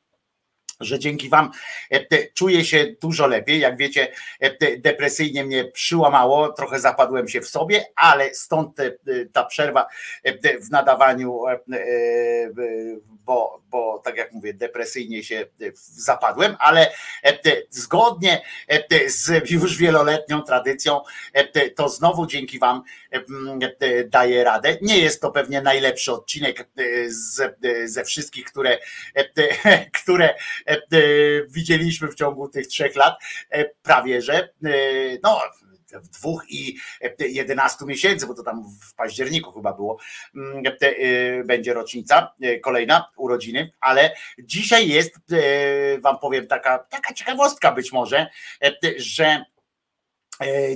[0.80, 1.50] że dzięki Wam
[1.92, 3.60] e, czuję się dużo lepiej.
[3.60, 8.76] Jak wiecie, e, depresyjnie mnie przyłamało, trochę zapadłem się w sobie, ale stąd
[9.32, 9.86] ta przerwa
[10.60, 11.40] w nadawaniu,
[13.08, 15.46] bo, bo tak jak mówię, depresyjnie się
[15.82, 16.92] zapadłem, ale
[17.90, 18.42] zgodnie
[19.06, 21.00] z już wieloletnią tradycją,
[21.76, 22.82] to znowu dzięki Wam
[24.06, 24.76] daję radę.
[24.82, 26.68] Nie jest to pewnie najlepszy odcinek
[27.84, 28.78] ze wszystkich, które,
[30.02, 30.34] które
[31.48, 33.18] widzieliśmy w ciągu tych trzech lat,
[33.82, 34.48] prawie że.
[35.22, 35.40] No,
[35.92, 36.76] w dwóch i
[37.18, 39.98] jedenastu miesięcy, bo to tam w październiku chyba było,
[41.44, 45.14] będzie rocznica kolejna urodziny, ale dzisiaj jest,
[46.00, 48.26] wam powiem, taka, taka ciekawostka być może,
[48.96, 49.44] że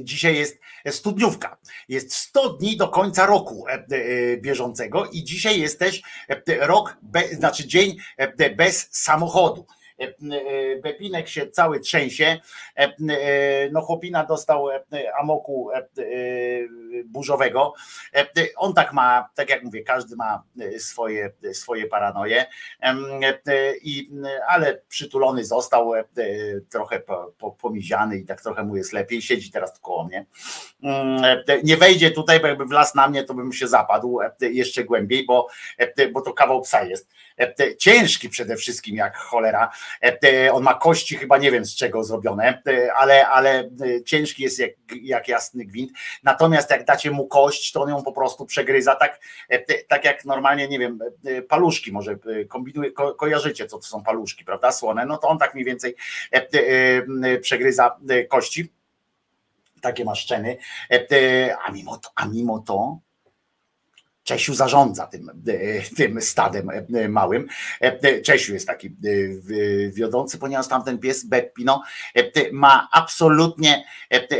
[0.01, 0.61] Dzisiaj jest
[0.91, 1.59] studniówka.
[1.89, 3.67] Jest 100 dni do końca roku
[4.39, 6.03] bieżącego i dzisiaj jest też
[6.61, 6.97] rok,
[7.33, 7.97] znaczy dzień
[8.57, 9.67] bez samochodu.
[10.83, 12.39] Bepinek się cały trzęsie.
[13.73, 14.69] No chłopina dostał
[15.21, 15.71] amoku
[17.05, 17.73] burzowego.
[18.57, 20.43] On tak ma, tak jak mówię, każdy ma
[20.79, 22.47] swoje, swoje paranoje,
[23.83, 24.11] I,
[24.49, 25.93] ale przytulony został,
[26.71, 27.03] trochę
[27.61, 29.23] pomiziany i tak trochę mu jest lepiej.
[29.23, 30.27] Siedzi teraz koło mnie.
[31.65, 35.49] Nie wejdzie tutaj, bo jakby wlazł na mnie, to bym się zapadł jeszcze głębiej, bo,
[36.13, 37.11] bo to kawał psa jest.
[37.79, 39.71] Ciężki przede wszystkim jak cholera.
[40.53, 42.63] On ma kości chyba nie wiem z czego zrobione,
[42.97, 43.71] ale, ale
[44.07, 44.71] ciężki jest jak,
[45.03, 45.93] jak jasny gwint.
[46.23, 49.21] Natomiast jak dacie mu kość, to on ją po prostu przegryza tak,
[49.89, 50.99] tak jak normalnie, nie wiem,
[51.49, 52.17] paluszki może
[52.49, 55.95] kombinuje, ko, kojarzycie co to są paluszki, prawda, słone, no to on tak mniej więcej
[57.41, 57.97] przegryza
[58.29, 58.73] kości.
[59.81, 60.57] Takie maszczeny,
[61.67, 62.99] a mimo to, a mimo to
[64.25, 65.35] Czesiu zarządza tym, e,
[65.97, 67.47] tym stadem e, małym.
[67.81, 68.97] E, Czesiu jest taki
[69.89, 71.83] wiodący, ponieważ tamten pies Beppino
[72.53, 73.85] ma absolutnie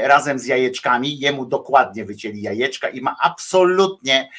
[0.03, 4.31] razem z jajeczkami, jemu dokładnie wycięli jajeczka i ma absolutnie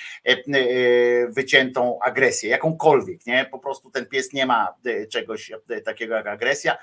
[1.30, 3.46] wyciętą agresję, jakąkolwiek, nie?
[3.52, 4.74] Po prostu ten pies nie ma
[5.10, 5.52] czegoś
[5.86, 6.78] takiego jak agresja.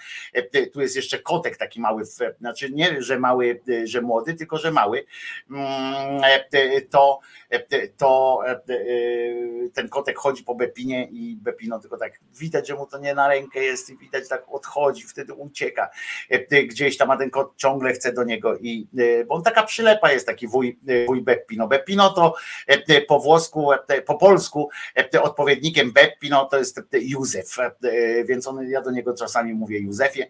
[0.73, 2.03] Tu jest jeszcze kotek taki mały,
[2.39, 5.05] znaczy nie, że mały, że młody, tylko że mały.
[5.51, 6.23] Mm,
[6.91, 7.21] to,
[7.97, 8.43] to
[9.74, 13.29] ten kotek chodzi po Bepinie i Bepino tylko tak widać, że mu to nie na
[13.29, 15.91] rękę jest i widać tak odchodzi, wtedy ucieka
[16.31, 19.62] e, gdzieś tam, a ten kot ciągle chce do niego i e, bo on taka
[19.62, 21.69] przylepa jest taki wuj, wuj Beppino.
[21.69, 22.35] Beppino to
[23.09, 23.70] po włosku,
[24.07, 24.69] po polsku
[25.23, 27.57] odpowiednikiem Beppino to jest Józef,
[28.24, 30.23] więc on, ja do niego czasami mówię Józefie,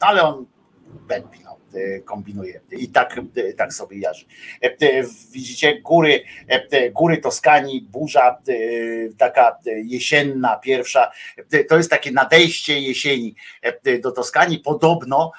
[0.00, 0.46] ale on
[0.86, 1.56] Beppino.
[1.76, 4.24] E, kombinuje i tak, e, tak sobie jarzy.
[4.62, 6.24] E, widzicie, góry,
[6.92, 8.38] góry Toskanii, burza
[9.18, 11.10] taka jesienna, pierwsza,
[11.68, 13.34] to jest takie nadejście jesieni
[14.00, 14.58] do Toskanii.
[14.58, 15.32] Podobno,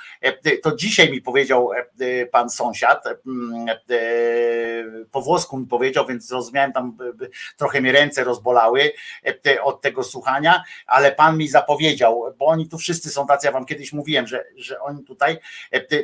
[0.64, 1.70] to dzisiaj mi powiedział
[2.32, 3.04] pan sąsiad,
[5.12, 6.98] po włosku mi powiedział, więc zrozumiałem tam,
[7.58, 8.92] trochę mi ręce rozbolały
[9.64, 13.66] od tego słuchania, ale pan mi zapowiedział, bo oni tu wszyscy są tacy, ja wam
[13.66, 15.38] kiedyś mówiłem, że, że oni tutaj,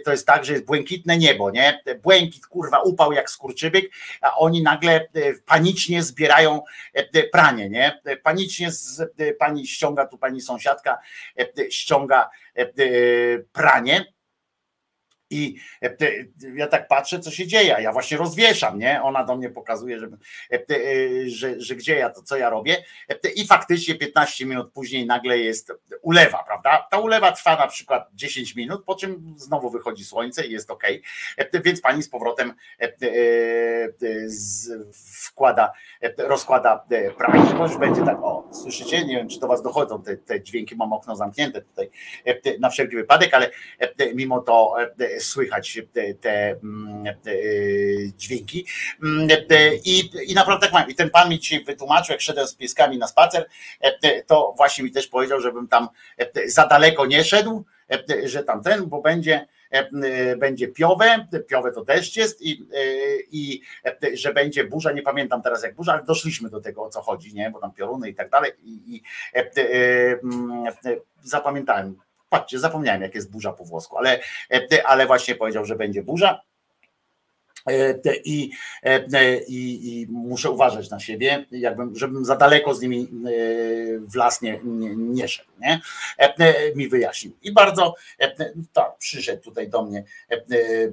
[0.05, 1.81] to jest tak, że jest błękitne niebo, nie?
[2.03, 3.91] Błękit, kurwa, upał jak skurczybyk,
[4.21, 5.07] a oni nagle e,
[5.45, 6.61] panicznie zbierają
[6.93, 8.01] e, pranie, nie?
[8.23, 10.97] Panicznie z, e, pani ściąga, tu pani sąsiadka
[11.69, 12.29] ściąga
[13.51, 14.13] pranie
[15.29, 15.95] i e,
[16.55, 17.77] ja tak patrzę, co się dzieje.
[17.81, 19.01] Ja właśnie rozwieszam, nie?
[19.01, 20.07] Ona do mnie pokazuje, że,
[20.51, 22.83] e, e, że, że gdzie ja to, co ja robię.
[23.35, 25.71] I faktycznie 15 minut później nagle jest
[26.01, 26.87] ulewa, prawda?
[26.91, 30.83] Ta ulewa trwa na przykład 10 minut, po czym znowu wychodzi słońce i jest ok.
[31.63, 32.53] Więc pani z powrotem
[34.93, 35.73] wkłada,
[36.17, 36.85] rozkłada
[37.17, 37.51] pranie.
[37.51, 39.05] To już będzie tak, o, słyszycie?
[39.05, 41.89] Nie wiem, czy do was dochodzą te, te dźwięki, mam okno zamknięte tutaj
[42.59, 43.49] na wszelki wypadek, ale
[44.15, 44.75] mimo to
[45.23, 47.03] słychać te, te mm,
[48.17, 48.65] dźwięki.
[49.03, 49.27] Mm,
[49.85, 50.89] I, I naprawdę tak mam.
[50.89, 53.45] I ten pan mi dzisiaj wytłumaczył, jak szedłem z pieskami na spacer,
[54.27, 55.87] to właśnie mi też powiedział, żebym tam
[56.45, 57.65] za daleko nie szedł,
[58.25, 59.47] że tamten, bo będzie
[60.37, 62.67] będzie piowe, piowe to deszcz jest i,
[63.31, 63.61] i
[64.13, 67.33] że będzie burza, nie pamiętam teraz jak burza, ale doszliśmy do tego o co chodzi,
[67.33, 67.51] nie?
[67.51, 69.01] bo tam pioruny i tak dalej i, i
[70.23, 70.65] mm,
[71.23, 71.95] zapamiętałem
[72.33, 74.19] Patrzcie, zapomniałem, jak jest burza po włosku, ale,
[74.51, 76.41] e, ale właśnie powiedział, że będzie burza.
[77.69, 78.51] E, I,
[78.83, 83.07] e, i, I, muszę uważać na siebie, jakbym, żebym za daleko z nimi
[84.11, 85.81] w las nie, nie, nie szedł, nie?
[86.75, 87.33] Mi wyjaśnił.
[87.41, 87.95] I bardzo
[88.73, 90.03] tak, przyszedł tutaj do mnie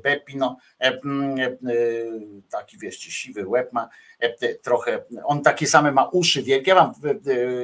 [0.02, 0.56] Beppino,
[2.50, 3.88] taki wieście, siwy łeb ma,
[4.62, 6.92] trochę, on takie same ma uszy wielkie, ja wam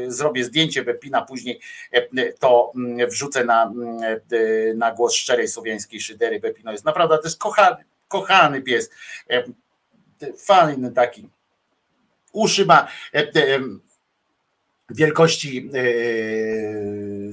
[0.08, 1.60] zrobię zdjęcie Beppina, później
[2.38, 2.72] to
[3.08, 3.72] wrzucę na,
[4.74, 6.40] na głos szczerej słowiańskiej szydery.
[6.40, 8.90] Beppino jest naprawdę, to jest kochany, kochany pies,
[10.36, 11.28] fajny taki,
[12.32, 12.88] uszy ma
[14.90, 15.80] wielkości e,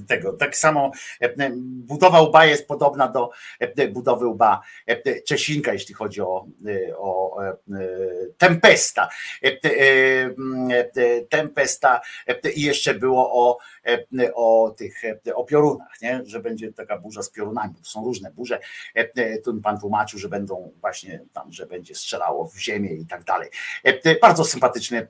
[0.07, 0.33] tego.
[0.33, 0.91] Tak samo
[1.21, 3.29] e, budowa łba jest podobna do
[3.59, 4.61] e, budowy łba
[5.25, 6.47] Czesinka, jeśli chodzi o,
[6.97, 7.37] o
[8.37, 9.09] Tempesta.
[11.29, 12.01] Tempesta
[12.55, 13.57] i jeszcze było o,
[14.33, 15.01] o tych
[15.35, 16.21] o piorunach, nie?
[16.25, 17.75] że będzie taka burza z piorunami.
[17.75, 18.59] To są różne burze.
[19.43, 23.49] Tu pan tłumaczył, że będą właśnie tam, że będzie strzelało w ziemię i tak dalej.
[24.21, 25.07] Bardzo sympatyczny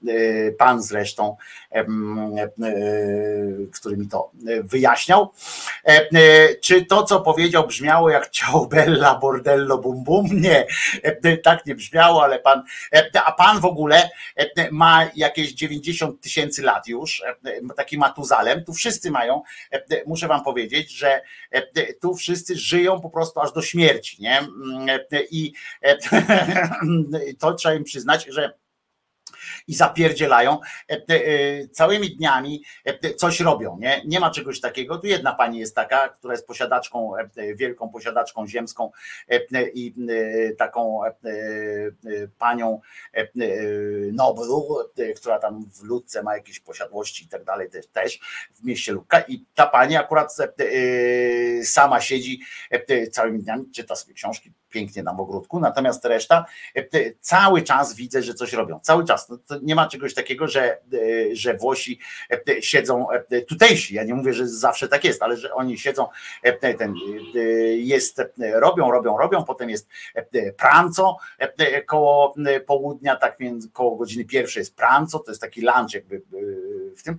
[0.58, 1.36] pan zresztą
[2.64, 4.32] E, który mi to
[4.64, 5.32] wyjaśniał.
[5.86, 10.26] E, e, czy to, co powiedział, brzmiało jak ciao bella bordello bum bum?
[10.42, 10.66] Nie,
[11.44, 12.64] tak nie brzmiało, ale pan,
[13.26, 14.10] a pan w ogóle
[14.72, 17.24] ma jakieś 90 tysięcy lat już,
[17.76, 19.42] taki matuzalem, tu wszyscy mają,
[20.06, 21.22] muszę wam powiedzieć, że
[22.02, 24.48] tu wszyscy żyją po prostu aż do śmierci, nie?
[25.32, 25.54] I
[27.40, 28.54] to trzeba im przyznać, że
[29.68, 30.60] i zapierdzielają
[31.72, 32.64] całymi dniami
[33.18, 34.02] coś robią, nie?
[34.06, 34.98] Nie ma czegoś takiego.
[34.98, 37.12] Tu jedna pani jest taka, która jest posiadaczką,
[37.56, 38.92] wielką posiadaczką ziemską
[39.74, 39.94] i
[40.58, 41.02] taką
[42.38, 42.82] panią
[44.12, 44.78] Noblu,
[45.16, 48.20] która tam w Ludce ma jakieś posiadłości i tak dalej też,
[48.54, 50.38] w mieście Lubka i ta pani akurat
[51.64, 52.40] sama siedzi
[53.12, 56.46] całymi dniami, czyta sobie książki, pięknie na ogródku, natomiast reszta
[56.76, 58.80] e, cały czas widzę, że coś robią.
[58.80, 59.32] Cały czas.
[59.62, 60.78] Nie ma czegoś takiego, że, e,
[61.34, 62.00] że Włosi
[62.30, 63.08] e, siedzą
[63.48, 63.96] tutejsi.
[63.96, 66.08] Ja nie mówię, że zawsze tak jest, ale że oni siedzą,
[66.60, 66.96] ten
[67.78, 68.22] jest,
[68.54, 69.90] robią, robią, robią, potem jest
[70.58, 71.18] pranco
[71.86, 72.36] koło
[72.66, 76.22] południa, tak więc koło godziny pierwszej jest pranco, to jest taki lunch jakby
[76.98, 77.18] w tym,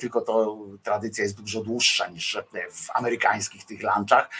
[0.00, 2.38] tylko to tradycja jest dużo dłuższa niż
[2.70, 4.30] w amerykańskich tych lunchach.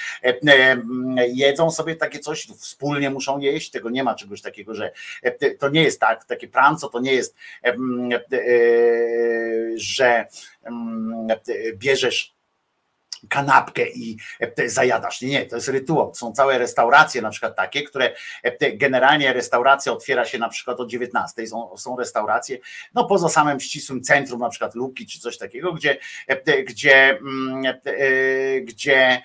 [1.28, 4.92] Jedzą sobie takie coś, wspólnie muszą jeść, tego nie ma czegoś takiego, że
[5.22, 7.17] e, to nie jest tak, takie pranco to nie jest,
[7.64, 7.74] e, e,
[9.76, 10.26] że
[11.74, 12.38] bierzesz
[13.28, 14.16] kanapkę i
[14.66, 15.22] zajadasz.
[15.22, 16.14] Nie, to jest rytuał.
[16.14, 18.14] Są całe restauracje na przykład takie, które
[18.74, 21.46] generalnie restauracja otwiera się na przykład o 19.
[21.46, 22.58] Są, są restauracje,
[22.94, 25.98] no poza samym ścisłym centrum, na przykład Luki czy coś takiego, gdzie,
[26.66, 27.18] gdzie,
[28.62, 29.22] gdzie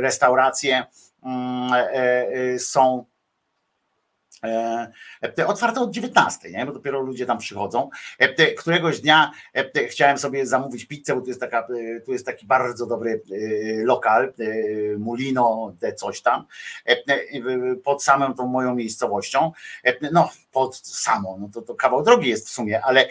[0.00, 0.84] restauracje
[1.24, 3.11] e, e, są e,
[5.46, 6.66] otwarte od 19, nie?
[6.66, 7.90] bo dopiero ludzie tam przychodzą.
[8.58, 9.30] Któregoś dnia
[9.88, 11.66] chciałem sobie zamówić pizzę, bo tu jest, taka,
[12.04, 13.22] tu jest taki bardzo dobry
[13.84, 14.32] lokal,
[14.98, 16.46] Mulino de coś tam,
[17.84, 19.52] pod samą tą moją miejscowością.
[20.12, 23.08] No, pod samą, no to, to kawał drogi jest w sumie, ale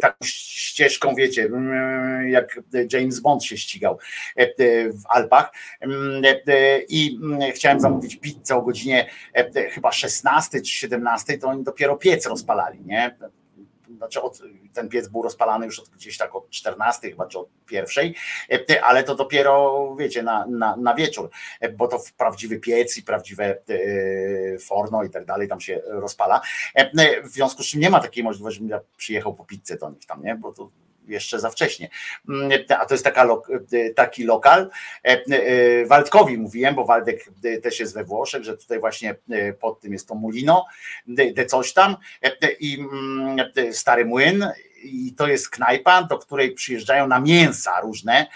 [0.00, 2.60] taką ścieżką, wiecie, mm, jak
[2.92, 3.98] James Bond się ścigał
[4.92, 5.52] w Alpach
[6.88, 7.18] i
[7.54, 9.10] chciałem zamówić pizzę o godzinie
[9.70, 13.16] chyba 16 czy 17, to oni dopiero piec rozpalali, nie?
[13.96, 17.48] znaczy od, ten piec był rozpalany już od, gdzieś tak od 14 chyba, czy od
[17.66, 18.14] pierwszej,
[18.70, 21.30] e, ale to dopiero, wiecie, na, na, na wieczór,
[21.60, 26.40] e, bo to prawdziwy piec i prawdziwe e, forno i tak dalej tam się rozpala.
[27.24, 30.06] W związku z czym nie ma takiej możliwości, żebym ja przyjechał po pizzę do nich
[30.06, 30.34] tam, nie?
[30.34, 30.70] Bo to
[31.06, 31.88] jeszcze za wcześnie.
[32.28, 33.28] Mm, a to jest taka,
[33.96, 34.70] taki lokal.
[35.86, 37.24] Waldkowi mówiłem, bo Waldek
[37.62, 39.14] też jest we Włoszech, że tutaj właśnie
[39.60, 40.64] pod tym jest to Mulino,
[41.06, 41.96] de coś tam
[42.60, 43.38] i mm,
[43.72, 44.46] stary młyn
[44.86, 48.26] i to jest knajpa, do której przyjeżdżają na mięsa różne.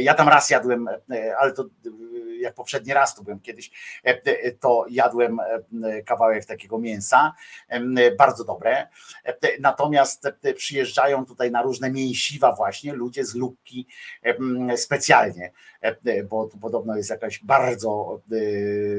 [0.00, 0.88] Ja tam raz jadłem,
[1.40, 1.64] ale to
[2.40, 3.70] jak poprzedni raz tu byłem kiedyś,
[4.60, 5.38] to jadłem
[6.06, 7.34] kawałek takiego mięsa,
[8.18, 8.88] bardzo dobre.
[9.60, 13.86] Natomiast przyjeżdżają tutaj na różne mięsiwa właśnie ludzie z lubki
[14.76, 15.50] specjalnie,
[16.30, 18.20] bo tu podobno jest jakaś bardzo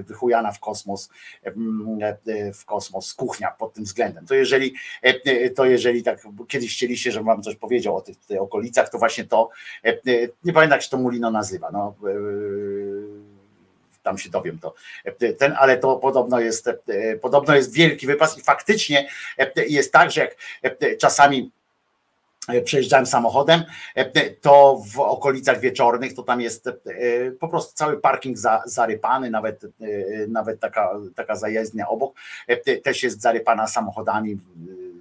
[0.07, 1.09] wychujana w kosmos,
[2.53, 4.25] w kosmos kuchnia pod tym względem.
[4.25, 4.73] To jeżeli,
[5.55, 9.49] to jeżeli tak kiedyś chcieliście, żebym wam coś powiedział o tych okolicach, to właśnie to,
[10.43, 11.95] nie pamiętam jak się to Mulino nazywa, no,
[14.03, 14.73] tam się dowiem to.
[15.37, 16.69] Ten, ale to podobno jest,
[17.21, 19.09] podobno jest wielki wypas i faktycznie
[19.67, 21.51] jest tak, że jak czasami
[22.63, 23.63] przejeżdżałem samochodem,
[24.41, 26.69] to w okolicach wieczornych to tam jest
[27.39, 29.61] po prostu cały parking za, zarypany, nawet,
[30.27, 32.15] nawet taka, taka zajezdnia obok
[32.83, 34.37] też jest zarypana samochodami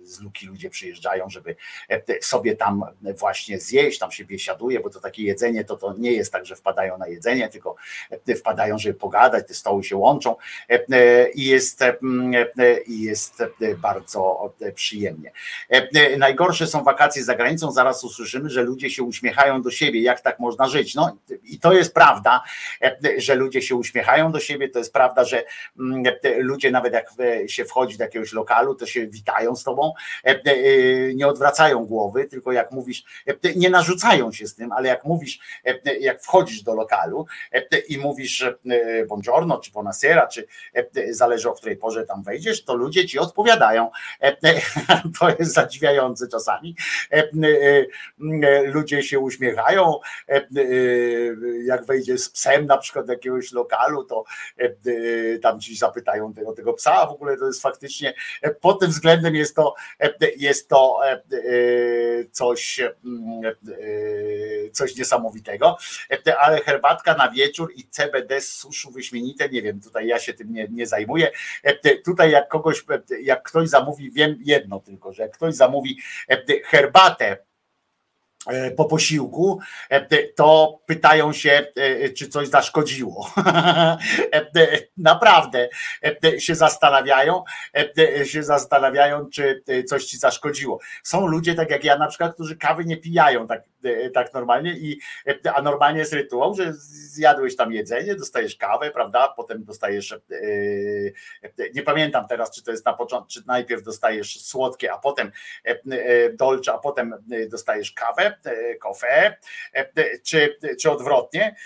[0.07, 1.57] z Luki ludzie przyjeżdżają, żeby
[1.89, 2.83] e, sobie tam
[3.19, 6.57] właśnie zjeść, tam się biesiaduje, bo to takie jedzenie to, to nie jest tak, że
[6.57, 7.77] wpadają na jedzenie, tylko
[8.28, 10.37] e, wpadają, żeby pogadać, te stoły się łączą
[10.69, 11.85] e, i jest,
[12.87, 13.43] i jest
[13.78, 15.33] bardzo przyjemnie.
[16.19, 20.39] Najgorsze są wakacje za granicą, zaraz usłyszymy, że ludzie się uśmiechają do siebie, jak tak
[20.39, 20.95] można żyć.
[20.95, 22.43] No i to jest prawda,
[23.16, 25.45] że ludzie się uśmiechają do siebie, to jest prawda, że
[26.39, 27.11] ludzie nawet jak
[27.47, 29.93] się wchodzi do jakiegoś lokalu, to się witają z tobą,
[31.14, 35.39] nie odwracają głowy, tylko jak mówisz, e, nie narzucają się z tym, ale jak mówisz,
[36.01, 37.27] jak wchodzisz do lokalu
[37.89, 38.44] i mówisz
[39.09, 40.47] buongiorno, czy buonasera, czy
[41.10, 43.90] zależy o której porze tam wejdziesz, to ludzie ci odpowiadają.
[45.18, 46.77] To jest zadziwiające czasami.
[48.64, 49.98] Ludzie się uśmiechają,
[51.64, 54.24] jak wejdziesz z psem na przykład do jakiegoś lokalu, to
[55.43, 58.14] tam ci zapytają tego, tego psa, w ogóle to jest faktycznie,
[58.60, 59.74] pod tym względem jest to
[60.37, 61.21] jest to e, e,
[62.31, 65.77] coś, mm, e, coś niesamowitego,
[66.39, 70.53] ale herbatka na wieczór i CBD z suszu wyśmienite, nie wiem, tutaj ja się tym
[70.53, 71.31] nie, nie zajmuję.
[72.05, 72.85] Tutaj jak kogoś,
[73.23, 75.99] jak ktoś zamówi, wiem jedno tylko, że jak ktoś zamówi
[76.65, 77.45] herbatę E,
[78.77, 83.31] po posiłku, e, to pytają się, e, czy coś zaszkodziło.
[84.97, 85.68] Naprawdę
[86.39, 87.44] się zastanawiają,
[88.24, 90.78] się zastanawiają, czy coś ci zaszkodziło.
[91.02, 93.62] Są ludzie, tak jak ja na przykład, którzy kawy nie pijają tak,
[94.15, 95.01] tak normalnie, i,
[95.55, 100.15] a normalnie jest rytuał, że zjadłeś tam jedzenie, dostajesz kawę, prawda, potem dostajesz,
[101.75, 105.33] nie pamiętam teraz, czy to jest na początku, czy najpierw dostajesz słodkie, a potem
[106.33, 107.15] dolce, a potem
[107.49, 108.39] dostajesz kawę,
[108.81, 109.37] kofę,
[110.25, 111.57] czy, czy odwrotnie.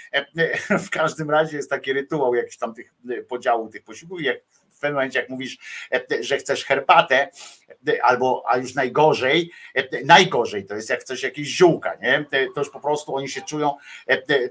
[0.69, 2.95] W każdym razie jest taki rytuał jakiś tam tych
[3.29, 4.23] podziału tych posiłków.
[4.23, 4.39] Jak
[4.71, 5.59] w pewnym momencie, jak mówisz,
[6.21, 7.29] że chcesz herbatę,
[8.03, 9.51] albo, a już najgorzej,
[10.05, 12.25] najgorzej to jest jak chcesz jakieś ziółka, nie?
[12.55, 13.75] To już po prostu oni się czują,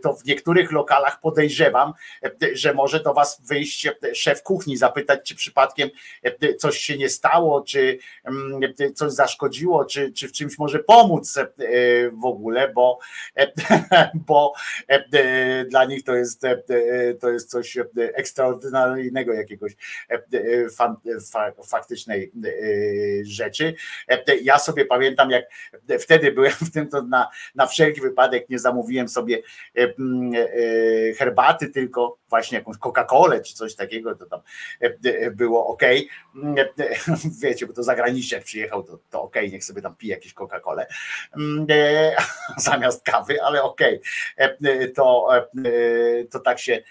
[0.02, 1.94] to w niektórych lokalach podejrzewam,
[2.54, 5.90] że może do was wyjść szef kuchni, zapytać, czy przypadkiem
[6.58, 8.00] coś się nie stało, czy
[8.96, 11.40] coś zaszkodziło, czy, czy w czymś może pomóc
[12.14, 13.00] w ogóle, bo,
[14.28, 14.54] bo
[15.70, 16.41] dla nich to jest,
[17.20, 19.76] to jest coś ekstraordynaryjnego jakiegoś
[21.68, 22.32] faktycznej
[23.23, 23.76] rzeczy.
[24.41, 25.45] Ja sobie pamiętam, jak
[25.99, 29.41] wtedy byłem w tym, to na, na wszelki wypadek nie zamówiłem sobie
[29.77, 29.90] e, e,
[31.14, 34.40] herbaty, tylko właśnie jakąś Coca-Colę czy coś takiego, to tam
[35.31, 35.84] było ok.
[37.41, 40.86] Wiecie, bo to zagranicznie przyjechał, to, to ok, niech sobie tam pije jakieś Coca-Colę
[42.57, 43.81] zamiast kawy, ale ok.
[44.95, 45.30] To,
[46.31, 46.81] to tak się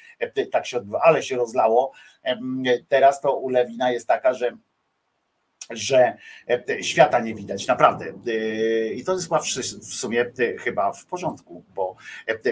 [0.52, 1.92] tak się odbywa, ale się rozlało.
[2.88, 4.56] Teraz to u Lewina jest taka, że
[5.70, 6.16] że
[6.48, 8.04] e, świata nie widać, naprawdę.
[8.26, 9.28] E, I to jest
[9.80, 11.96] w sumie e, chyba w porządku, bo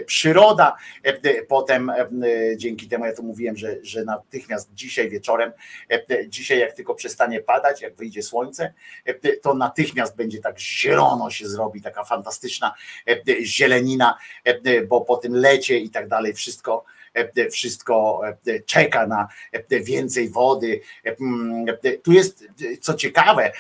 [0.07, 0.77] przyroda
[1.49, 1.93] potem
[2.57, 5.53] dzięki temu, ja to mówiłem, że, że natychmiast dzisiaj wieczorem,
[6.29, 8.73] dzisiaj jak tylko przestanie padać, jak wyjdzie słońce,
[9.43, 12.75] to natychmiast będzie tak zielono się zrobi, taka fantastyczna
[13.43, 14.19] zielenina,
[14.89, 16.85] bo po tym lecie i tak dalej wszystko
[17.51, 20.81] wszystko e, czeka na e, więcej wody.
[21.05, 21.67] Mm,
[22.03, 22.45] tu jest,
[22.81, 23.53] co ciekawe,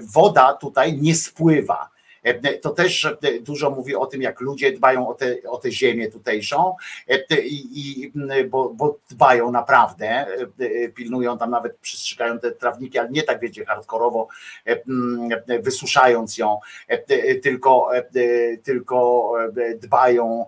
[0.00, 1.93] woda tutaj nie spływa
[2.62, 3.08] to też
[3.40, 6.76] dużo mówi o tym, jak ludzie dbają o tę o te ziemię tutejszą,
[7.44, 8.12] i,
[8.50, 10.26] bo, bo dbają naprawdę,
[10.94, 14.28] pilnują tam nawet, przestrzegają te trawniki, ale nie tak wiecie, hardkorowo
[15.62, 16.60] wysuszając ją,
[17.42, 17.90] tylko,
[18.62, 19.32] tylko
[19.76, 20.46] dbają,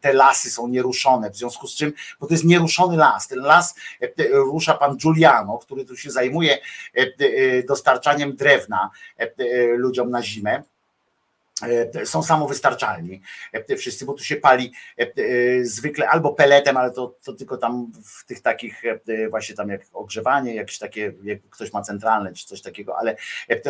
[0.00, 3.74] te lasy są nieruszone, w związku z czym, bo to jest nieruszony las, ten las
[4.30, 6.58] rusza pan Giuliano, który tu się zajmuje
[7.68, 8.90] dostarczaniem drewna
[9.76, 10.52] ludziom na zimę.
[10.54, 10.75] E,
[12.04, 13.20] są samowystarczalni
[13.52, 15.06] e, wszyscy, bo tu się pali e,
[15.64, 18.82] zwykle albo peletem, ale to, to tylko tam w tych takich
[19.30, 23.16] właśnie tam jak ogrzewanie, jakieś takie, jak ktoś ma centralne czy coś takiego, ale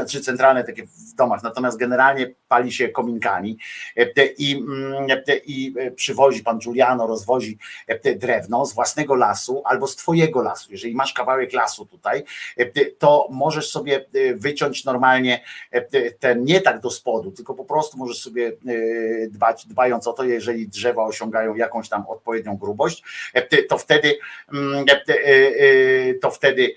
[0.08, 3.58] czy centralne takie w domach, natomiast generalnie pali się kominkami
[4.38, 5.06] i, mm,
[5.46, 7.58] i przywozi pan Giuliano, rozwozi
[8.16, 10.72] drewno z własnego lasu albo z twojego lasu.
[10.72, 12.24] Jeżeli masz kawałek lasu tutaj,
[12.98, 14.04] to możesz sobie
[14.34, 15.44] wyciąć normalnie
[16.18, 20.12] ten nie tak do spodu, tylko po prostu prostu możesz sobie e, dbać, dbając o
[20.12, 23.02] to, jeżeli drzewa osiągają jakąś tam odpowiednią grubość,
[23.34, 24.18] e, to wtedy
[24.52, 26.74] mm, e, to wtedy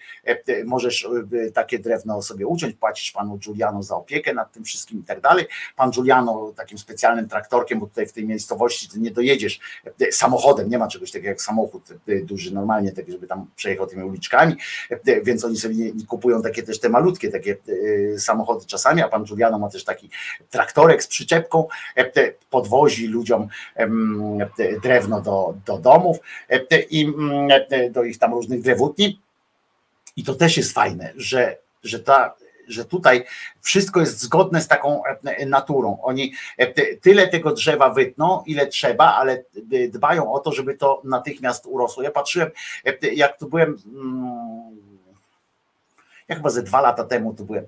[0.66, 1.08] możesz
[1.54, 5.46] takie drewno sobie uciąć, płacisz panu Giuliano za opiekę nad tym wszystkim i tak dalej.
[5.76, 9.60] Pan Giuliano takim specjalnym traktorkiem, bo tutaj w tej miejscowości nie dojedziesz
[10.12, 11.90] samochodem, nie ma czegoś takiego jak samochód
[12.24, 14.56] duży normalnie, taki, żeby tam przejechał tymi uliczkami,
[15.24, 15.76] więc oni sobie
[16.08, 17.58] kupują takie też te malutkie takie
[18.18, 20.10] samochody czasami, a pan Giuliano ma też taki
[20.50, 21.68] traktor z przyczepką,
[21.98, 23.48] e, podwozi ludziom
[24.84, 26.18] drewno do, do domów
[26.50, 29.20] e, i mm, e, do ich tam różnych drewutni.
[30.16, 32.34] I to też jest fajne, że, że ta
[32.68, 33.24] że tutaj
[33.62, 35.04] wszystko jest zgodne z taką
[35.48, 36.02] naturą.
[36.02, 36.34] Oni
[37.02, 39.44] tyle tego drzewa wytną, ile trzeba, ale
[39.90, 42.04] dbają o to, żeby to natychmiast urosło.
[42.04, 42.52] Ja patrzyłem,
[43.14, 43.78] jak tu byłem.
[43.86, 44.80] Mm,
[46.28, 47.66] ja chyba ze dwa lata temu tu byłem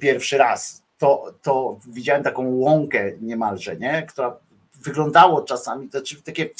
[0.00, 4.02] pierwszy raz to, to widziałem taką łąkę niemalże, nie?
[4.02, 4.36] która
[4.82, 6.50] wyglądało czasami, to znaczy takie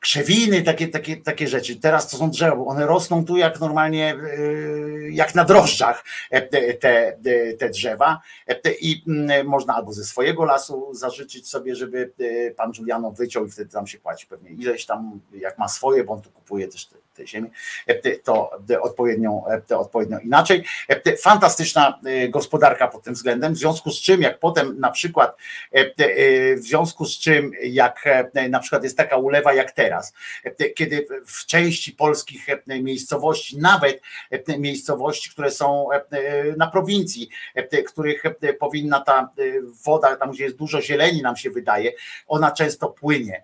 [0.00, 1.76] krzewiny, takie, takie, takie rzeczy.
[1.76, 6.42] Teraz to są drzewa, bo one rosną tu jak normalnie, y, jak na drożdżach e,
[6.74, 7.18] te,
[7.58, 12.72] te drzewa e, i mm, można albo ze swojego lasu zażyczyć sobie, żeby e, pan
[12.72, 16.22] Giuliano wyciął i wtedy tam się płaci pewnie ileś tam, jak ma swoje, bo on
[16.22, 17.50] tu kupuje też te, tej ziemi,
[18.24, 18.50] to
[18.80, 20.64] odpowiednią, to odpowiednio inaczej.
[21.22, 25.36] Fantastyczna gospodarka pod tym względem, w związku z czym, jak potem na przykład,
[26.56, 28.04] w związku z czym, jak
[28.50, 30.12] na przykład jest taka ulewa jak teraz,
[30.76, 34.00] kiedy w części polskich miejscowości, nawet
[34.58, 35.88] miejscowości, które są
[36.56, 37.28] na prowincji,
[37.86, 38.22] których
[38.58, 39.30] powinna ta
[39.84, 41.92] woda, tam gdzie jest dużo zieleni, nam się wydaje,
[42.26, 43.42] ona często płynie.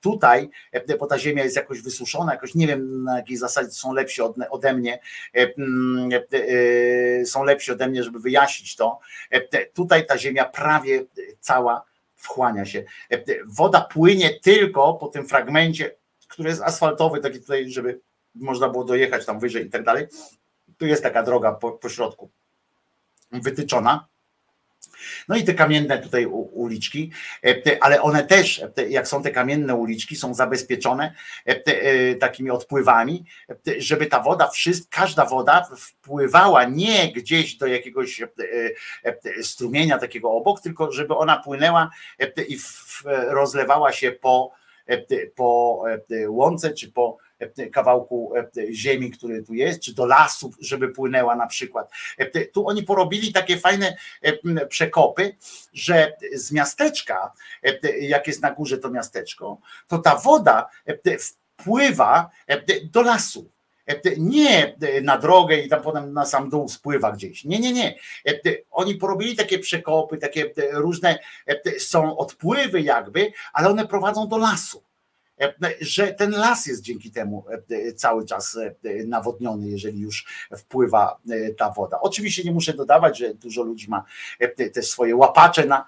[0.00, 0.50] Tutaj,
[0.98, 4.74] bo ta ziemia jest jakoś wysuszona, jakoś nie wiem na jakiej zasadzie są lepsi ode
[4.74, 5.00] mnie,
[7.26, 8.98] są lepsi ode mnie, żeby wyjaśnić to.
[9.74, 11.04] Tutaj ta ziemia prawie
[11.40, 11.84] cała
[12.16, 12.84] wchłania się.
[13.46, 15.94] Woda płynie tylko po tym fragmencie,
[16.28, 18.00] który jest asfaltowy, taki tutaj, żeby
[18.34, 20.06] można było dojechać tam wyżej i tak dalej.
[20.78, 22.30] Tu jest taka droga po, po środku
[23.32, 24.06] wytyczona.
[25.28, 27.10] No i te kamienne tutaj uliczki,
[27.44, 31.14] e, ale one też, e, jak są te kamienne uliczki, są zabezpieczone
[31.44, 33.24] e, takimi odpływami,
[33.78, 34.50] żeby ta woda,
[34.90, 38.22] każda woda wpływała nie gdzieś do jakiegoś
[39.42, 41.90] strumienia takiego obok, tylko żeby ona płynęła
[42.48, 42.58] i
[43.28, 44.52] rozlewała się po,
[45.34, 45.82] po
[46.28, 47.18] łące czy po
[47.72, 48.32] kawałku
[48.72, 51.90] ziemi, który tu jest, czy do lasu, żeby płynęła na przykład.
[52.52, 53.96] Tu oni porobili takie fajne
[54.68, 55.36] przekopy,
[55.72, 57.32] że z miasteczka,
[58.00, 59.58] jak jest na górze to miasteczko,
[59.88, 60.68] to ta woda
[61.18, 62.30] wpływa
[62.84, 63.50] do lasu.
[64.18, 67.44] Nie na drogę i tam potem na sam dół spływa gdzieś.
[67.44, 67.98] Nie, nie, nie.
[68.70, 71.18] Oni porobili takie przekopy, takie różne
[71.78, 74.83] są odpływy jakby, ale one prowadzą do lasu.
[75.40, 81.20] E, że ten las jest dzięki temu e, cały czas e, nawodniony, jeżeli już wpływa
[81.56, 82.00] ta woda.
[82.00, 84.04] Oczywiście nie muszę dodawać, że dużo ludzi ma
[84.72, 85.86] też swoje łapacze na,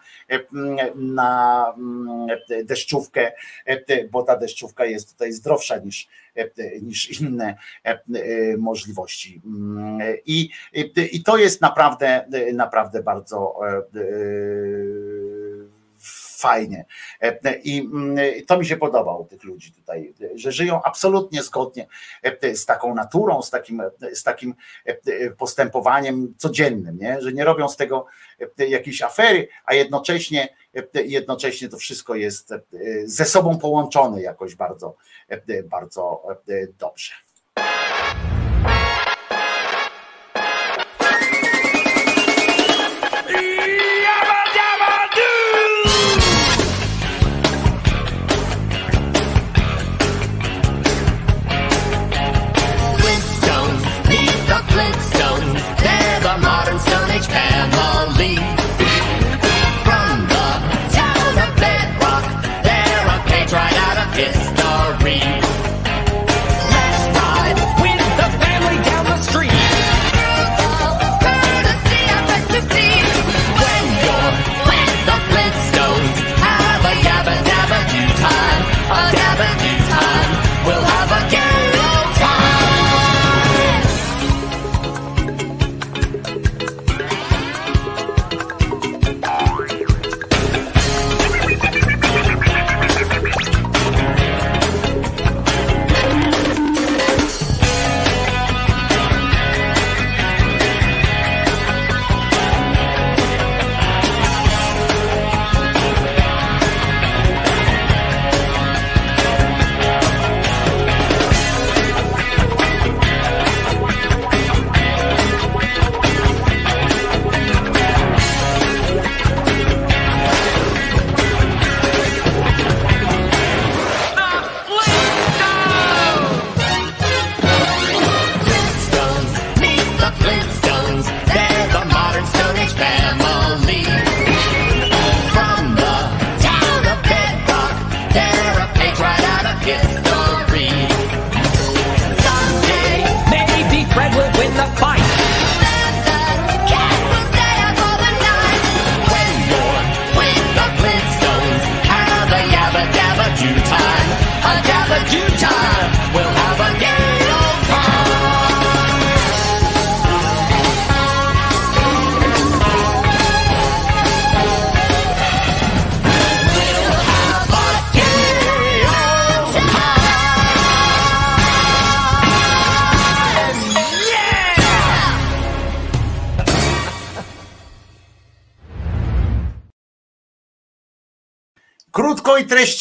[0.94, 1.74] na
[2.64, 3.32] deszczówkę,
[4.10, 6.08] bo ta deszczówka jest tutaj zdrowsza niż,
[6.82, 7.56] niż inne
[8.58, 9.42] możliwości.
[10.26, 10.50] I,
[11.12, 13.54] I to jest naprawdę, naprawdę bardzo
[16.36, 16.84] fajnie.
[17.22, 21.42] E, e, mm, I to mi się podoba u tych ludzi tutaj, że żyją absolutnie
[21.42, 21.86] zgodnie
[22.22, 23.82] e, z taką naturą, z takim,
[24.12, 24.54] z takim
[25.38, 27.20] postępowaniem codziennym, nie?
[27.20, 28.06] że nie robią z tego
[28.58, 30.48] jakiejś afery, a jednocześnie,
[30.94, 32.54] jednocześnie to wszystko jest
[33.04, 34.96] ze sobą połączone jakoś bardzo,
[35.70, 36.22] bardzo
[36.78, 37.25] dobrze.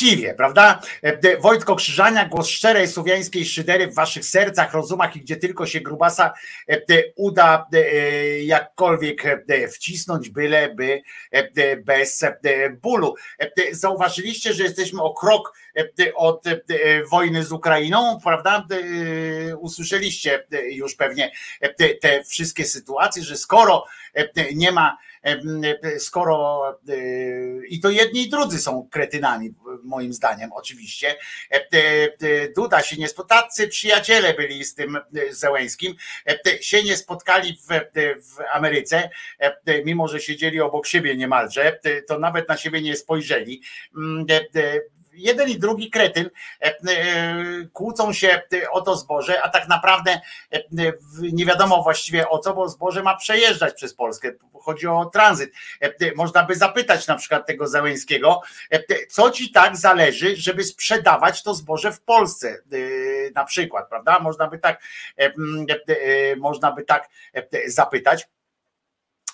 [0.06, 0.82] Treściwie, prawda?
[1.02, 5.82] E, Wojtko Krzyżania, głos szczerej słowiańskiej szydery w waszych sercach, rozumach i gdzie tylko się
[5.82, 6.34] grubasa
[6.69, 6.82] e,
[7.15, 7.68] uda
[8.41, 11.02] jakkolwiek wcisnąć, byleby
[11.86, 12.26] bez
[12.82, 13.15] bólu.
[13.72, 15.53] Zauważyliście, że jesteśmy o krok
[16.15, 16.44] od
[17.11, 18.68] wojny z Ukrainą, prawda?
[19.60, 21.32] Usłyszeliście już pewnie
[22.02, 23.86] te wszystkie sytuacje, że skoro
[24.53, 24.98] nie ma
[25.99, 26.64] skoro
[27.69, 29.53] i to jedni i drudzy są kretynami,
[29.84, 31.15] moim zdaniem, oczywiście.
[32.56, 34.97] Duda się nie spotkali, tacy przyjaciele byli z tym
[35.30, 35.95] Zełęskim,
[36.61, 37.68] się nie spotkali w,
[38.22, 39.10] w Ameryce,
[39.85, 43.61] mimo że siedzieli obok siebie niemalże, to nawet na siebie nie spojrzeli
[45.16, 46.30] jeden i drugi kretyn
[46.62, 46.76] e, e,
[47.74, 50.22] kłócą się o to zboże, a tak naprawdę
[50.52, 50.64] e,
[51.20, 54.32] nie wiadomo właściwie o co, bo zboże ma przejeżdżać przez Polskę.
[54.62, 55.52] Chodzi o tranzyt.
[56.16, 58.42] Można by zapytać na przykład tego Załęskiego,
[59.10, 62.58] co ci tak zależy, żeby sprzedawać to zboże w Polsce
[63.36, 64.20] na przykład, prawda?
[64.20, 64.84] Można by tak,
[66.38, 67.10] można by tak
[67.68, 68.28] zapytać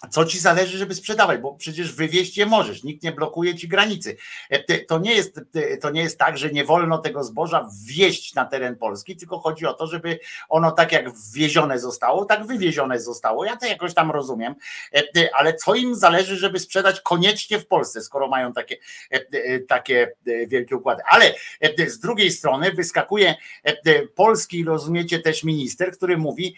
[0.09, 4.17] co ci zależy, żeby sprzedawać, bo przecież wywieźć je możesz, nikt nie blokuje ci granicy.
[4.49, 5.39] E, to nie jest,
[5.81, 9.65] to nie jest tak, że nie wolno tego zboża wwieźć na teren Polski, tylko chodzi
[9.65, 10.19] o to, żeby
[10.49, 13.45] ono tak jak wwiezione zostało, tak wywiezione zostało.
[13.45, 14.55] Ja to jakoś tam rozumiem,
[14.95, 18.77] e, ale co im zależy, żeby sprzedać koniecznie w Polsce, skoro mają takie,
[19.11, 20.13] e, takie
[20.47, 21.01] wielkie układy.
[21.09, 21.33] Ale
[21.87, 23.35] z drugiej strony wyskakuje
[24.15, 26.55] polski, rozumiecie, też minister, który mówi,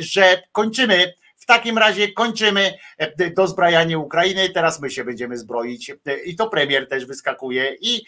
[0.00, 6.18] że kończymy w takim razie kończymy e, dozbrajanie Ukrainy, teraz my się będziemy zbroić e,
[6.24, 8.04] i to premier też wyskakuje i,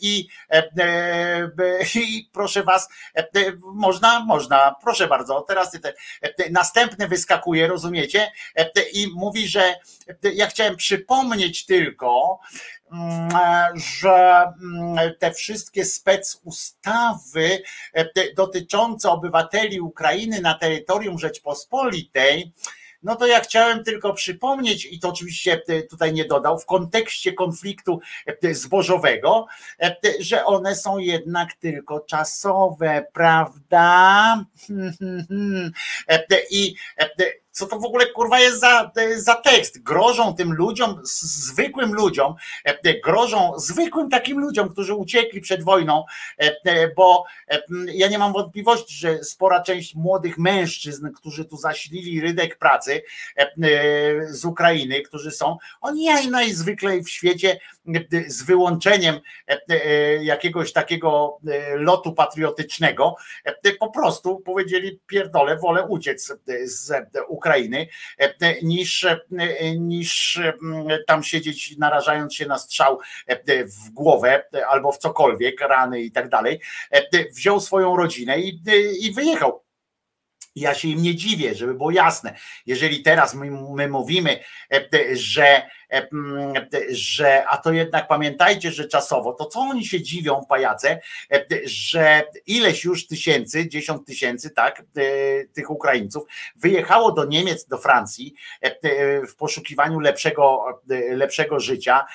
[0.00, 1.50] i, e,
[1.94, 2.88] i proszę was,
[3.62, 5.92] można, można, proszę bardzo, teraz te,
[6.50, 8.32] następny wyskakuje, rozumiecie,
[8.92, 9.74] i mówi, że
[10.34, 12.40] ja chciałem przypomnieć tylko,
[13.74, 17.62] że mm, te wszystkie specustawy
[17.94, 22.52] e, dotyczące obywateli Ukrainy na terytorium Rzeczpospolitej,
[23.02, 27.32] no to ja chciałem tylko przypomnieć, i to oczywiście e, tutaj nie dodał, w kontekście
[27.32, 28.00] konfliktu
[28.42, 29.46] e, zbożowego,
[30.20, 34.44] że one są jednak tylko czasowe, prawda?
[36.50, 36.74] I
[37.50, 39.82] co to w ogóle kurwa jest za, za tekst?
[39.82, 46.04] Grożą tym ludziom, zwykłym ludziom, e, grożą zwykłym takim ludziom, którzy uciekli przed wojną,
[46.38, 47.24] e, e, bo
[47.86, 53.02] ja nie mam wątpliwości, że spora część młodych mężczyzn, którzy tu zasilili rydek pracy
[54.28, 57.60] z Ukrainy, którzy są, oni najzwyczajniej w świecie
[58.26, 59.20] z wyłączeniem
[60.20, 61.38] jakiegoś takiego
[61.74, 63.16] lotu patriotycznego,
[63.80, 66.32] po prostu powiedzieli pierdolę, wolę uciec
[66.64, 66.92] z
[67.28, 67.88] Ukrainy Ukrainy,
[68.20, 69.20] e, e, niż, e,
[69.76, 70.40] niż
[71.06, 72.98] tam siedzieć narażając się na strzał
[73.64, 76.60] w głowę albo w cokolwiek, rany i tak dalej.
[77.32, 78.60] Wziął swoją rodzinę i,
[79.00, 79.62] i wyjechał.
[80.56, 82.36] Ja się im nie dziwię, żeby było jasne.
[82.66, 84.40] Jeżeli teraz my, my mówimy,
[85.12, 85.62] że
[86.90, 91.00] że a to jednak pamiętajcie, że czasowo, to co oni się dziwią, pajace,
[91.64, 94.82] że ileś już tysięcy, dziesiąt tysięcy, tak,
[95.52, 96.22] tych Ukraińców
[96.56, 98.34] wyjechało do Niemiec, do Francji
[99.28, 100.64] w poszukiwaniu lepszego,
[101.10, 102.06] lepszego życia,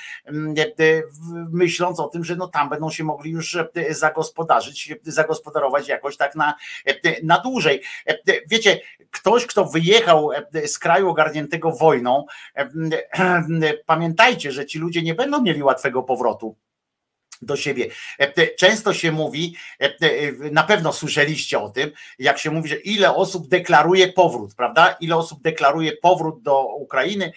[1.52, 3.58] myśląc o tym, że no tam będą się mogli już
[3.90, 6.54] zagospodarzyć, zagospodarować jakoś tak na,
[7.24, 7.82] na dłużej.
[8.48, 8.80] Wiecie,
[9.12, 10.30] ktoś, kto wyjechał
[10.66, 12.26] z kraju ogarniętego wojną,
[13.74, 16.56] pamiętajcie, że ci ludzie nie będą mieli łatwego powrotu
[17.42, 17.90] do siebie.
[18.20, 22.76] E, często się mówi, e, e, na pewno słyszeliście o tym, jak się mówi, że
[22.76, 24.96] ile osób deklaruje powrót, prawda?
[25.00, 27.34] Ile osób deklaruje powrót do Ukrainy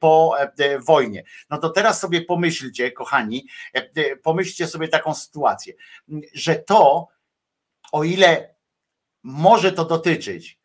[0.00, 0.34] po
[0.86, 1.24] wojnie.
[1.50, 3.46] No to teraz sobie pomyślcie, kochani,
[4.22, 5.74] pomyślcie sobie taką sytuację,
[6.34, 7.08] że to,
[7.92, 8.54] o ile
[9.22, 10.58] może to dotyczyć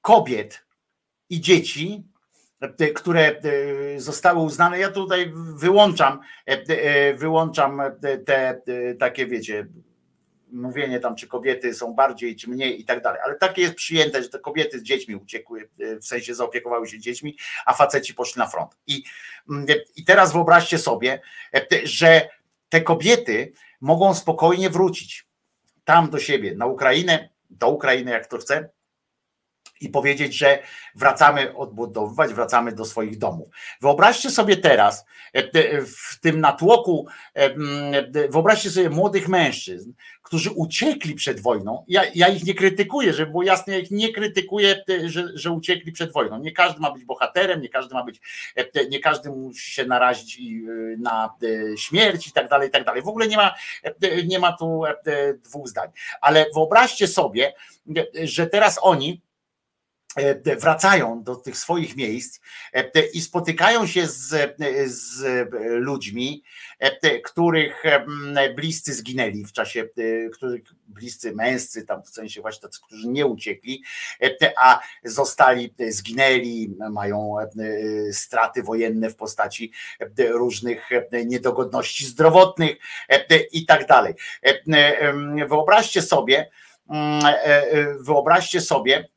[0.00, 0.64] kobiet
[1.30, 2.04] i dzieci,
[2.94, 3.40] które
[3.94, 4.78] e, zostały uznane.
[4.78, 7.82] Ja tutaj wyłączam, e, e, wyłączam
[8.26, 8.62] te
[8.98, 9.66] takie, wiecie,
[10.52, 13.20] mówienie tam, czy kobiety są bardziej, czy mniej i tak dalej.
[13.24, 15.68] Ale takie jest przyjęte, że te kobiety z dziećmi uciekły,
[16.00, 17.36] w sensie zaopiekowały się dziećmi,
[17.66, 18.76] a faceci poszli na front.
[18.86, 19.02] I,
[19.50, 19.66] mm,
[19.96, 21.20] i teraz wyobraźcie sobie,
[21.84, 22.28] że
[22.68, 25.26] te kobiety mogą spokojnie wrócić
[25.84, 28.68] tam do siebie, na Ukrainę, do Ukrainy, jak to chce,
[29.82, 30.58] i powiedzieć, że
[30.94, 33.48] wracamy odbudowywać, wracamy do swoich domów.
[33.80, 39.92] Wyobraźcie sobie teraz e, w tym natłoku, e, wyobraźcie sobie młodych mężczyzn,
[40.22, 41.84] którzy uciekli przed wojną.
[41.88, 45.50] Ja, ja ich nie krytykuję, żeby było jasne, ja ich nie krytykuję, e, że, że
[45.50, 46.38] uciekli przed wojną.
[46.38, 48.20] Nie każdy ma być bohaterem, nie każdy ma być,
[48.90, 50.38] nie każdy musi się narazić
[50.98, 51.34] na
[51.76, 53.02] śmierć i tak dalej, i tak dalej.
[53.02, 53.54] W ogóle nie ma,
[54.26, 54.82] nie ma tu
[55.44, 55.88] dwóch zdań.
[56.20, 57.54] Ale wyobraźcie sobie,
[58.24, 59.31] że teraz oni E,
[60.60, 62.40] wracają do tych swoich miejsc
[62.72, 64.56] e, i spotykają się z,
[64.86, 65.22] z
[65.62, 66.42] ludźmi,
[66.78, 67.82] e, których
[68.56, 69.88] bliscy zginęli w czasie,
[70.32, 73.82] których bliscy męscy, tam w sensie właśnie tacy, którzy nie uciekli,
[74.56, 77.34] a zostali, zginęli, mają
[78.12, 79.72] straty wojenne w postaci
[80.18, 80.88] różnych
[81.26, 82.76] niedogodności zdrowotnych
[83.52, 84.14] i tak dalej.
[85.48, 86.50] Wyobraźcie sobie,
[88.00, 89.08] wyobraźcie sobie,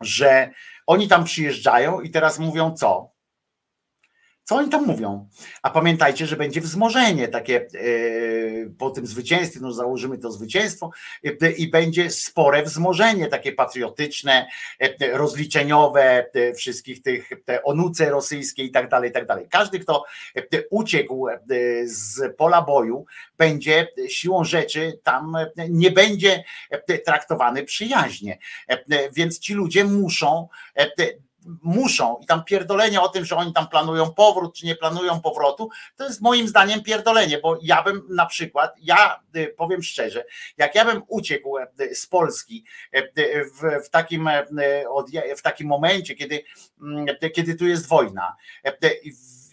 [0.00, 0.50] że
[0.86, 3.12] oni tam przyjeżdżają i teraz mówią co?
[4.50, 5.28] Co oni tam mówią?
[5.62, 7.68] A pamiętajcie, że będzie wzmożenie takie e,
[8.78, 10.90] po tym zwycięstwie, no założymy to zwycięstwo
[11.24, 14.46] e, i będzie spore wzmożenie takie patriotyczne,
[14.80, 19.46] e, rozliczeniowe wszystkich tych te onuce rosyjskie i tak dalej, i tak dalej.
[19.50, 20.04] Każdy, kto
[20.70, 21.26] uciekł
[21.84, 23.04] z pola boju,
[23.38, 25.36] będzie siłą rzeczy tam
[25.68, 26.44] nie będzie
[27.04, 28.38] traktowany przyjaźnie.
[29.12, 30.48] Więc ci ludzie muszą
[31.62, 35.68] muszą i tam pierdolenie o tym, że oni tam planują powrót, czy nie planują powrotu,
[35.96, 40.24] to jest moim zdaniem pierdolenie, bo ja bym na przykład, ja y, powiem szczerze,
[40.56, 42.64] jak ja bym uciekł y, z Polski
[42.96, 43.10] y,
[43.44, 44.28] w, w takim,
[45.36, 46.42] w takim momencie, kiedy,
[46.82, 48.36] mm, kiedy tu jest wojna,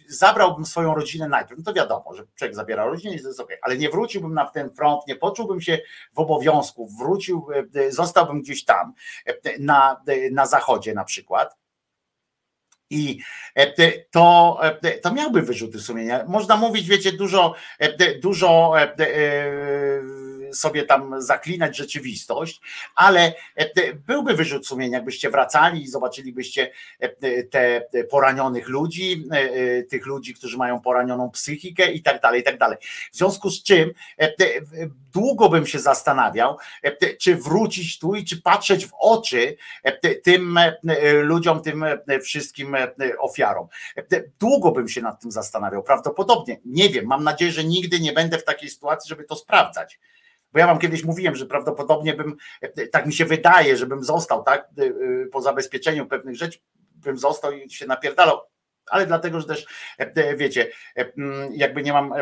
[0.10, 3.50] zabrałbym swoją rodzinę najpierw, no to wiadomo, że człowiek zabiera rodzinę i to jest ok,
[3.62, 5.80] ale nie wróciłbym na ten front, nie poczułbym się
[6.14, 7.48] w obowiązku, wrócił,
[7.90, 8.94] zostałbym gdzieś tam
[9.60, 10.02] na,
[10.32, 11.56] na zachodzie na przykład,
[12.90, 13.20] i
[13.56, 16.26] e, to, e, to miałby wyrzuty sumienia.
[16.28, 18.74] Można mówić, wiecie, dużo, e, dużo
[20.54, 22.62] sobie tam zaklinać rzeczywistość,
[22.96, 23.34] ale
[24.08, 26.72] byłby wyrzut sumienia, jakbyście wracali i zobaczylibyście
[27.52, 29.28] te poranionych ludzi,
[29.90, 32.78] tych ludzi, którzy mają poranioną psychikę i tak dalej, i tak dalej.
[33.12, 33.92] W związku z czym
[35.14, 36.58] długo bym się zastanawiał,
[37.20, 39.58] czy wrócić tu i czy patrzeć w oczy
[40.24, 40.60] tym
[41.22, 41.86] ludziom, tym
[42.24, 42.76] wszystkim
[43.20, 43.68] ofiarom.
[44.40, 46.58] Długo bym się nad tym zastanawiał, prawdopodobnie.
[46.66, 50.00] Nie wiem, mam nadzieję, że nigdy nie będę w takiej sytuacji, żeby to sprawdzać.
[50.54, 52.38] Bo ja wam kiedyś mówiłem, że prawdopodobnie bym,
[52.92, 54.70] tak mi się wydaje, żebym został, tak,
[55.32, 56.60] po zabezpieczeniu pewnych rzeczy,
[56.96, 58.40] bym został i się napierdalał.
[58.90, 59.66] Ale dlatego, że też
[60.38, 60.72] wiecie,
[61.52, 62.14] jakby nie mam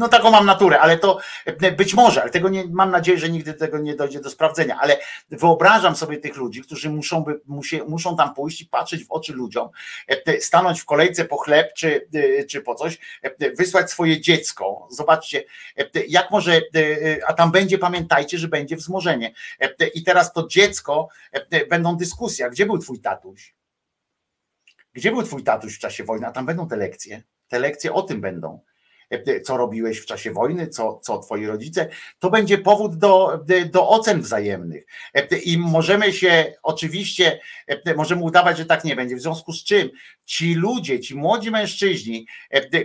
[0.00, 3.28] no taką mam naturę, ale to e, być może, ale tego nie, mam nadzieję, że
[3.28, 4.98] nigdy tego nie dojdzie do sprawdzenia, ale
[5.30, 9.32] wyobrażam sobie tych ludzi, którzy muszą, by, musie, muszą tam pójść i patrzeć w oczy
[9.32, 9.68] ludziom,
[10.08, 12.98] e, stanąć w kolejce po chleb czy, e, czy po coś,
[13.58, 15.44] wysłać swoje dziecko, zobaczcie,
[16.08, 16.60] jak może,
[17.26, 19.32] a tam będzie, pamiętajcie, że będzie wzmożenie
[19.94, 21.08] i teraz to dziecko,
[21.70, 23.54] będą dyskusje, gdzie był twój tatuś?
[24.92, 26.26] Gdzie był twój tatuś w czasie wojny?
[26.26, 27.22] A tam będą te lekcje.
[27.48, 28.60] Te lekcje o tym będą
[29.42, 31.88] co robiłeś w czasie wojny, co, co twoi rodzice,
[32.18, 34.86] to będzie powód do, do ocen wzajemnych.
[35.14, 39.16] E, I możemy się oczywiście, e, możemy udawać, że tak nie będzie.
[39.16, 39.90] W związku z czym
[40.24, 42.26] ci ludzie, ci młodzi mężczyźni,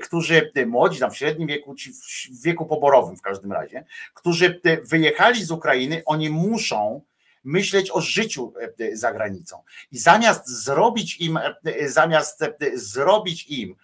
[0.01, 1.91] którzy, młodzi tam w średnim wieku, ci
[2.31, 7.01] w wieku poborowym w każdym razie, którzy wyjechali z Ukrainy, oni muszą
[7.45, 8.53] myśleć o życiu
[8.93, 9.63] za granicą.
[9.91, 11.39] I zamiast zrobić im,
[11.85, 12.43] zamiast
[12.73, 13.75] zrobić im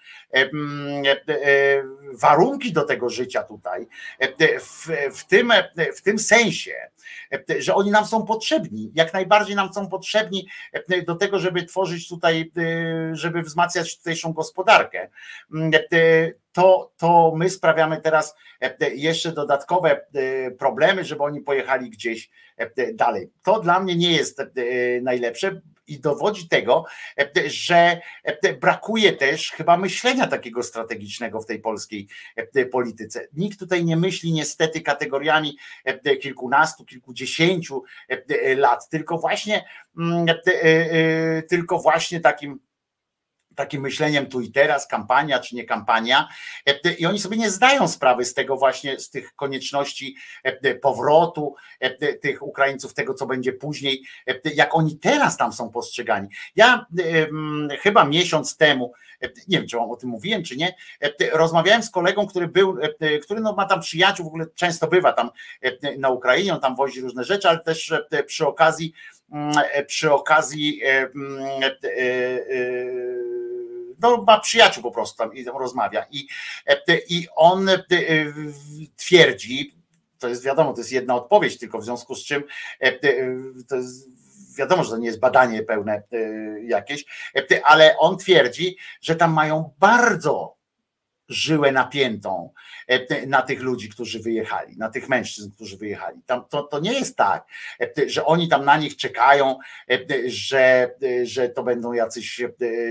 [2.14, 3.88] warunki do tego życia tutaj,
[4.60, 5.54] w, w, tym,
[5.96, 6.91] w tym sensie,
[7.60, 10.48] że oni nam są potrzebni, jak najbardziej nam są potrzebni
[11.07, 12.52] do tego, żeby tworzyć tutaj,
[13.11, 15.10] żeby wzmacniać tutejszą gospodarkę.
[16.52, 18.36] To, to my sprawiamy teraz
[18.94, 20.06] jeszcze dodatkowe
[20.60, 22.30] problemy, żeby oni pojechali gdzieś
[22.94, 23.32] dalej.
[23.44, 24.41] To dla mnie nie jest
[25.02, 25.61] najlepsze,
[25.92, 26.86] i dowodzi tego,
[27.18, 33.28] e, że e, brakuje też chyba myślenia takiego strategicznego w tej polskiej e, polityce.
[33.34, 35.58] Nikt tutaj nie myśli niestety kategoriami
[36.22, 37.84] kilkunastu, kilkudziesięciu
[38.56, 39.66] lat, tylko właśnie,
[39.98, 40.26] mm,
[41.50, 42.60] tylko właśnie takim
[43.62, 46.28] takim myśleniem tu i teraz, kampania czy nie kampania,
[46.98, 50.16] i oni sobie nie zdają sprawy z tego właśnie, z tych konieczności
[50.82, 51.56] powrotu
[52.22, 54.04] tych Ukraińców, tego co będzie później,
[54.56, 56.30] jak oni teraz tam są postrzegani.
[56.56, 56.86] Ja
[57.80, 58.94] chyba miesiąc temu,
[59.48, 60.76] nie wiem, czy wam o tym mówiłem, czy nie,
[61.32, 62.78] rozmawiałem z kolegą, który był,
[63.24, 65.30] który no ma tam przyjaciół, w ogóle często bywa tam
[65.98, 67.94] na Ukrainie, on tam wozi różne rzeczy, ale też
[68.26, 68.94] przy okazji,
[69.88, 70.82] przy okazji
[74.02, 76.06] no, ma przyjaciół po prostu tam i tam rozmawia.
[76.11, 76.28] I,
[77.10, 77.69] i on
[78.95, 79.76] twierdzi,
[80.19, 82.44] to jest wiadomo, to jest jedna odpowiedź, tylko w związku z czym
[83.68, 84.10] to jest
[84.57, 86.03] wiadomo, że to nie jest badanie pełne
[86.64, 87.06] jakieś,
[87.64, 90.61] ale on twierdzi, że tam mają bardzo
[91.32, 92.53] żyłę napiętą
[92.88, 96.22] e, na tych ludzi, którzy wyjechali, na tych mężczyzn, którzy wyjechali.
[96.26, 97.45] Tam, to, to nie jest tak,
[97.82, 99.58] e, że oni tam na nich czekają,
[99.90, 99.99] e,
[100.30, 102.41] że, że to będą jacyś,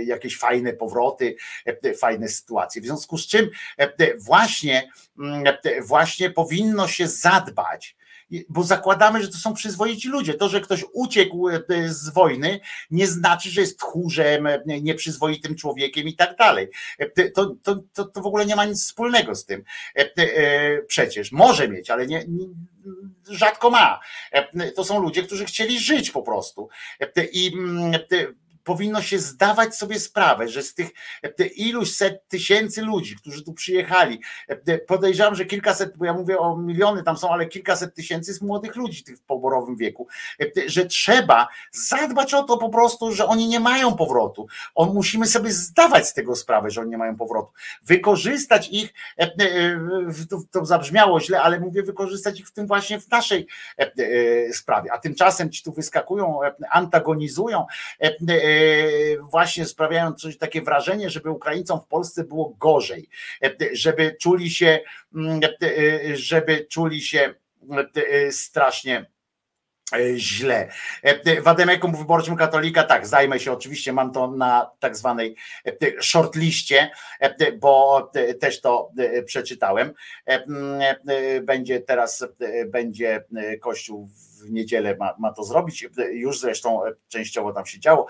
[0.04, 1.36] jakieś fajne powroty,
[2.00, 2.82] fajne sytuacje.
[2.82, 3.50] W związku z czym
[4.18, 5.44] właśnie, mm,
[5.82, 7.96] właśnie powinno się zadbać
[8.48, 10.34] bo zakładamy, że to są przyzwoici ludzie.
[10.34, 16.08] To, że ktoś uciekł e, z wojny, nie znaczy, że jest tchórzem, e, nieprzyzwoitym człowiekiem
[16.08, 16.68] i tak dalej.
[16.98, 19.64] E, to, to, to, to w ogóle nie ma nic wspólnego z tym.
[20.86, 22.24] Przecież może mieć, ale nie,
[23.28, 24.00] rzadko ma.
[24.76, 26.68] To są ludzie, którzy chcieli żyć po prostu.
[27.32, 27.52] I
[28.70, 30.90] powinno się zdawać sobie sprawę, że z tych
[31.56, 34.20] iluś set tysięcy ludzi, którzy tu przyjechali,
[34.86, 38.76] podejrzewam, że kilkaset, bo ja mówię o miliony tam są, ale kilkaset tysięcy z młodych
[38.76, 40.08] ludzi tych w poborowym wieku,
[40.66, 44.46] że trzeba zadbać o to po prostu, że oni nie mają powrotu.
[44.74, 47.52] On, musimy sobie zdawać z tego sprawę, że oni nie mają powrotu.
[47.82, 48.94] Wykorzystać ich,
[50.50, 53.46] to zabrzmiało źle, ale mówię wykorzystać ich w tym właśnie w naszej
[54.52, 54.92] sprawie.
[54.92, 56.40] A tymczasem ci tu wyskakują,
[56.70, 57.66] antagonizują,
[59.20, 63.08] właśnie sprawiają coś takie wrażenie, żeby Ukraińcom w Polsce było gorzej,
[63.72, 64.80] żeby czuli się,
[65.14, 65.40] mm,
[66.14, 67.34] żeby czuli się
[68.30, 69.06] strasznie
[70.16, 70.68] źle.
[71.42, 75.36] Wademekum wyborczym katolika, tak, zajmę się oczywiście, mam to na tak zwanej
[76.00, 76.90] shortliście,
[77.58, 78.10] bo
[78.40, 78.92] też to
[79.26, 79.92] przeczytałem.
[81.42, 82.24] Będzie teraz,
[82.66, 83.24] będzie
[83.60, 88.06] Kościół w niedzielę ma, ma to zrobić, już zresztą częściowo tam się działo,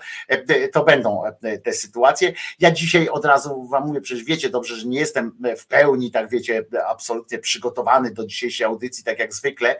[0.73, 1.23] to będą
[1.63, 2.33] te sytuacje.
[2.59, 6.29] Ja dzisiaj od razu wam mówię, przecież wiecie dobrze, że nie jestem w pełni, tak
[6.29, 9.75] wiecie, absolutnie przygotowany do dzisiejszej audycji, tak jak zwykle.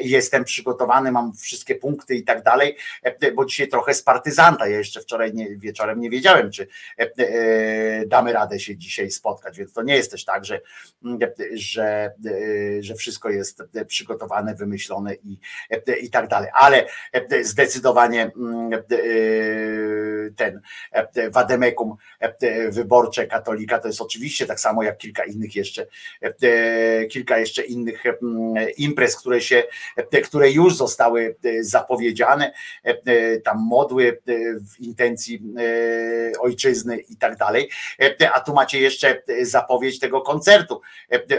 [0.00, 2.76] Jestem przygotowany, mam wszystkie punkty i tak dalej,
[3.34, 4.68] bo dzisiaj trochę z partyzanta.
[4.68, 6.68] Ja jeszcze wczoraj nie, wieczorem nie wiedziałem, czy
[8.06, 10.60] damy radę się dzisiaj spotkać, więc to nie jest też tak, że,
[11.54, 12.12] że,
[12.80, 15.38] że wszystko jest przygotowane, wymyślone i,
[16.00, 16.50] i tak dalej.
[16.54, 16.86] Ale
[17.42, 18.78] zdecydowanie mm, e,
[20.36, 20.60] ten
[21.30, 21.96] wademekum
[22.68, 25.86] wyborcze katolika to jest oczywiście tak samo jak kilka innych jeszcze,
[27.10, 28.04] kilka jeszcze innych
[28.76, 29.62] imprez, które się,
[30.24, 32.52] które już zostały zapowiedziane,
[33.44, 34.22] tam modły
[34.76, 35.42] w intencji
[36.40, 37.70] ojczyzny i tak dalej.
[38.32, 40.80] A tu macie jeszcze zapowiedź tego koncertu,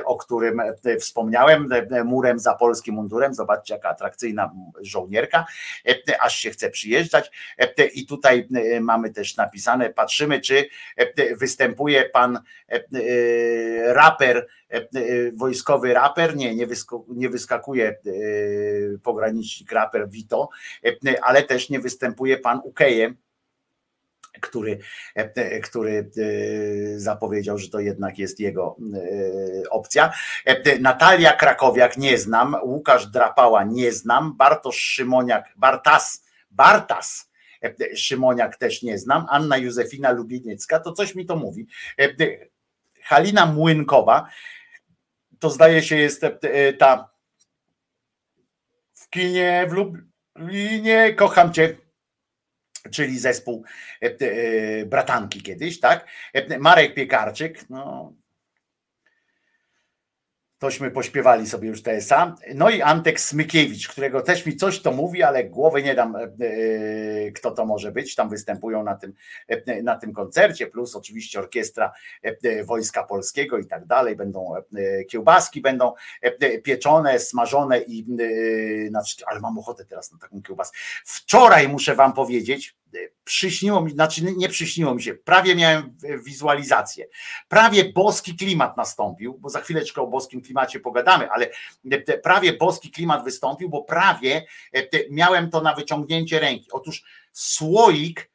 [0.05, 0.61] o którym
[0.99, 1.69] wspomniałem,
[2.05, 3.33] murem za polskim mundurem.
[3.33, 4.51] Zobaczcie, jaka atrakcyjna
[4.81, 5.45] żołnierka,
[5.87, 7.31] e, aż się chce przyjeżdżać.
[7.57, 10.69] E, I tutaj e, mamy też napisane, patrzymy, czy
[11.37, 12.39] występuje pan
[13.85, 14.47] raper,
[15.33, 16.55] wojskowy raper, nie,
[17.07, 17.97] nie wyskakuje
[19.03, 20.49] pogranicznik raper Vito,
[21.21, 23.13] ale też nie występuje pan Ukeje,
[24.41, 24.79] który,
[25.15, 30.13] e, który e, zapowiedział, że to jednak jest jego e, opcja.
[30.79, 37.29] Natalia Krakowiak nie znam, Łukasz Drapała nie znam, Bartosz Szymoniak, Bartas, Bartas
[37.95, 41.67] Szymoniak też nie znam, Anna Józefina Lubieniecka, to coś mi to mówi.
[43.03, 44.27] Halina Młynkowa,
[45.39, 46.21] to zdaje się jest
[46.79, 47.09] ta
[48.93, 51.77] w kinie w Lublinie, kocham cię,
[52.91, 53.63] czyli zespół
[54.01, 56.07] e, e, bratanki kiedyś, tak?
[56.33, 58.13] E, Marek Piekarczyk, no
[60.59, 62.35] tośmy pośpiewali sobie już TSA.
[62.55, 66.17] No i Antek Smykiewicz, którego też mi coś to mówi, ale głowy nie dam,
[67.35, 68.15] kto to może być.
[68.15, 69.13] Tam występują na tym,
[69.83, 71.91] na tym koncercie, plus oczywiście orkiestra
[72.65, 74.15] Wojska Polskiego i tak dalej.
[74.15, 74.53] Będą
[75.09, 75.93] kiełbaski, będą
[76.63, 78.05] pieczone, smażone i
[78.89, 80.77] znaczy, ale mam ochotę teraz na taką kiełbaskę.
[81.05, 82.75] Wczoraj muszę wam powiedzieć,
[83.23, 87.07] przyśniło mi, znaczy nie przyśniło mi się, prawie miałem wizualizację.
[87.47, 91.49] Prawie boski klimat nastąpił, bo za chwileczkę o boskim klimacie pogadamy, ale
[92.23, 94.45] prawie boski klimat wystąpił, bo prawie
[95.09, 96.71] miałem to na wyciągnięcie ręki.
[96.71, 97.03] Otóż
[97.33, 98.31] słoik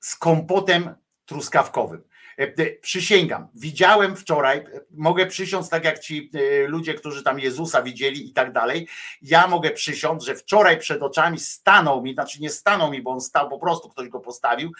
[0.00, 0.94] z kompotem
[1.24, 2.02] truskawkowym.
[2.38, 6.30] E, e, przysięgam, widziałem wczoraj, e, mogę przysiąc tak jak ci
[6.66, 8.88] ludzie, którzy tam Jezusa widzieli i tak dalej.
[9.22, 13.20] Ja mogę przysiąc, że wczoraj przed oczami stanął mi, znaczy nie stanął mi, bo on
[13.20, 14.72] stał po prostu, ktoś go postawił,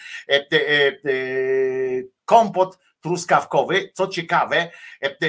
[2.25, 4.71] kompot truskawkowy, co ciekawe,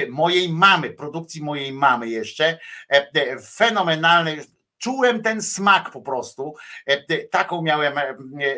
[0.09, 2.59] mojej mamy, produkcji mojej mamy jeszcze,
[3.51, 4.45] fenomenalny,
[4.77, 6.53] czułem ten smak po prostu,
[7.31, 7.93] taką miałem,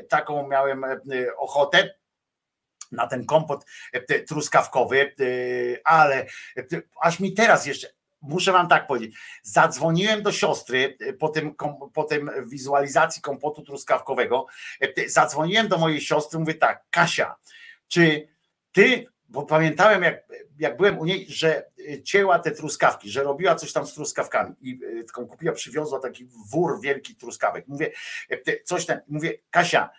[0.09, 0.85] taką miałem
[1.37, 1.98] ochotę
[2.91, 5.25] na ten kompot e, truskawkowy, e,
[5.83, 6.25] ale
[6.57, 6.63] e,
[7.01, 7.87] aż mi teraz jeszcze,
[8.21, 11.55] muszę wam tak powiedzieć, zadzwoniłem do siostry po tym,
[11.93, 14.45] po tym wizualizacji kompotu truskawkowego,
[15.07, 17.35] zadzwoniłem do mojej siostry, mówię tak, Kasia,
[17.87, 18.27] czy
[18.71, 20.23] ty, bo pamiętałem jak,
[20.59, 21.65] jak byłem u niej, że
[22.03, 26.81] cięła te truskawki, że robiła coś tam z truskawkami i taką kupiła, przywiozła taki wór
[26.81, 27.67] wielki truskawek.
[27.67, 27.91] Mówię,
[28.63, 29.89] coś tam, mówię, Kasia,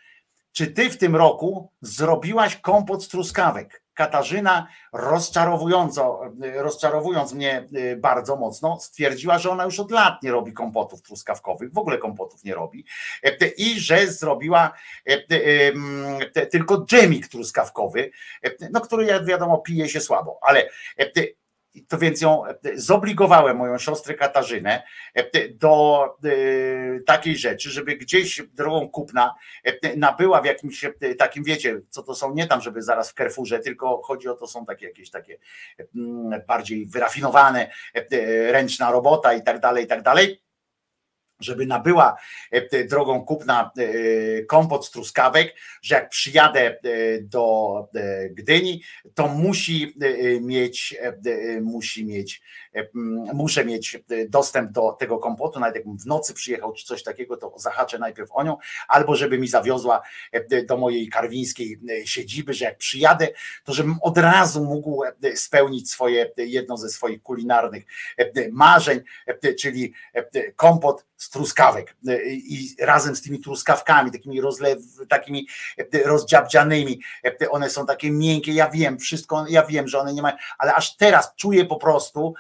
[0.53, 3.83] czy ty w tym roku zrobiłaś kompot z truskawek?
[3.95, 6.21] Katarzyna rozczarowująco,
[6.55, 11.73] rozczarowując mnie y, bardzo mocno, stwierdziła, że ona już od lat nie robi kompotów truskawkowych,
[11.73, 12.85] w ogóle kompotów nie robi
[13.23, 14.73] e, i że zrobiła
[15.05, 18.11] e, tylko dżemik truskawkowy,
[18.45, 20.69] e, no który jak wiadomo pije się słabo, ale
[21.89, 24.83] to więc ją e, zobligowałem, moją siostrę Katarzynę,
[25.15, 26.31] e, do e,
[27.01, 29.35] takiej rzeczy, żeby gdzieś drogą kupna
[29.97, 30.85] nabyła w jakimś
[31.19, 34.47] takim, wiecie, co to są, nie tam, żeby zaraz w Carrefourze, tylko chodzi o to,
[34.47, 35.39] są takie jakieś takie
[35.97, 37.71] mm, bardziej wyrafinowane,
[38.51, 40.43] ręczna robota i tak dalej, i tak dalej
[41.41, 42.17] żeby nabyła
[42.51, 46.79] e, drogą kupna e, kompot z truskawek, że jak przyjadę e,
[47.23, 47.71] do
[48.31, 48.83] Gdyni,
[49.15, 49.95] to musi
[50.41, 50.97] mieć,
[51.61, 52.43] musi mieć,
[53.33, 53.99] muszę mieć
[54.29, 58.31] dostęp do tego kompotu, nawet jakbym w nocy przyjechał czy coś takiego, to zahaczę najpierw
[58.33, 58.57] o nią,
[58.89, 60.03] albo żeby mi zawiozła
[60.69, 63.29] do mojej karwińskiej siedziby, że jak przyjadę,
[63.65, 65.03] to żebym od razu mógł
[65.35, 67.85] spełnić swoje, jedno ze swoich kulinarnych
[68.53, 69.01] marzeń,
[69.59, 69.95] czyli
[70.57, 74.79] kompot z truskawek e, i razem z tymi truskawkami, takimi rozlew,
[75.09, 75.47] takimi
[75.79, 80.23] e, rozdziabdzianymi, e, one są takie miękkie, ja wiem, wszystko, ja wiem, że one nie
[80.23, 82.35] mają, ale aż teraz czuję po prostu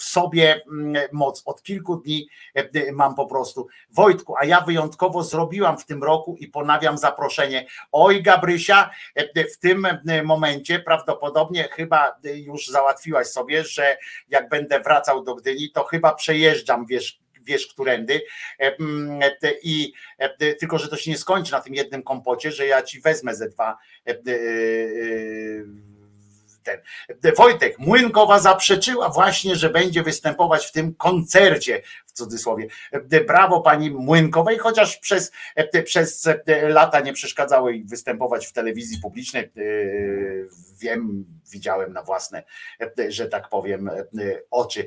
[0.00, 1.42] w sobie mm, moc.
[1.44, 2.28] Od kilku dni
[2.92, 3.66] mam po prostu.
[3.90, 7.66] Wojtku, a ja wyjątkowo zrobiłam w tym roku i ponawiam zaproszenie.
[7.92, 8.90] Oj, Gabrysia,
[9.54, 9.86] w tym
[10.24, 13.96] momencie prawdopodobnie chyba już załatwiłaś sobie, że
[14.28, 18.20] jak będę wracał do Gdyni, to chyba przejeżdżam, wiesz, wiesz którędy.
[18.60, 19.20] E, mm,
[19.62, 23.00] I e, tylko, że to się nie skończy na tym jednym kompocie, że ja ci
[23.00, 24.14] wezmę ze dwa e,
[26.62, 26.80] ten.
[27.36, 32.66] Wojtek Młynkowa zaprzeczyła właśnie, że będzie występować w tym koncercie, w cudzysłowie.
[33.26, 35.32] Brawo pani Młynkowej, chociaż przez,
[35.84, 36.28] przez
[36.68, 39.50] lata nie przeszkadzało jej występować w telewizji publicznej.
[40.80, 42.42] Wiem, widziałem na własne,
[43.08, 43.90] że tak powiem,
[44.50, 44.86] oczy.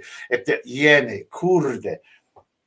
[0.66, 2.00] Jeny, kurde.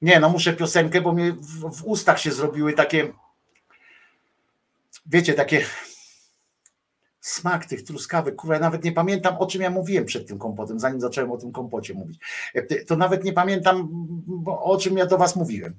[0.03, 3.13] Nie, no muszę piosenkę, bo mnie w, w ustach się zrobiły takie,
[5.07, 5.65] wiecie, takie
[7.21, 10.81] smak tych truskawek, kurwa, ja nawet nie pamiętam, o czym ja mówiłem przed tym kompotem,
[10.81, 12.19] zanim zacząłem o tym kompocie mówić.
[12.87, 13.89] To nawet nie pamiętam,
[14.47, 15.75] o czym ja do was mówiłem.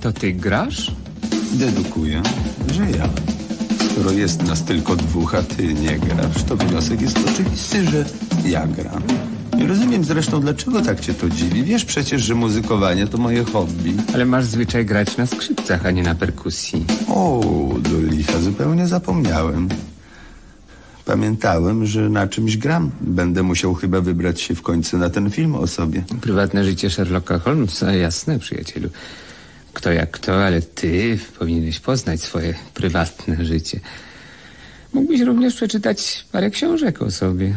[0.00, 0.92] To ty grasz?
[1.52, 2.22] Dedukuję,
[2.72, 3.08] że ja.
[3.90, 8.04] Skoro jest nas tylko dwóch, a ty nie grasz, to wniosek jest oczywisty, że
[8.44, 9.02] ja gram.
[9.56, 11.64] Nie rozumiem zresztą, dlaczego tak cię to dziwi.
[11.64, 13.94] Wiesz przecież, że muzykowanie to moje hobby.
[14.14, 16.84] Ale masz zwyczaj grać na skrzypcach, a nie na perkusji.
[17.08, 17.40] O,
[17.78, 19.68] do licha, zupełnie zapomniałem.
[21.04, 22.90] Pamiętałem, że na czymś gram.
[23.00, 26.04] Będę musiał chyba wybrać się w końcu na ten film o sobie.
[26.20, 28.88] Prywatne życie Sherlocka Holmesa, jasne, przyjacielu.
[29.76, 33.80] Kto jak kto, ale ty powinieneś poznać swoje prywatne życie.
[34.92, 37.54] Mógłbyś również przeczytać parę książek o sobie.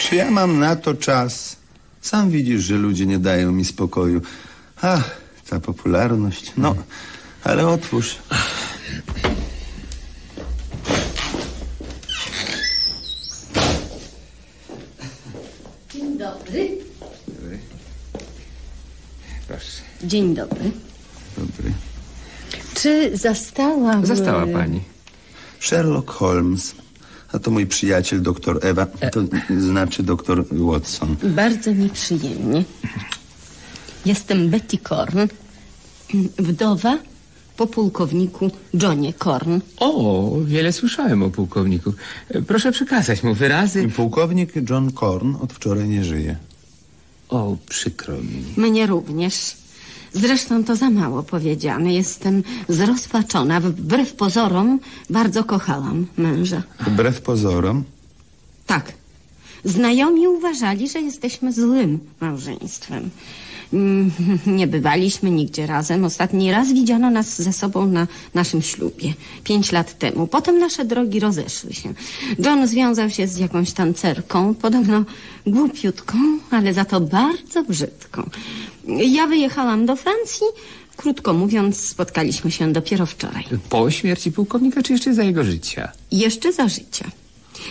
[0.00, 1.56] Czy ja mam na to czas?
[2.00, 4.22] Sam widzisz, że ludzie nie dają mi spokoju.
[4.82, 5.20] Ach,
[5.50, 6.52] ta popularność.
[6.56, 6.74] No,
[7.44, 8.16] ale otwórz.
[15.92, 16.78] Dzień dobry.
[19.48, 19.82] Proszę.
[20.04, 20.89] Dzień dobry.
[21.40, 21.72] Dobry.
[22.74, 24.06] Czy zastałam...
[24.06, 24.80] Zastała e, pani.
[25.60, 26.74] Sherlock Holmes.
[27.32, 29.20] A to mój przyjaciel doktor Ewa, to
[29.60, 31.16] znaczy doktor Watson.
[31.22, 32.64] Bardzo mi przyjemnie.
[34.06, 35.18] Jestem Betty Korn,
[36.38, 36.98] wdowa
[37.56, 39.60] po pułkowniku Johnie Korn.
[39.76, 41.92] O, wiele słyszałem o pułkowniku.
[42.28, 43.88] E, Proszę przekazać mu wyrazy.
[43.88, 46.36] Pułkownik John Korn od wczoraj nie żyje.
[47.28, 48.44] O, przykro mi.
[48.68, 49.59] Mnie również.
[50.12, 51.94] Zresztą to za mało powiedziane.
[51.94, 53.60] Jestem zrozpaczona.
[53.60, 54.80] Wbrew pozorom
[55.10, 56.62] bardzo kochałam męża.
[56.86, 57.84] Wbrew pozorom,
[58.66, 58.92] Tak.
[59.64, 63.10] Znajomi uważali, że jesteśmy złym małżeństwem.
[63.72, 64.10] Mm,
[64.46, 66.04] Nie bywaliśmy nigdzie razem.
[66.04, 69.14] Ostatni raz widziano nas ze sobą na naszym ślubie.
[69.44, 70.26] Pięć lat temu.
[70.26, 71.94] Potem nasze drogi rozeszły się.
[72.38, 75.04] John związał się z jakąś tancerką, podobno
[75.46, 76.18] głupiutką,
[76.50, 78.30] ale za to bardzo brzydką.
[78.88, 80.46] Ja wyjechałam do Francji.
[80.96, 83.44] Krótko mówiąc, spotkaliśmy się dopiero wczoraj.
[83.68, 85.92] Po śmierci pułkownika, czy jeszcze za jego życia?
[86.12, 87.10] Jeszcze za życia.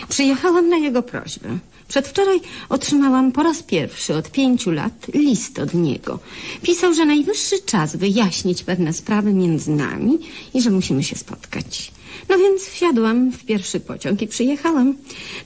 [0.08, 1.58] Przyjechałam na jego prośbę.
[1.88, 6.18] Przedwczoraj otrzymałam po raz pierwszy od pięciu lat list od niego.
[6.62, 10.18] Pisał, że najwyższy czas wyjaśnić pewne sprawy między nami
[10.54, 11.92] i że musimy się spotkać.
[12.28, 14.94] No więc wsiadłam w pierwszy pociąg i przyjechałam.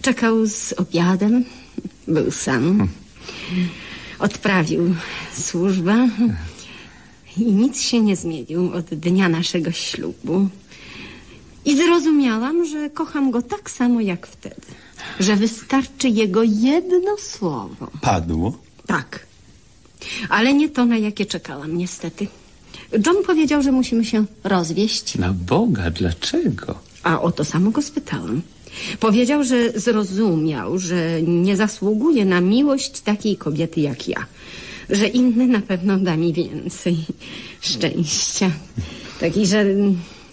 [0.02, 1.44] Czekał z obiadem.
[2.09, 2.89] Był sam.
[4.25, 4.94] Odprawił
[5.39, 6.09] służbę.
[7.36, 10.49] I nic się nie zmienił od dnia naszego ślubu.
[11.65, 14.67] I zrozumiałam, że kocham go tak samo jak wtedy.
[15.20, 17.91] Że wystarczy jego jedno słowo.
[18.01, 18.59] Padło?
[18.86, 19.27] Tak.
[20.28, 22.27] Ale nie to, na jakie czekałam, niestety.
[23.07, 26.75] John powiedział, że musimy się rozwieść, Na Boga, dlaczego?
[27.03, 28.43] a o to samo go spytałam.
[29.01, 34.27] Powiedział, że zrozumiał, że nie zasługuje na miłość takiej kobiety jak ja.
[34.91, 36.97] Że inny na pewno da mi więcej
[37.61, 38.51] szczęścia.
[39.20, 39.65] Tak i że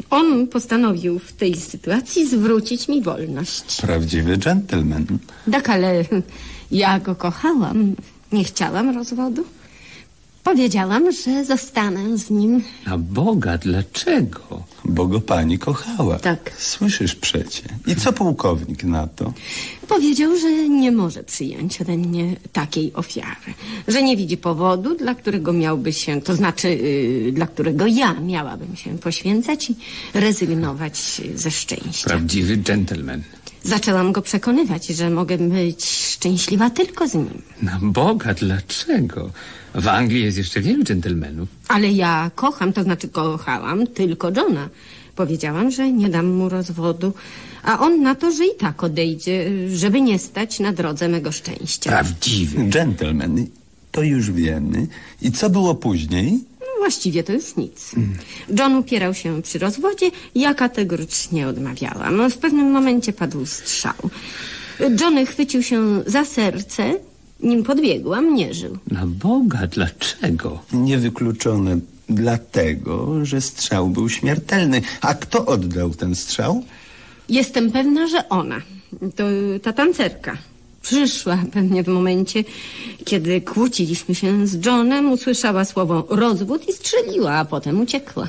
[0.10, 3.82] on postanowił w tej sytuacji zwrócić mi wolność.
[3.82, 5.06] Prawdziwy dżentelmen.
[5.52, 6.06] Tak, ale
[6.72, 7.95] ja go kochałam.
[8.32, 9.44] Nie chciałam rozwodu.
[10.44, 12.64] Powiedziałam, że zostanę z nim.
[12.88, 14.64] Na Boga, dlaczego?
[14.86, 16.20] Bo go pani kochała.
[16.20, 16.52] Tak.
[16.58, 17.64] Słyszysz przecie.
[17.88, 19.34] I co pułkownik na to?
[19.88, 23.53] Powiedział, że nie może przyjąć ode mnie takiej ofiary.
[23.88, 28.76] Że nie widzi powodu, dla którego miałby się, to znaczy, yy, dla którego ja miałabym
[28.76, 29.76] się poświęcać i
[30.14, 32.08] rezygnować ze szczęścia.
[32.08, 33.24] Prawdziwy dżentelmen.
[33.64, 37.41] Zaczęłam go przekonywać, że mogę być szczęśliwa tylko z nim.
[37.61, 39.30] Na Boga, dlaczego?
[39.75, 41.49] W Anglii jest jeszcze wielu dżentelmenów.
[41.67, 44.69] Ale ja kocham, to znaczy kochałam tylko Johna.
[45.15, 47.14] Powiedziałam, że nie dam mu rozwodu,
[47.64, 51.90] a on na to, że i tak odejdzie, żeby nie stać na drodze mego szczęścia.
[51.90, 52.69] Prawdziwy.
[52.69, 53.48] Dżentelmen.
[53.91, 54.88] To już wiemy.
[55.22, 56.40] I co było później?
[56.82, 57.92] Właściwie to już nic.
[58.60, 62.30] John upierał się przy rozwodzie, ja kategorycznie odmawiałam.
[62.30, 63.93] W pewnym momencie padł strzał.
[65.01, 66.93] Johnny chwycił się za serce,
[67.40, 68.77] nim podbiegłam, nie żył.
[68.92, 70.60] Na Boga, dlaczego?
[70.74, 71.80] Niewykluczone
[72.10, 74.82] dlatego, że strzał był śmiertelny.
[75.01, 76.64] A kto oddał ten strzał?
[77.30, 78.61] Jestem pewna, że ona,
[79.16, 79.24] to
[79.64, 80.38] ta tancerka,
[80.92, 82.44] przyszła pewnie w momencie,
[83.06, 88.28] kiedy kłóciliśmy się z Johnem, usłyszała słowo rozwód i strzeliła, a potem uciekła.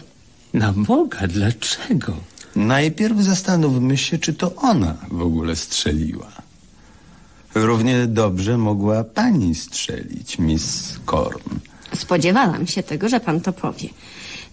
[0.55, 2.17] Na Boga, dlaczego?
[2.57, 6.33] Najpierw zastanówmy się, czy to ona w ogóle strzeliła.
[7.55, 11.59] Równie dobrze mogła pani strzelić, Miss Korn.
[11.95, 13.89] Spodziewałam się tego, że pan to powie.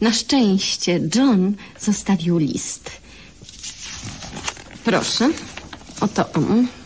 [0.02, 2.92] Na szczęście John zostawił list.
[4.84, 5.30] Proszę,
[6.02, 6.78] oto on.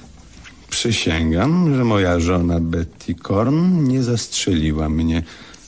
[0.74, 5.24] Przysięgam, że moja żona Betty Korn nie zastrzeliła mnie.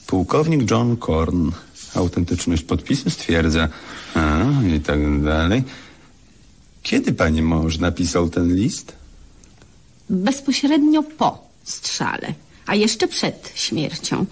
[0.08, 1.51] Pułkownik John Korn.
[1.95, 3.69] Autentyczność podpisu stwierdza.
[4.16, 4.43] A,
[4.75, 5.64] i tak dalej.
[6.84, 8.95] Kiedy pani mąż napisał ten list?
[10.09, 12.34] Bezpośrednio po strzale,
[12.65, 14.25] a jeszcze przed śmiercią.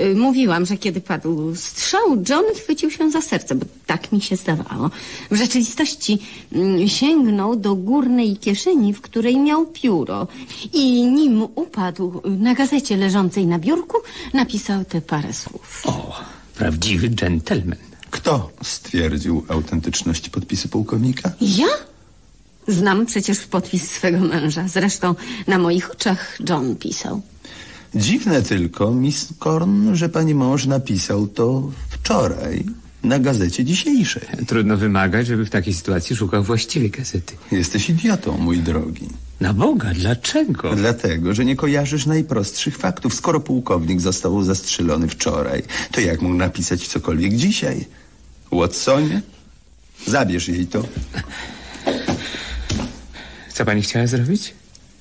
[0.00, 4.36] Y, Mówiłam, że kiedy padł strzał, John chwycił się za serce, bo tak mi się
[4.36, 4.90] zdawało.
[5.30, 6.18] W rzeczywistości
[6.52, 10.26] mm, sięgnął do górnej kieszeni, w której miał pióro
[10.72, 13.96] i nim upadł na gazecie leżącej na biurku,
[14.34, 15.82] napisał te parę słów.
[15.84, 16.16] O,
[16.54, 17.78] prawdziwy dżentelmen.
[18.10, 21.32] Kto stwierdził autentyczność podpisu pułkownika?
[21.40, 21.66] Ja?
[22.68, 24.68] Znam przecież podpis swego męża.
[24.68, 25.14] Zresztą
[25.46, 27.22] na moich oczach John pisał.
[27.96, 32.64] Dziwne tylko, Miss Korn, że pani mąż napisał to wczoraj
[33.02, 34.22] na gazecie dzisiejszej.
[34.46, 37.34] Trudno wymagać, żeby w takiej sytuacji szukał właściwej gazety.
[37.52, 39.08] Jesteś idiotą, mój drogi.
[39.40, 40.76] Na Boga, dlaczego?
[40.76, 43.14] Dlatego, że nie kojarzysz najprostszych faktów.
[43.14, 47.84] Skoro pułkownik został zastrzelony wczoraj, to jak mógł napisać cokolwiek dzisiaj?
[48.52, 49.22] Watsonie?
[50.06, 50.82] Zabierz jej to.
[53.52, 54.54] Co pani chciała zrobić?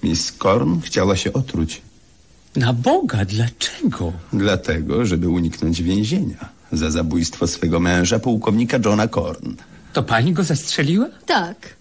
[0.04, 1.82] Miss Korn chciała się otruć.
[2.56, 4.14] Na Boga, dlaczego?
[4.34, 9.56] Dlatego, żeby uniknąć więzienia za zabójstwo swego męża, pułkownika Johna Korn.
[9.94, 11.08] To pani go zastrzeliła?
[11.26, 11.76] Tak.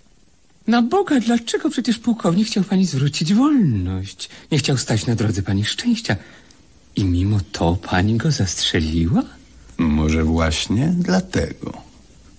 [0.67, 4.31] Na Boga, dlaczego przecież pułkownik chciał pani zwrócić wolność?
[4.53, 6.17] Nie chciał stać na drodze pani szczęścia.
[6.97, 9.23] I mimo to pani go zastrzeliła?
[9.79, 11.73] Może właśnie dlatego.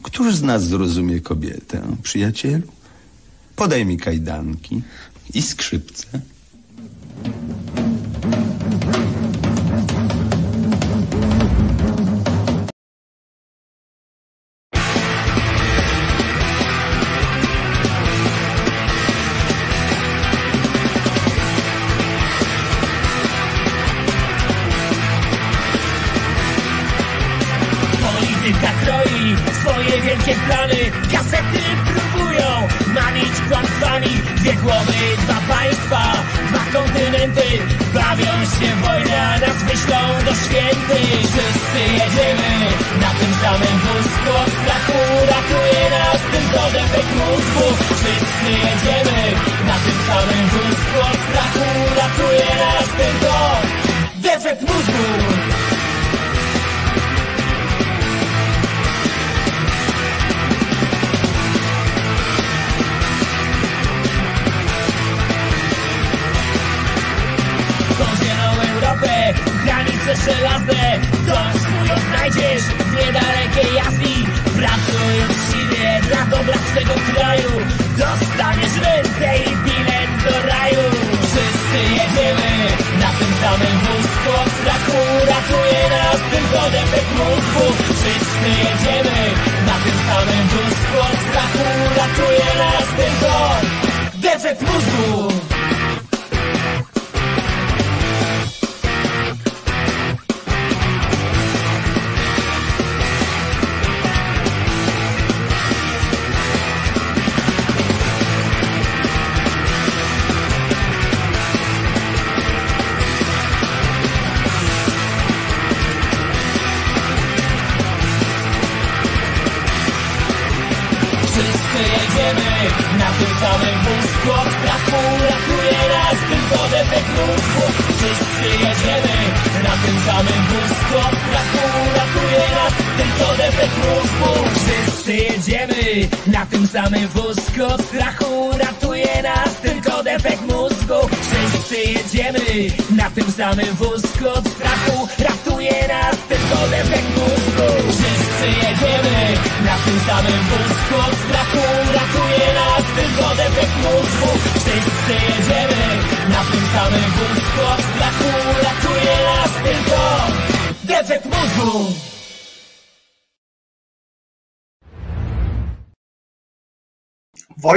[0.01, 2.67] Któż z nas zrozumie kobietę, przyjacielu?
[3.55, 4.81] Podaj mi kajdanki
[5.33, 6.07] i skrzypce.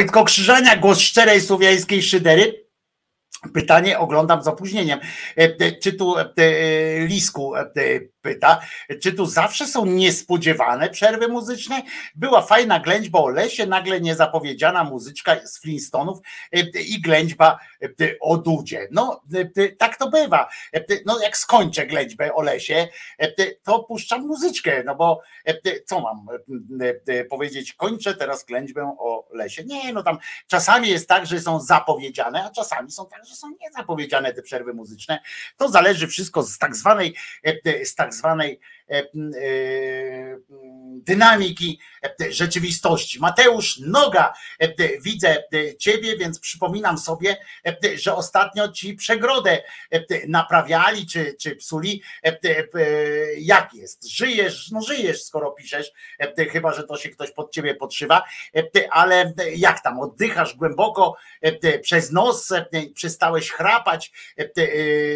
[0.09, 2.67] Wojtko Krzyżania, głos szczerej słowiańskiej szydery.
[3.55, 5.01] Pytanie oglądam z opóźnieniem.
[5.39, 6.27] E, e, Czy tu e,
[7.07, 7.53] Lisku
[8.23, 8.61] pyta,
[9.03, 11.83] czy tu zawsze są niespodziewane przerwy muzyczne?
[12.15, 16.19] Była fajna ględźba o lesie, nagle niezapowiedziana muzyczka z Flintstonów
[16.53, 17.89] e, i ględźba e,
[18.21, 18.89] o Dudzie.
[18.91, 19.23] No
[19.57, 20.49] e, tak to bywa.
[20.75, 26.01] E, No jak skończę ględźbę o lesie, e, to puszczam muzyczkę, no bo e, co
[26.01, 26.27] mam
[26.81, 27.73] e, e, powiedzieć?
[27.73, 29.65] Kończę teraz ględźbę o lesie.
[29.65, 33.47] Nie, no tam czasami jest tak, że są zapowiedziane, a czasami są tak, że są
[33.61, 35.21] niezapowiedziane te przerwy muzyczne.
[35.57, 40.39] To zależy wszystko z tak zwanej, e, z tak zwanej e, e,
[41.07, 43.21] dynamiki e, rzeczywistości.
[43.21, 47.37] Mateusz Noga, e, widzę e, ciebie, więc przypominam sobie,
[47.67, 52.03] e, że ostatnio ci przegrodę e, naprawiali czy, czy psuli.
[52.25, 52.59] E, e,
[53.39, 54.09] Jak jest?
[54.09, 54.71] Żyjesz?
[54.71, 58.23] No żyjesz, skoro piszesz, e, chyba że to się ktoś pod ciebie podszywa,
[58.55, 60.01] E, ale jak tam?
[60.01, 64.49] Oddychasz głęboko e, przez nos, e, przestałeś chrapać, e, e,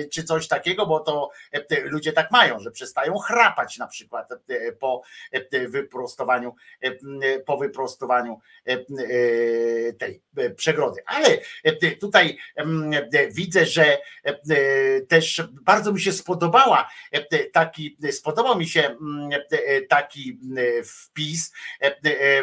[0.08, 4.72] czy coś takiego, bo to e, ludzie tak mają, że przestają chrapać na przykład e,
[4.72, 5.02] po
[5.32, 5.40] e,
[5.72, 11.00] wyprostowaniu, e, po wyprostowaniu e, e, tej e, przegrody.
[11.06, 17.96] Ale e, tutaj e, widzę, że e, e, też bardzo mi się spodobała e, taki,
[18.10, 18.96] spodobał mi się
[19.50, 21.52] e, taki e, wpis.
[21.82, 22.40] E, e,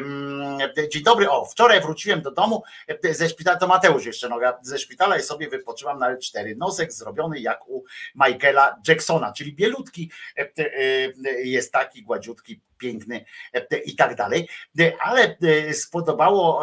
[0.78, 4.60] e, Dzień dobry, o, wczoraj wróciłem do domu e, ze szpitala, to Mateusz jeszcze noga,
[4.62, 6.58] ze szpitala i sobie wypoczywam na L4.
[6.58, 7.84] Nosek zrobiony jak u
[8.16, 14.48] Michaela Jacksona, czyli bielutki e, e, jest taki gładziutki, piękny e, i tak dalej.
[14.80, 16.62] E, Ale e, spodobało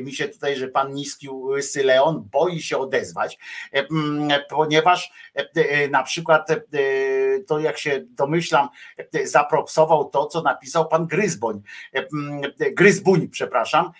[0.00, 3.38] mi się tutaj, że pan niski łysy Leon boi się odezwać,
[4.48, 5.12] ponieważ
[5.90, 6.48] na przykład
[7.46, 8.68] to jak się domyślam,
[9.24, 11.62] zapropsował to, co napisał pan Gryzboń,
[12.72, 13.92] Gryzbuń, przepraszam.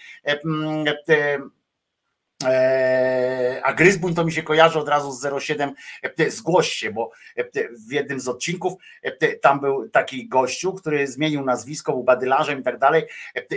[2.45, 6.31] E, mm, e, E, A Gryzbuń to mi się kojarzy od razu z 07 e,
[6.31, 7.45] Zgłoś się, bo e,
[7.89, 12.63] w jednym z odcinków e, tam był taki gościu, który zmienił nazwisko, był badylarzem i
[12.63, 13.07] tak dalej.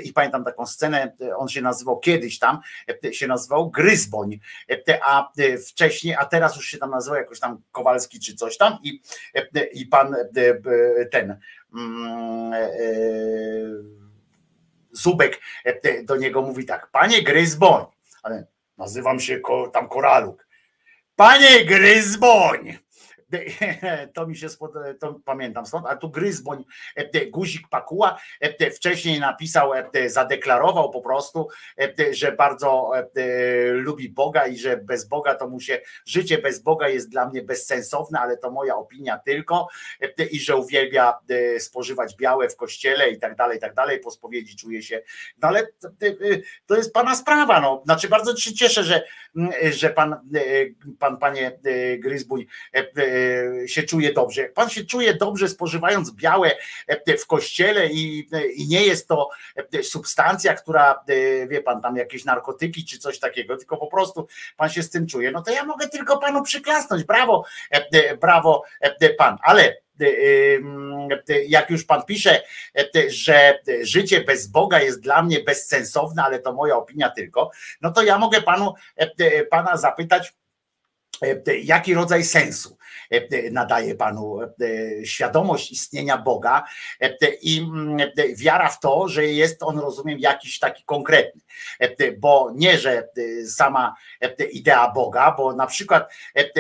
[0.03, 2.59] I pamiętam taką scenę, on się nazywał kiedyś tam,
[3.11, 4.39] się nazywał Gryzboń,
[5.03, 5.31] a
[5.67, 9.01] wcześniej, a teraz już się tam nazywa jakoś tam Kowalski czy coś tam i,
[9.73, 10.15] i pan
[11.11, 11.39] ten
[11.75, 12.53] mm,
[14.91, 15.39] Zubek
[16.03, 17.85] do niego mówi tak, panie Gryzboń,
[18.23, 20.47] ale nazywam się ko, tam Koraluk.
[21.15, 22.77] Panie Gryzboń,
[24.15, 24.73] to mi się spod...
[24.99, 26.63] to pamiętam stąd, a tu Gryzboń,
[27.31, 28.19] guzik pakuła,
[28.75, 29.71] wcześniej napisał,
[30.07, 31.47] zadeklarował po prostu,
[32.11, 32.91] że bardzo
[33.71, 37.41] lubi Boga i że bez Boga to mu się, życie bez Boga jest dla mnie
[37.41, 39.67] bezsensowne, ale to moja opinia tylko
[40.31, 41.13] i że uwielbia
[41.59, 45.01] spożywać białe w kościele i tak dalej, i tak dalej, po spowiedzi czuje się,
[45.41, 45.67] no ale
[46.65, 49.03] to jest pana sprawa, no, znaczy bardzo się cieszę, że,
[49.71, 50.15] że pan,
[50.99, 51.59] pan panie
[51.99, 52.45] Gryzbuń
[53.65, 54.41] się czuje dobrze.
[54.41, 56.51] Jak pan się czuje dobrze spożywając białe
[57.19, 59.29] w kościele i, i nie jest to
[59.83, 61.03] substancja, która,
[61.47, 64.27] wie pan, tam jakieś narkotyki czy coś takiego, tylko po prostu
[64.57, 67.03] pan się z tym czuje, no to ja mogę tylko panu przyklasnąć.
[67.03, 67.45] Brawo,
[68.21, 68.63] brawo
[69.17, 69.77] pan, ale
[71.47, 72.41] jak już pan pisze,
[73.07, 78.03] że życie bez Boga jest dla mnie bezsensowne, ale to moja opinia tylko, no to
[78.03, 78.73] ja mogę panu
[79.49, 80.33] pana zapytać,
[81.63, 82.77] jaki rodzaj sensu
[83.51, 84.39] nadaje panu
[85.05, 86.63] świadomość istnienia Boga
[87.41, 87.97] i mm,
[88.35, 91.41] wiara w to, że jest on, rozumiem, jakiś taki konkretny,
[92.17, 93.07] bo nie, że
[93.47, 93.95] sama
[94.51, 96.13] idea Boga, bo na przykład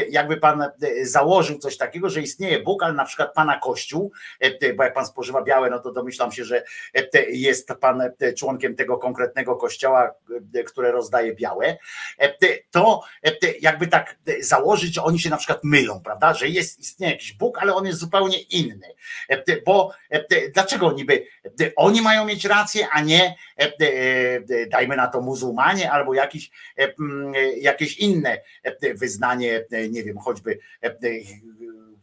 [0.09, 0.65] jakby pan
[1.01, 4.11] założył coś takiego, że istnieje Bóg, ale na przykład pana Kościół,
[4.75, 6.63] bo jak pan spożywa białe, no to domyślam się, że
[7.29, 8.01] jest pan
[8.37, 10.11] członkiem tego konkretnego kościoła,
[10.67, 11.77] które rozdaje białe,
[12.71, 13.01] to
[13.61, 14.15] jakby tak
[14.53, 16.33] założyć, że oni się na przykład mylą, prawda?
[16.33, 18.87] Że jest, istnieje jakiś Bóg, ale on jest zupełnie inny.
[19.65, 19.93] Bo
[20.53, 21.25] dlaczego niby
[21.75, 23.35] oni mają mieć rację, a nie
[24.71, 26.51] dajmy na to muzułmanie albo jakiś,
[27.61, 28.41] jakieś inne
[28.95, 30.59] wyznanie, nie wiem, choćby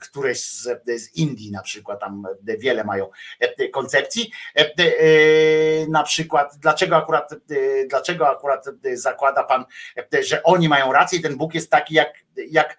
[0.01, 3.11] któreś z, z Indii na przykład, tam wiele mają
[3.73, 4.31] koncepcji.
[5.89, 7.31] Na przykład, dlaczego akurat,
[7.89, 9.65] dlaczego akurat zakłada pan,
[10.23, 12.15] że oni mają rację i ten Bóg jest taki, jak,
[12.51, 12.79] jak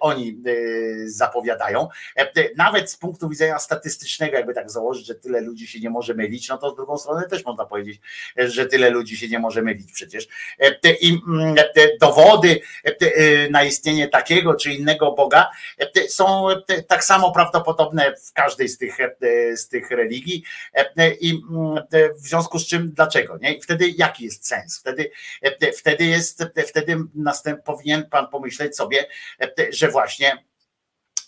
[0.00, 0.42] oni
[1.06, 1.88] zapowiadają.
[2.56, 6.48] Nawet z punktu widzenia statystycznego, jakby tak założyć, że tyle ludzi się nie może mylić,
[6.48, 8.00] no to z drugą stronę też można powiedzieć,
[8.36, 10.28] że tyle ludzi się nie może mylić przecież.
[11.00, 11.20] I
[12.00, 12.60] dowody
[13.50, 15.50] na istnienie takiego czy innego Boga
[16.08, 16.46] są
[16.88, 18.96] tak samo prawdopodobne w każdej z tych,
[19.54, 20.44] z tych religii
[21.20, 21.42] i
[22.16, 23.38] w związku z czym dlaczego?
[23.40, 23.54] Nie?
[23.54, 24.78] I wtedy jaki jest sens?
[24.78, 25.10] Wtedy,
[25.76, 29.06] wtedy jest, wtedy następ, powinien pan pomyśleć sobie,
[29.70, 30.44] że właśnie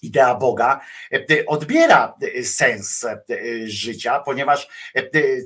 [0.03, 0.81] idea Boga
[1.47, 3.07] odbiera sens
[3.65, 4.69] życia, ponieważ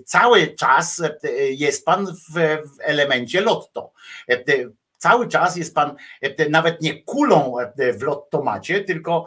[0.07, 1.03] cały czas
[1.51, 3.93] jest pan w elemencie lotto.
[4.99, 5.97] Cały czas jest pan
[6.51, 7.55] nawet nie kulą
[7.99, 9.25] w lottomacie, tylko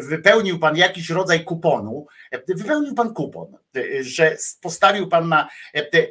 [0.00, 2.06] wypełnił pan jakiś rodzaj kuponu,
[2.48, 3.58] wypełnił pan kupon,
[4.00, 5.48] że postawił pan na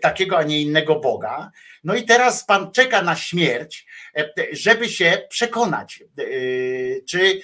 [0.01, 1.51] takiego, a nie innego Boga.
[1.83, 3.85] No i teraz pan czeka na śmierć,
[4.51, 6.03] żeby się przekonać,
[7.09, 7.41] czy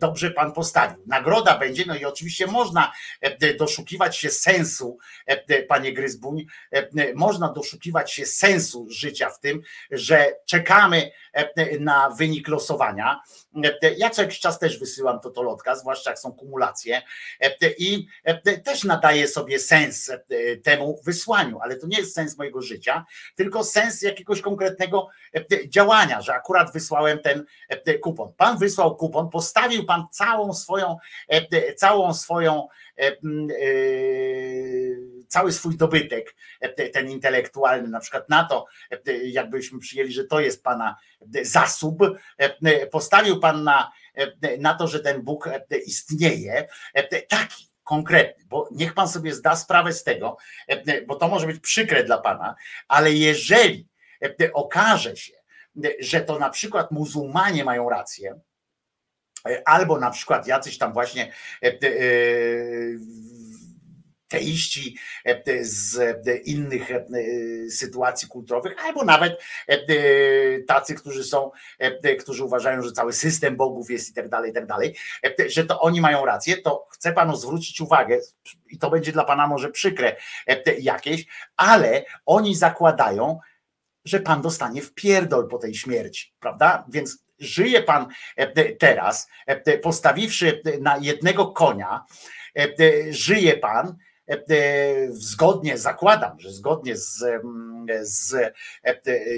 [0.00, 1.04] dobrze pan postawił.
[1.06, 2.92] Nagroda będzie, no i oczywiście można
[3.58, 4.98] doszukiwać się sensu,
[5.68, 6.46] panie Gryzbuń,
[7.14, 11.10] można doszukiwać się sensu życia w tym, że czekamy
[11.80, 13.20] na wynik losowania.
[13.96, 17.02] Ja co jakiś czas też wysyłam to tolotka, zwłaszcza jak są kumulacje
[17.78, 18.06] i
[18.64, 20.10] też nadaję sobie sens
[20.64, 25.08] temu wysłaniu, ale to nie jest sens mojego życia, tylko sens jakiegoś konkretnego
[25.68, 27.44] działania, że akurat wysłałem ten
[28.02, 28.32] kupon.
[28.36, 30.96] Pan wysłał kupon, postawił pan całą swoją,
[31.76, 32.68] całą swoją
[35.28, 36.34] cały swój dobytek,
[36.92, 38.66] ten intelektualny, na przykład na to,
[39.24, 40.96] jakbyśmy przyjęli, że to jest pana
[41.42, 41.98] zasób,
[42.90, 43.92] postawił pan na,
[44.58, 45.50] na to, że ten Bóg
[45.86, 46.68] istnieje,
[47.28, 50.36] taki konkretny, bo niech pan sobie zda sprawę z tego,
[51.06, 52.54] bo to może być przykre dla pana,
[52.88, 53.88] ale jeżeli
[54.52, 55.32] okaże się,
[56.00, 58.40] że to na przykład muzułmanie mają rację,
[59.64, 61.32] albo na przykład jacyś tam właśnie
[64.32, 64.96] teiści
[65.60, 65.98] z
[66.44, 66.88] innych
[67.70, 69.40] sytuacji kulturowych, albo nawet
[70.66, 71.50] tacy, którzy są,
[72.20, 74.96] którzy uważają, że cały system bogów jest i tak dalej, i tak dalej,
[75.48, 78.18] że to oni mają rację, to chcę panu zwrócić uwagę,
[78.70, 80.16] i to będzie dla pana może przykre
[80.78, 83.38] jakieś, ale oni zakładają,
[84.04, 86.84] że pan dostanie w pierdol po tej śmierci, prawda?
[86.88, 88.06] Więc żyje pan
[88.78, 89.28] teraz,
[89.82, 92.04] postawiwszy na jednego konia,
[93.10, 93.96] żyje pan
[95.10, 97.24] zgodnie, zakładam, że zgodnie z,
[98.02, 98.54] z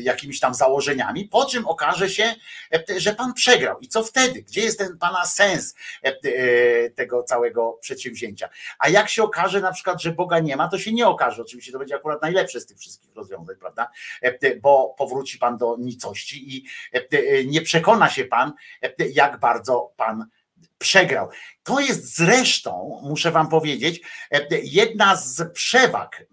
[0.01, 2.35] jakimiś tam założeniami, po czym okaże się,
[2.97, 3.79] że pan przegrał.
[3.81, 4.43] I co wtedy?
[4.43, 5.75] Gdzie jest ten pana sens
[6.95, 8.49] tego całego przedsięwzięcia?
[8.79, 11.43] A jak się okaże na przykład, że Boga nie ma, to się nie okaże.
[11.43, 13.91] Oczywiście to będzie akurat najlepsze z tych wszystkich rozwiązań, prawda?
[14.63, 16.69] Bo powróci pan do nicości i
[17.47, 18.53] nie przekona się pan,
[18.99, 20.27] jak bardzo pan
[20.85, 21.29] przegrał.
[21.63, 24.01] To jest zresztą, muszę wam powiedzieć,
[24.63, 26.27] jedna z przewag,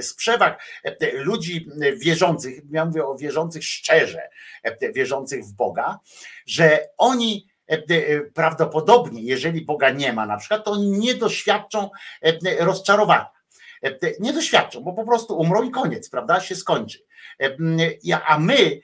[0.00, 0.62] z przewag
[1.12, 4.22] ludzi wierzących, ja mówię o wierzących szczerze,
[4.94, 5.98] wierzących w Boga,
[6.46, 7.46] że oni
[8.34, 11.90] prawdopodobnie, jeżeli Boga nie ma na przykład, to oni nie doświadczą
[12.58, 13.30] rozczarowania.
[14.20, 16.40] Nie doświadczą, bo po prostu umrą i koniec, prawda?
[16.40, 16.98] Się skończy.
[18.26, 18.80] A my,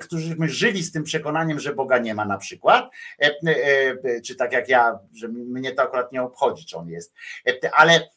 [0.00, 2.90] którzyśmy żyli z tym przekonaniem, że Boga nie ma na przykład,
[4.24, 7.14] czy tak jak ja, że mnie to akurat nie obchodzi, czy on jest,
[7.72, 8.08] ale,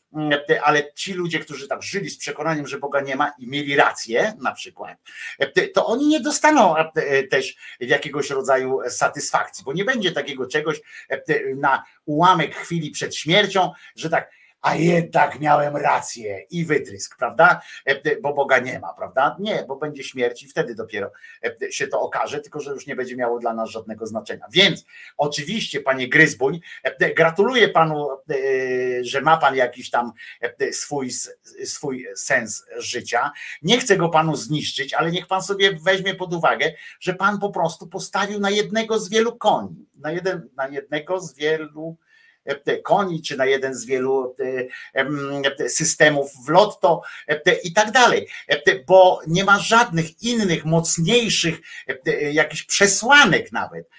[0.63, 4.33] ale ci ludzie, którzy tak żyli z przekonaniem, że Boga nie ma i mieli rację
[4.41, 4.97] na przykład,
[5.73, 6.75] to oni nie dostaną
[7.29, 10.81] też jakiegoś rodzaju satysfakcji, bo nie będzie takiego czegoś
[11.55, 14.31] na ułamek chwili przed śmiercią, że tak
[14.63, 17.61] a jednak miałem rację i wytrysk, prawda?
[17.85, 19.35] E, bo Boga nie ma, prawda?
[19.39, 21.11] Nie, bo będzie śmierć i wtedy dopiero
[21.61, 24.45] e, się to okaże, tylko że już nie będzie miało dla nas żadnego znaczenia.
[24.51, 24.85] Więc
[25.17, 28.07] oczywiście, panie Gryzbuń, e, gratuluję panu,
[29.01, 30.11] że ma pan jakiś tam
[30.71, 31.11] swój,
[31.65, 33.31] swój sens życia.
[33.61, 37.49] Nie chcę go panu zniszczyć, ale niech pan sobie weźmie pod uwagę, że pan po
[37.49, 41.97] prostu postawił na jednego z wielu koni, na, jeden, na jednego z wielu
[42.83, 44.35] koni, czy na jeden z wielu
[45.67, 47.01] systemów w lotto
[47.63, 48.27] i tak dalej,
[48.87, 51.61] bo nie ma żadnych innych, mocniejszych
[52.31, 53.89] jakichś przesłanek nawet.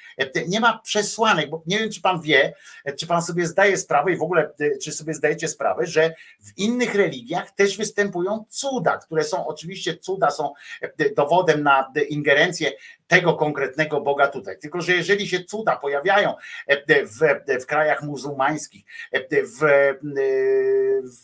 [0.48, 2.54] Nie ma przesłanek, bo nie wiem, czy pan wie,
[2.98, 4.52] czy pan sobie zdaje sprawę i w ogóle,
[4.82, 10.30] czy sobie zdajecie sprawę, że w innych religiach też występują cuda, które są oczywiście cuda,
[10.30, 10.52] są
[11.16, 12.72] dowodem na ingerencję
[13.06, 14.58] tego konkretnego Boga tutaj.
[14.58, 16.34] Tylko, że jeżeli się cuda pojawiają
[16.88, 18.84] w, w krajach muzułmańskich,
[19.30, 19.92] w,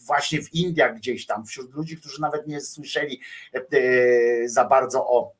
[0.06, 3.20] właśnie w Indiach gdzieś tam, wśród ludzi, którzy nawet nie słyszeli
[4.46, 5.39] za bardzo o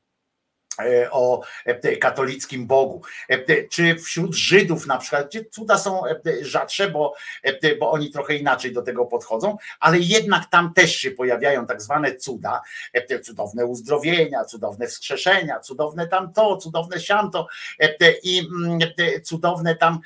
[1.11, 6.01] o e, katolickim Bogu, e, czy wśród Żydów na przykład, gdzie cuda są
[6.41, 7.13] rzadsze, bo,
[7.79, 12.15] bo oni trochę inaczej do tego podchodzą, ale jednak tam też się pojawiają tak zwane
[12.15, 12.61] cuda,
[13.23, 17.47] cudowne uzdrowienia, cudowne wskrzeszenia, cudowne tam to, cudowne siamto
[18.23, 18.79] i mm,
[19.23, 19.99] cudowne tam,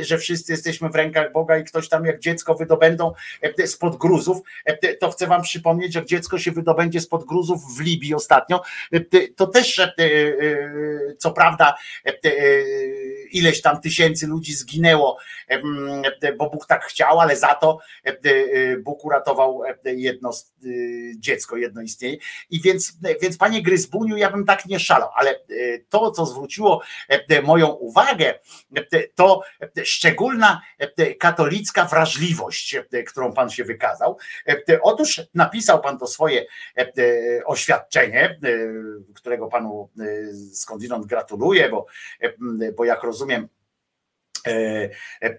[0.00, 3.12] że wszyscy jesteśmy w rękach Boga i ktoś tam jak dziecko wydobędą
[3.66, 4.38] spod gruzów,
[5.00, 8.62] to chcę wam przypomnieć, jak dziecko się wydobędzie spod gruzów w Libii ostatnio,
[9.36, 10.21] to też Y,
[11.18, 17.36] co prawda e, e, ileś tam tysięcy ludzi zginęło, e, bo Bóg tak chciał, ale
[17.36, 17.78] za to
[18.84, 20.30] Bóg uratował jedno
[21.16, 22.16] dziecko, jedno istnieje.
[22.50, 25.40] I więc, więc panie Gryzbuniu, ja bym tak nie szalał, ale
[25.88, 26.82] to, co zwróciło
[27.42, 28.34] moją uwagę,
[29.14, 29.40] to
[29.84, 30.62] szczególna
[31.20, 34.18] katolicka wrażliwość, którą pan się wykazał.
[34.82, 36.46] Otóż napisał pan to swoje
[37.44, 38.38] oświadczenie,
[39.14, 39.88] którego panu
[40.52, 41.86] skądinąd gratuluję, bo,
[42.76, 43.21] bo jak rozumiem,
[44.46, 45.38] e, e,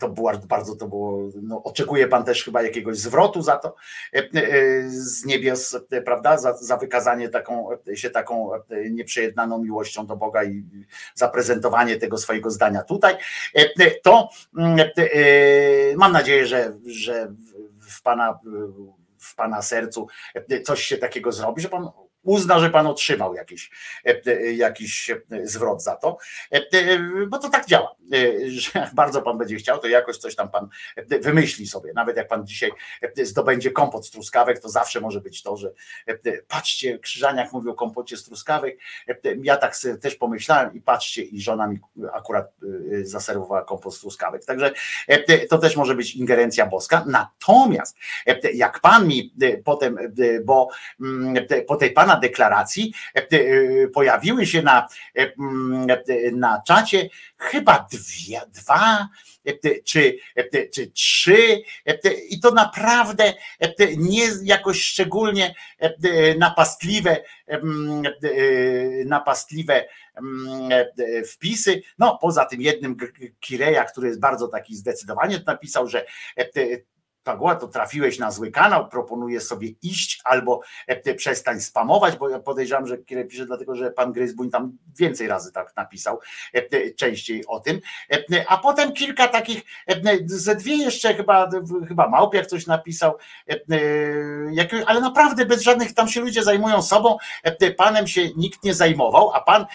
[0.00, 3.74] to było bardzo, to było, no, oczekuje pan też chyba jakiegoś zwrotu za to
[4.12, 4.22] e,
[4.88, 8.50] z niebios, prawda, za, za wykazanie taką, się taką
[8.90, 10.64] nieprzejednaną miłością do Boga i
[11.14, 13.16] zaprezentowanie tego swojego zdania tutaj,
[14.02, 14.28] to
[15.96, 17.32] mam nadzieję, że, że
[17.80, 18.38] w pana
[19.18, 20.06] w pana sercu
[20.64, 21.90] coś się takiego zrobi, że pan
[22.26, 23.70] uzna, że pan otrzymał jakiś,
[24.06, 26.18] e, e, jakiś e, zwrot za to,
[27.28, 27.94] bo to tak działa,
[28.46, 30.68] że jak bardzo pan będzie chciał, to jakoś coś tam pan
[31.20, 31.92] wymyśli sobie.
[31.94, 32.70] Nawet jak pan dzisiaj
[33.22, 35.72] zdobędzie kompot z truskawek, to zawsze może być to, że
[36.48, 38.78] patrzcie, Krzyżaniak mówił o kompocie z truskawek,
[39.42, 41.78] ja tak też pomyślałem i patrzcie, i żona mi
[42.12, 42.52] akurat
[43.02, 44.44] zaserwowała kompot z truskawek.
[44.44, 44.72] Także
[45.48, 47.04] to też może być ingerencja boska.
[47.06, 47.96] Natomiast
[48.54, 49.98] jak pan mi potem,
[50.44, 50.68] bo
[51.00, 55.32] mm, po tej pana deklaracji e, e, pojawiły się na, e,
[56.32, 59.08] na czacie chyba dwie, dwa
[59.84, 60.16] czy,
[60.72, 61.62] czy trzy
[62.28, 63.34] i to naprawdę
[63.96, 65.54] nie jakoś szczególnie
[66.38, 67.22] napastliwe
[69.06, 69.84] napastliwe
[71.32, 71.82] wpisy.
[71.98, 72.96] No, poza tym jednym
[73.40, 76.06] Kireja, który jest bardzo taki zdecydowanie napisał, że
[77.26, 82.38] Pagła, to trafiłeś na zły kanał, proponuję sobie iść albo e, przestań spamować, bo ja
[82.38, 86.20] podejrzewam, że Kierę pisze dlatego, że pan Gryzbuń tam więcej razy tak napisał,
[86.52, 87.80] e, częściej o tym,
[88.12, 89.62] e, a potem kilka takich,
[90.26, 91.50] ze dwie jeszcze chyba,
[91.88, 93.16] chyba Małpiak coś napisał,
[94.86, 97.16] ale naprawdę bez żadnych, tam się ludzie zajmują sobą,
[97.76, 99.66] panem się nikt nie zajmował, a pan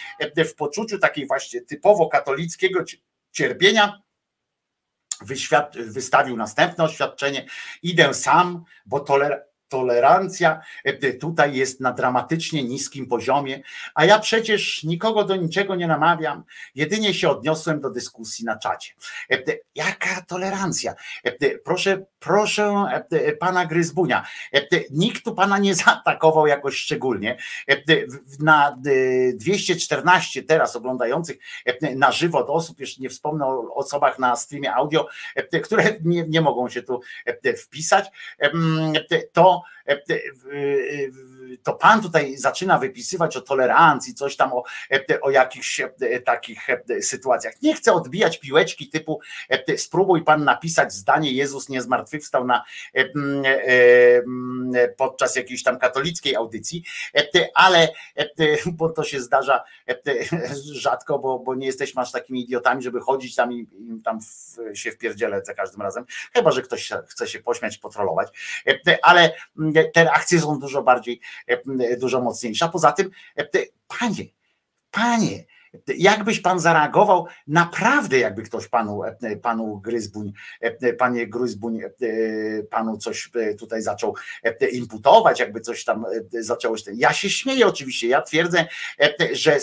[0.45, 2.79] w poczuciu takiej właśnie typowo katolickiego
[3.31, 4.01] cierpienia
[5.75, 7.45] wystawił następne oświadczenie.
[7.83, 10.61] Idę sam, bo toler tolerancja
[11.19, 13.61] tutaj jest na dramatycznie niskim poziomie,
[13.95, 16.43] a ja przecież nikogo do niczego nie namawiam,
[16.75, 18.93] jedynie się odniosłem do dyskusji na czacie.
[19.75, 20.95] Jaka tolerancja?
[21.63, 22.85] Proszę, proszę
[23.39, 24.25] pana Gryzbunia,
[24.91, 27.37] nikt tu pana nie zaatakował jakoś szczególnie.
[28.39, 28.77] Na
[29.33, 31.37] 214 teraz oglądających
[31.95, 35.07] na żywo od osób, jeszcze nie wspomnę o osobach na streamie audio,
[35.63, 37.01] które nie, nie mogą się tu
[37.57, 38.05] wpisać,
[39.33, 39.61] to
[41.63, 44.63] to pan tutaj zaczyna wypisywać o tolerancji, coś tam o,
[45.21, 45.81] o jakichś
[46.25, 46.67] takich
[47.01, 47.61] sytuacjach.
[47.61, 49.19] Nie chcę odbijać piłeczki typu
[49.77, 52.63] spróbuj pan napisać zdanie Jezus nie zmartwychwstał na,
[54.97, 56.83] podczas jakiejś tam katolickiej audycji,
[57.53, 57.87] ale
[58.65, 59.63] bo to się zdarza
[60.71, 63.67] rzadko, bo, bo nie jesteśmy aż takimi idiotami, żeby chodzić tam i,
[64.03, 68.27] tam w, się wpierdzielę za każdym razem, chyba, że ktoś chce się pośmiać, potrolować,
[69.01, 69.31] ale
[69.93, 71.21] te reakcje są dużo bardziej,
[71.99, 72.65] dużo mocniejsze.
[72.65, 73.09] A poza tym,
[73.87, 74.25] panie,
[74.91, 75.45] panie,
[75.97, 79.01] Jakbyś pan zareagował naprawdę, jakby ktoś panu,
[79.41, 80.33] panu Gryzbuń,
[80.97, 81.79] panie Gryzbuń,
[82.69, 84.15] panu coś tutaj zaczął
[84.71, 86.91] imputować, jakby coś tam zaczęło się.
[86.93, 88.65] Ja się śmieję oczywiście, ja twierdzę,
[89.31, 89.59] że,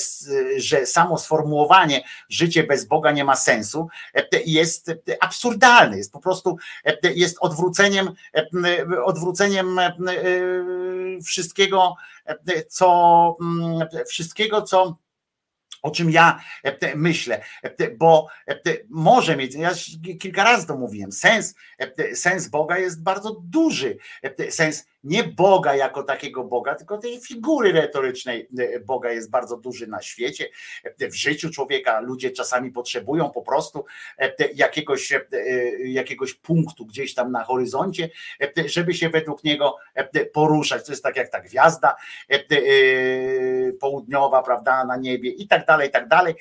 [0.56, 3.88] że samo sformułowanie życie bez Boga nie ma sensu
[4.46, 6.56] jest absurdalne, jest po prostu
[7.14, 8.10] jest odwróceniem,
[9.04, 9.80] odwróceniem
[11.24, 11.94] wszystkiego,
[12.68, 13.36] co
[14.06, 14.98] wszystkiego, co
[15.82, 18.56] o czym ja e, myślę, e, bo e,
[18.88, 19.70] może mieć, ja
[20.20, 21.54] kilka razy to mówiłem, sens,
[22.14, 23.96] sens Boga jest bardzo duży,
[24.50, 28.48] sens nie Boga jako takiego Boga, tylko tej figury retorycznej
[28.84, 30.48] Boga jest bardzo duży na świecie,
[31.00, 33.84] w życiu człowieka ludzie czasami potrzebują po prostu
[34.54, 35.12] jakiegoś,
[35.84, 38.10] jakiegoś punktu gdzieś tam na horyzoncie,
[38.66, 39.76] żeby się według niego
[40.32, 41.96] poruszać, to jest tak jak ta gwiazda
[43.80, 46.34] południowa, prawda, na niebie i tak dalej, i tak dalej,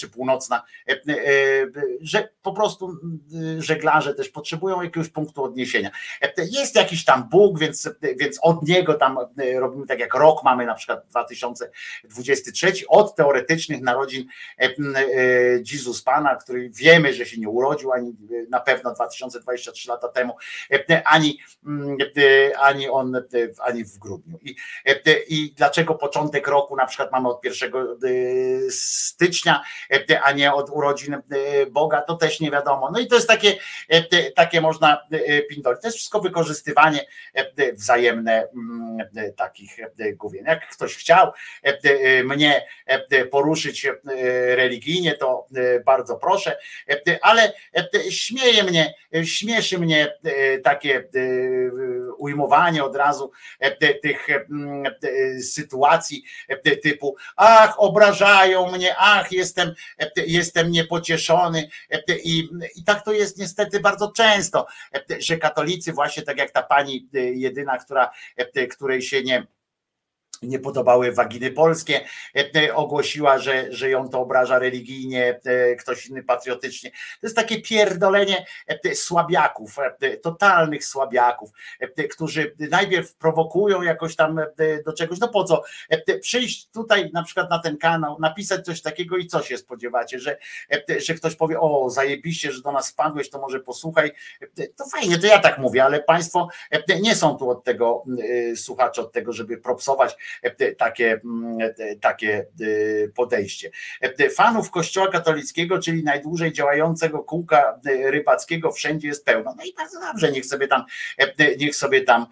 [0.00, 0.62] czy północna,
[2.00, 2.96] że po prostu
[3.58, 5.90] żeglarze też potrzebują jakiegoś punktu odniesienia.
[6.50, 9.18] Jest jakiś tam Bóg, więc, więc od niego tam
[9.58, 14.24] robimy tak jak rok mamy na przykład 2023, od teoretycznych narodzin
[15.72, 18.16] Jezus Pana, który wiemy, że się nie urodził ani
[18.50, 20.36] na pewno 2023 lata temu,
[21.04, 21.38] ani,
[22.58, 23.22] ani on
[23.60, 24.38] ani w grudniu.
[24.42, 24.56] I,
[25.28, 27.72] i dlaczego początek roku na przykład mamy od 1
[28.70, 29.62] stycznia,
[30.22, 31.16] a nie od urodzin
[31.70, 32.90] Boga, to też nie wiadomo.
[32.92, 33.56] No i to jest takie,
[34.34, 35.02] takie można
[35.48, 35.80] pindolić.
[35.80, 37.06] To jest wszystko wykorzystywanie
[37.72, 38.48] wzajemne
[39.36, 39.76] takich
[40.14, 40.44] główien.
[40.44, 41.32] Jak ktoś chciał
[42.24, 42.66] mnie
[43.30, 43.86] poruszyć
[44.54, 45.46] religijnie, to
[45.84, 46.58] bardzo proszę,
[47.22, 47.52] ale
[48.10, 48.94] śmieje mnie,
[49.24, 50.14] śmieszy mnie
[50.64, 51.08] takie
[52.18, 53.30] ujmowanie od razu
[54.02, 54.26] tych
[55.42, 56.24] sytuacji
[56.82, 59.74] typu ach, obrażają mnie, ach, jestem,
[60.16, 61.68] jestem niepocieszony
[62.24, 64.66] i, i tak to jest niestety bardzo często,
[65.18, 68.10] że katolicy właśnie tak jak ta pani jedyna, która,
[68.70, 69.46] której się nie
[70.42, 72.00] nie podobały waginy polskie,
[72.74, 75.40] ogłosiła, że, że ją to obraża religijnie,
[75.78, 76.90] ktoś inny patriotycznie.
[76.90, 78.46] To jest takie pierdolenie
[78.94, 79.76] słabiaków,
[80.22, 81.50] totalnych słabiaków,
[82.10, 84.40] którzy najpierw prowokują jakoś tam
[84.86, 85.62] do czegoś, no po co
[86.20, 90.38] przyjść tutaj na przykład na ten kanał, napisać coś takiego i co się spodziewacie, że,
[90.98, 94.12] że ktoś powie, o zajebiście, że do nas wpadłeś, to może posłuchaj,
[94.76, 96.48] to fajnie, to ja tak mówię, ale państwo
[97.00, 98.04] nie są tu od tego
[98.56, 100.16] słuchacze, od tego, żeby propsować
[100.78, 101.20] takie,
[102.00, 102.46] takie
[103.14, 103.70] podejście.
[104.34, 109.54] Fanów Kościoła katolickiego, czyli najdłużej działającego kółka rybackiego wszędzie jest pełno.
[109.58, 110.84] No i bardzo dobrze, niech sobie tam,
[111.58, 112.26] niech sobie tam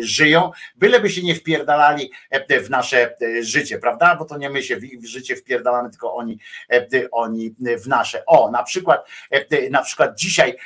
[0.00, 2.10] żyją, byleby się nie wpierdalali
[2.64, 4.16] w nasze życie, prawda?
[4.16, 6.38] Bo to nie my się w życie wpierdalamy, tylko oni,
[7.12, 8.26] oni w nasze.
[8.26, 9.08] O, na przykład,
[9.70, 10.56] na przykład dzisiaj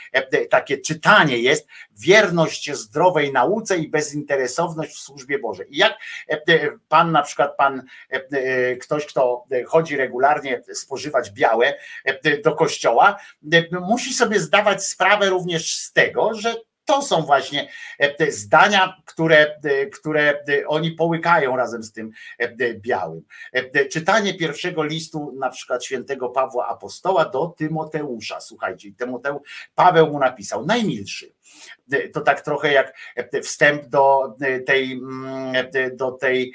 [0.51, 1.67] takie czytanie jest
[1.99, 5.60] wierność zdrowej nauce i bezinteresowność w służbie Bożej.
[5.69, 5.99] I jak
[6.89, 7.83] pan na przykład, pan,
[8.81, 11.75] ktoś, kto chodzi regularnie spożywać białe
[12.45, 13.17] do kościoła,
[13.81, 17.69] musi sobie zdawać sprawę również z tego, że to są właśnie
[18.19, 19.57] te zdania, które,
[19.93, 22.11] które oni połykają razem z tym
[22.75, 23.23] białym.
[23.91, 28.41] Czytanie pierwszego listu, na przykład świętego Pawła Apostoła do Tymoteusza.
[28.41, 31.33] Słuchajcie, Tymoteusz, Paweł mu napisał, najmilszy
[32.13, 32.95] To tak trochę jak
[33.43, 36.55] wstęp do tej, mm, do tej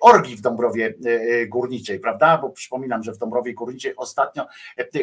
[0.00, 0.94] orgii w Dąbrowie
[1.48, 2.38] Górniczej, prawda?
[2.38, 4.46] Bo przypominam, że w Dąbrowie Górniczej ostatnio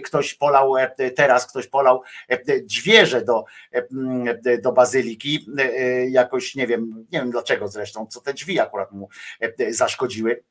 [0.04, 0.74] ktoś polał,
[1.16, 2.02] teraz ktoś polał
[2.64, 3.46] dźwierze do,
[4.62, 5.48] do bazyliki,
[6.10, 9.10] jakoś nie wiem, nie wiem dlaczego zresztą, co te drzwi akurat mu
[9.70, 10.44] zaszkodziły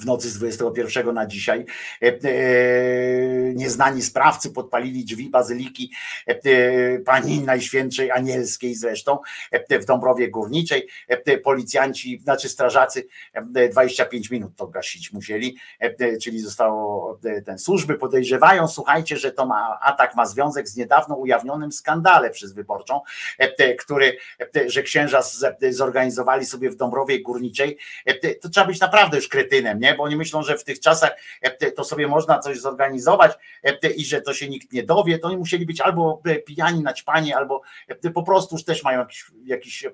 [0.00, 1.64] w nocy z 21 na dzisiaj.
[2.02, 2.14] E, e,
[3.54, 5.92] nieznani sprawcy podpalili drzwi bazyliki
[6.26, 9.18] e, pani Najświętszej Anielskiej zresztą
[9.70, 10.88] w Dąbrowie Górniczej.
[11.44, 13.06] Policjanci, znaczy strażacy
[13.70, 15.56] 25 minut to gasić musieli,
[16.22, 16.99] czyli zostało
[17.46, 22.52] ten służby podejrzewają, słuchajcie, że to ma atak ma związek z niedawno ujawnionym skandale przez
[22.52, 23.00] wyborczą,
[23.78, 24.16] który,
[24.66, 25.20] że księża
[25.70, 27.78] zorganizowali sobie w Dąbrowie Górniczej.
[28.40, 29.94] To trzeba być naprawdę już kretynem, nie?
[29.94, 33.32] Bo oni myślą, że w tych czasach e, to sobie można coś zorganizować
[33.62, 36.82] e, i że to się nikt nie dowie, to oni musieli być albo e, pijani,
[36.82, 37.62] naćpani, albo
[38.14, 39.06] po prostu już też mają
[39.44, 39.86] jakiś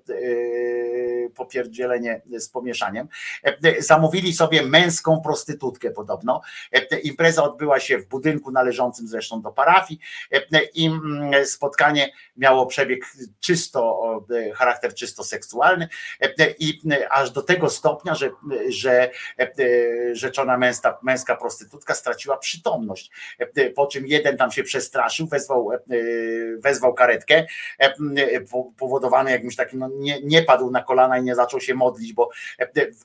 [1.35, 3.09] popierdzielenie z pomieszaniem.
[3.79, 6.41] Zamówili sobie męską prostytutkę podobno.
[7.07, 10.01] Impreza odbyła się w budynku należącym zresztą do parafii
[10.75, 13.05] i mm, spotkanie miało przebieg
[13.41, 14.01] czysto,
[14.55, 15.89] charakter czysto seksualny
[16.59, 18.31] i aż do tego stopnia, że,
[18.69, 19.11] że
[20.13, 23.11] rzeczona męska, męska prostytutka straciła przytomność.
[23.77, 25.71] Po czym jeden tam się przestraszył, wezwał,
[26.59, 27.47] wezwał karetkę,
[28.79, 32.31] powodowany jakimś takim, no nie, nie padł na kolana i nie zaczął się modlić, bo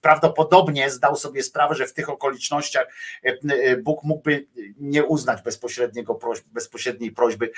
[0.01, 2.88] prawdopodobnie zdał sobie sprawę, że w tych okolicznościach
[3.83, 4.47] Bóg mógłby
[4.79, 7.51] nie uznać bezpośredniego bezpośredniej prośby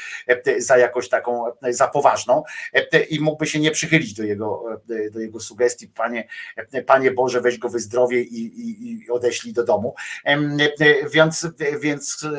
[0.58, 2.44] za jakoś taką, za poważną
[3.10, 4.64] i mógłby się nie przychylić do jego,
[5.12, 6.28] do jego sugestii, Panie,
[6.86, 9.96] Panie Boże, weź go wyzdrowie i, i, i odeśli do domu.
[11.12, 11.48] Więc,
[11.80, 12.30] więc e,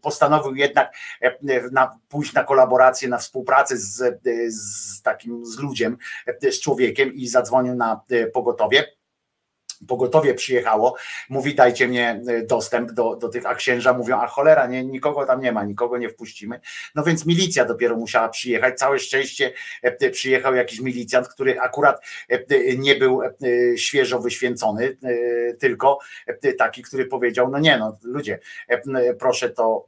[0.00, 1.38] postanowił jednak e,
[1.72, 4.20] na, pójść na kolaborację, na współpracę z,
[4.54, 5.96] z takim z ludziem,
[6.42, 8.00] z człowiekiem i zadzwonił na
[8.32, 8.99] pogotowie
[9.88, 10.96] pogotowie przyjechało,
[11.28, 15.26] mówi dajcie mnie e, dostęp do, do tych, a księża mówią, a cholera, nie, nikogo
[15.26, 16.60] tam nie ma, nikogo nie wpuścimy.
[16.94, 19.52] No więc milicja dopiero musiała przyjechać, całe szczęście
[19.82, 23.20] e, przyjechał jakiś milicjant, który akurat e, nie był
[23.76, 24.96] świeżo wyświęcony,
[25.58, 25.98] tylko
[26.58, 28.38] taki, który powiedział, no nie no ludzie,
[29.18, 29.84] proszę to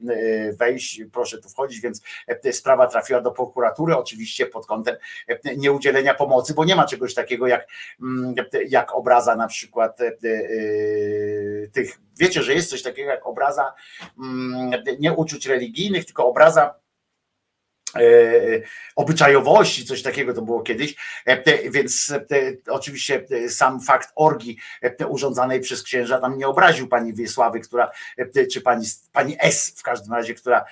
[0.53, 2.03] wejść, proszę tu wchodzić, więc
[2.53, 4.97] sprawa trafiła do prokuratury, oczywiście pod kątem
[5.57, 7.67] nieudzielenia pomocy, bo nie ma czegoś takiego jak,
[8.03, 8.35] mm,
[8.69, 13.75] jak obraza na przykład przykład e, e, tych, wiecie, że jest coś takiego jak obraza
[14.19, 16.75] mm, nie uczuć religijnych, tylko obraza
[18.97, 20.97] obyczajowości, coś takiego to było kiedyś,
[21.27, 22.27] e, więc e,
[22.69, 24.57] oczywiście sam fakt orgii
[25.09, 27.91] urządzanej przez księża tam nie obraził pani Wiesławy, która,
[28.53, 30.65] czy pani, pani S w każdym razie, która,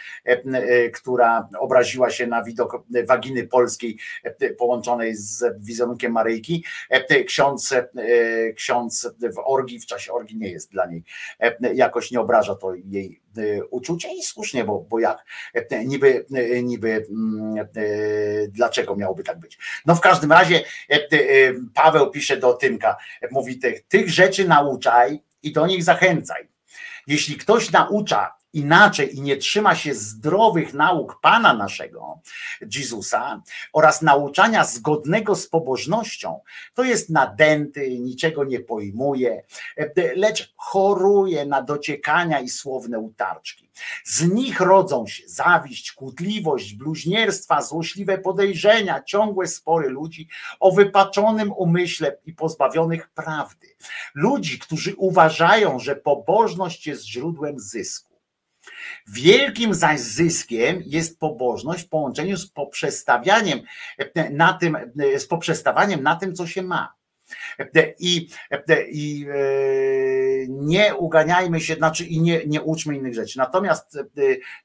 [0.92, 3.98] która obraziła się na widok waginy polskiej
[4.58, 6.64] połączonej z wizerunkiem Maryjki.
[7.26, 7.74] Ksiądz,
[8.56, 11.04] ksiądz w orgii, w czasie orgii nie jest dla niej,
[11.74, 13.20] jakoś nie obraża to jej
[13.70, 15.24] uczucia i słusznie, bo, bo jak
[15.72, 17.68] y, niby, y, niby mm,
[18.48, 19.58] dlaczego miałoby tak być.
[19.86, 20.64] No w każdym razie
[21.74, 22.96] Paweł pisze do Tymka,
[23.30, 26.48] mówi tych, tych rzeczy nauczaj i do nich zachęcaj.
[27.06, 32.20] Jeśli ktoś naucza inaczej i nie trzyma się zdrowych nauk Pana naszego,
[32.74, 36.40] Jezusa, oraz nauczania zgodnego z pobożnością,
[36.74, 39.42] to jest nadęty, niczego nie pojmuje,
[40.16, 43.70] lecz choruje na dociekania i słowne utarczki.
[44.04, 50.28] Z nich rodzą się zawiść, kłótliwość, bluźnierstwa, złośliwe podejrzenia, ciągłe spory ludzi
[50.60, 53.66] o wypaczonym umyśle i pozbawionych prawdy.
[54.14, 58.09] Ludzi, którzy uważają, że pobożność jest źródłem zysku
[59.06, 63.60] Wielkim zaś zyskiem jest pobożność w połączeniu z poprzestawianiem
[64.30, 64.76] na tym,
[65.18, 66.99] z poprzestawaniem na tym, co się ma.
[67.98, 68.28] I,
[68.90, 69.34] i e,
[70.48, 73.38] nie uganiajmy się, znaczy i nie, nie uczmy innych rzeczy.
[73.38, 74.04] Natomiast e,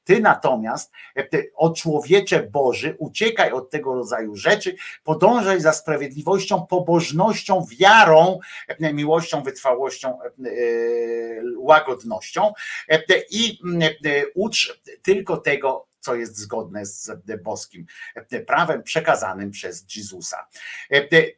[0.04, 7.66] ty natomiast, e, o człowiecze Boży, uciekaj od tego rodzaju rzeczy, podążaj za sprawiedliwością, pobożnością,
[7.80, 8.40] wiarą,
[8.80, 10.20] miłością, wytrwałością,
[11.58, 12.54] łagodnością
[13.32, 13.60] i
[14.36, 17.12] ucz tylko tego, co jest zgodne z
[17.44, 17.86] boskim
[18.48, 20.48] prawem przekazanym przez Jezusa.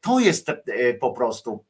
[0.01, 0.47] To jest
[0.99, 1.65] po prostu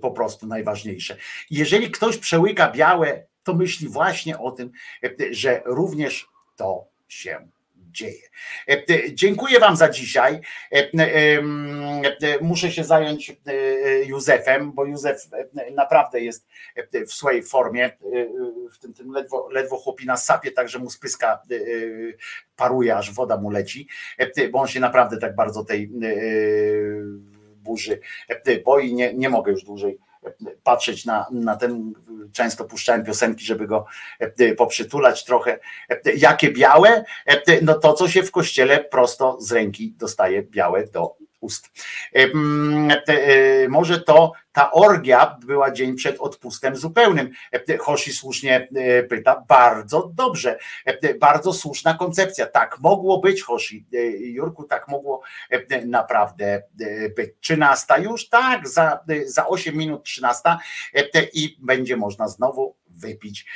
[0.00, 1.16] po prostu najważniejsze.
[1.50, 4.70] Jeżeli ktoś przełyka białe, to myśli właśnie o tym,
[5.30, 7.48] że również to się
[7.90, 8.28] dzieje.
[9.12, 10.40] Dziękuję Wam za dzisiaj.
[12.40, 13.36] Muszę się zająć
[14.06, 15.28] Józefem, bo Józef
[15.74, 16.48] naprawdę jest
[17.06, 17.90] w swojej formie.
[18.72, 21.42] W tym, tym ledwo, ledwo chłopina sapie, tak że mu spyska
[22.56, 23.88] paruje, aż woda mu leci,
[24.50, 25.90] bo on się naprawdę tak bardzo tej
[27.56, 28.00] burzy
[28.64, 28.94] boi.
[28.94, 29.98] Nie, nie mogę już dłużej
[30.62, 31.92] patrzeć na, na ten,
[32.32, 33.86] często puszczałem piosenki, żeby go
[34.56, 35.58] poprzytulać trochę.
[36.16, 37.04] Jakie białe?
[37.62, 41.16] No to, co się w kościele prosto z ręki dostaje białe do
[42.14, 42.28] E,
[43.68, 47.30] może to ta orgia była dzień przed odpustem zupełnym.
[47.80, 50.58] Hoshi słusznie e, pyta, bardzo dobrze,
[51.20, 52.46] bardzo słuszna koncepcja.
[52.46, 53.86] Tak mogło być, Hoshi.
[53.94, 55.22] E, Jurku, tak mogło
[55.84, 56.62] naprawdę
[57.16, 57.30] być.
[57.40, 58.28] 13 już?
[58.28, 60.56] Tak, za, za 8 minut 13
[61.32, 63.46] i będzie można znowu wypić.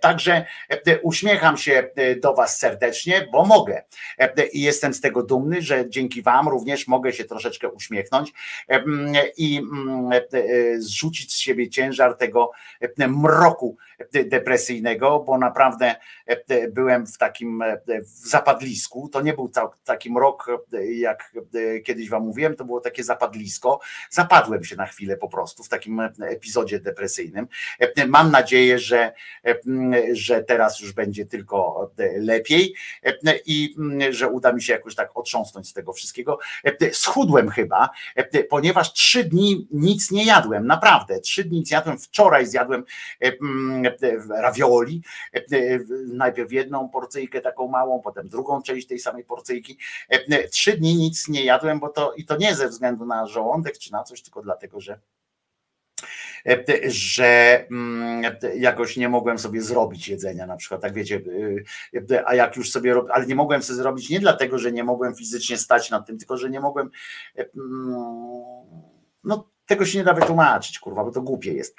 [0.00, 0.46] Także
[1.02, 1.90] uśmiecham się
[2.22, 3.82] do Was serdecznie, bo mogę.
[4.52, 8.32] I jestem z tego dumny, że dzięki Wam również mogę się troszeczkę uśmiechnąć
[9.36, 9.62] i
[10.78, 12.50] zrzucić z siebie ciężar tego
[13.08, 13.76] mroku
[14.12, 15.94] depresyjnego, bo naprawdę
[16.70, 19.08] byłem w takim w zapadlisku.
[19.08, 19.50] To nie był
[19.84, 20.46] taki mrok,
[20.96, 21.32] jak
[21.84, 23.80] kiedyś Wam mówiłem, to było takie zapadlisko.
[24.10, 27.46] Zapadłem się na chwilę po prostu w takim epizodzie depresyjnym.
[28.08, 29.12] Mam nadzieję, że,
[30.12, 32.74] że teraz już będzie tylko lepiej
[33.46, 33.76] i
[34.10, 36.38] że uda mi się jakoś tak otrząsnąć z tego wszystkiego.
[36.92, 37.90] Schudłem chyba,
[38.50, 41.20] ponieważ trzy dni nic nie jadłem, naprawdę.
[41.20, 41.98] Trzy dni nic jadłem.
[41.98, 42.84] Wczoraj zjadłem
[44.28, 45.02] ravioli,
[46.06, 49.78] najpierw jedną porcyjkę taką małą, potem drugą część tej samej porcyjki.
[50.50, 53.92] Trzy dni nic nie jadłem, bo to i to nie ze względu na żołądek czy
[53.92, 55.00] na coś, tylko dlatego, że
[56.86, 61.20] że mm, jakoś nie mogłem sobie zrobić jedzenia na przykład, tak wiecie,
[62.26, 65.58] a jak już sobie ale nie mogłem sobie zrobić nie dlatego, że nie mogłem fizycznie
[65.58, 66.90] stać nad tym, tylko że nie mogłem
[67.36, 68.04] mm,
[69.24, 71.76] no tego się nie da wytłumaczyć, kurwa, bo to głupie jest.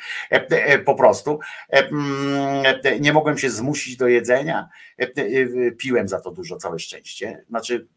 [0.85, 1.39] Po prostu
[1.69, 2.63] mm,
[2.99, 4.69] nie mogłem się zmusić do jedzenia.
[5.77, 7.45] Piłem za to dużo, całe szczęście.
[7.49, 7.87] Znaczy,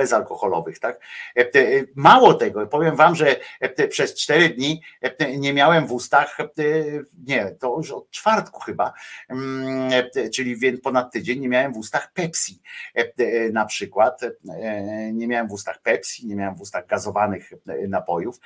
[0.00, 1.00] bezalkoholowych, tak?
[1.36, 4.82] E, e, mało tego, powiem wam, że e, przez cztery dni
[5.38, 6.38] nie miałem w ustach,
[7.26, 8.92] nie, to już od czwartku chyba,
[9.28, 9.90] mm,
[10.34, 12.60] czyli więc ponad tydzień nie miałem w ustach Pepsi
[13.52, 14.20] na przykład,
[15.12, 17.52] nie miałem w ustach Pepsi, nie miałem w ustach gazowanych
[17.88, 18.40] napojów,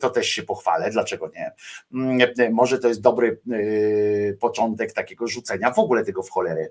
[0.00, 1.52] to też się pochwalę, dlaczego nie?
[1.94, 3.40] Mm, może to jest dobry
[4.40, 6.68] początek takiego rzucenia w ogóle tego w cholerę,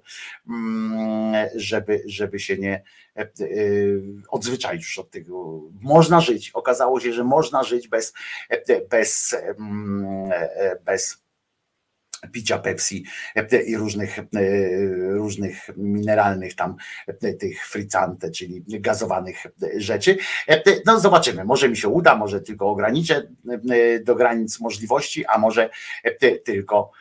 [0.49, 2.83] mm, żeby, żeby się nie
[4.29, 5.61] odzwyczaić już od tego.
[5.81, 6.51] Można żyć.
[6.51, 8.13] Okazało się, że można żyć bez,
[8.89, 9.35] bez,
[10.85, 11.21] bez
[12.31, 13.05] picia Pepsi
[13.67, 14.19] i różnych,
[15.09, 16.75] różnych mineralnych tam
[17.39, 19.43] tych fricante, czyli gazowanych
[19.75, 20.17] rzeczy.
[20.85, 23.27] No zobaczymy, może mi się uda, może tylko ograniczę
[24.03, 25.69] do granic możliwości, a może
[26.43, 26.91] tylko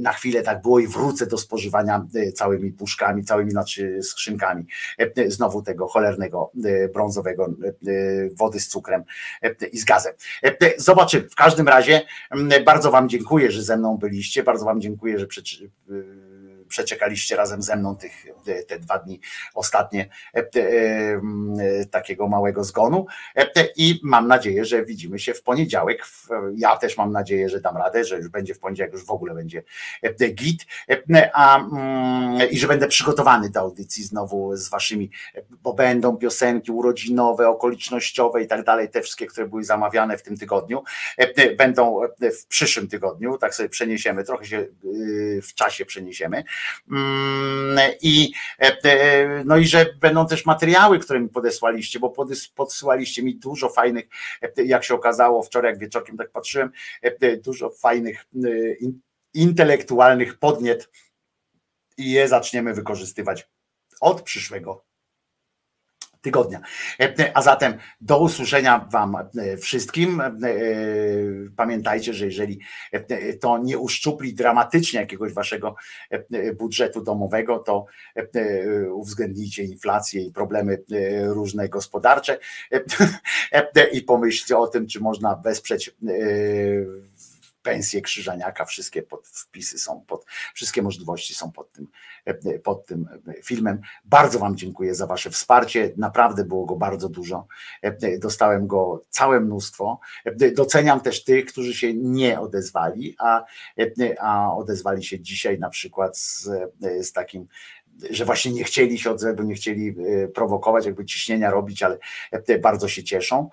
[0.00, 4.66] na chwilę tak było i wrócę do spożywania e, całymi puszkami, całymi znaczy skrzynkami
[4.98, 7.54] e, znowu tego cholernego e, brązowego
[8.38, 9.04] wody z cukrem
[9.72, 10.12] i z gazem.
[10.76, 11.28] Zobaczymy.
[11.28, 12.02] W każdym razie
[12.64, 14.42] bardzo Wam dziękuję, że ze mną byliście.
[14.42, 15.26] Bardzo Wam dziękuję, że
[16.68, 18.26] przeczekaliście razem ze mną tych,
[18.68, 19.20] te dwa dni
[19.54, 20.08] ostatnie
[21.90, 23.06] takiego małego zgonu.
[23.76, 26.06] I mam nadzieję, że widzimy się w poniedziałek.
[26.56, 29.34] Ja też mam nadzieję, że dam radę, że już będzie w poniedziałek, już w ogóle
[29.34, 29.62] będzie
[30.34, 30.66] git.
[31.32, 35.10] A, mm, i że będę przygotowany do audycji znowu z waszymi,
[35.50, 40.36] bo będą piosenki urodzinowe, okolicznościowe i tak dalej, te wszystkie, które były zamawiane w tym
[40.36, 40.82] tygodniu,
[41.58, 46.36] będą w przyszłym tygodniu, tak sobie przeniesiemy, trochę się y, w czasie przeniesiemy.
[46.36, 46.44] Mm,
[48.02, 52.14] I, e, no i że będą też materiały, które mi podesłaliście, bo
[52.54, 54.04] podsyłaliście mi dużo fajnych,
[54.42, 56.70] e, jak się okazało wczoraj, jak wieczorkiem tak patrzyłem,
[57.02, 58.26] e, dużo fajnych
[59.34, 60.90] intelektualnych podniet
[61.96, 63.48] i je zaczniemy wykorzystywać
[64.00, 64.84] od przyszłego
[66.24, 66.60] tygodnia.
[67.34, 70.20] A zatem do usłyszenia Wam e, wszystkim.
[70.20, 70.32] E,
[71.56, 72.60] pamiętajcie, że jeżeli
[73.40, 75.74] to nie uszczupli dramatycznie jakiegoś Waszego
[76.58, 77.86] budżetu domowego, to
[78.92, 80.82] uwzględnijcie inflację i problemy
[81.26, 82.38] różne gospodarcze
[83.92, 85.94] i pomyślcie o tym, czy można wesprzeć
[87.64, 91.88] pensje Krzyżaniaka, wszystkie pod, wpisy są pod, wszystkie możliwości są pod tym,
[92.62, 93.08] pod tym
[93.42, 93.80] filmem.
[94.04, 97.46] Bardzo Wam dziękuję za Wasze wsparcie, naprawdę było go bardzo dużo,
[98.18, 100.00] dostałem go całe mnóstwo.
[100.54, 103.44] Doceniam też tych, którzy się nie odezwali, a,
[104.20, 106.48] a odezwali się dzisiaj na przykład z,
[107.00, 107.48] z takim
[108.10, 109.96] że właśnie nie chcieli się odzywać, nie chcieli
[110.34, 111.98] prowokować, jakby ciśnienia robić, ale
[112.60, 113.48] bardzo się cieszą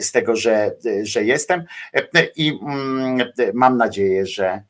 [0.00, 1.64] z tego, że, że jestem
[2.36, 3.18] i mm,
[3.54, 4.62] mam nadzieję, że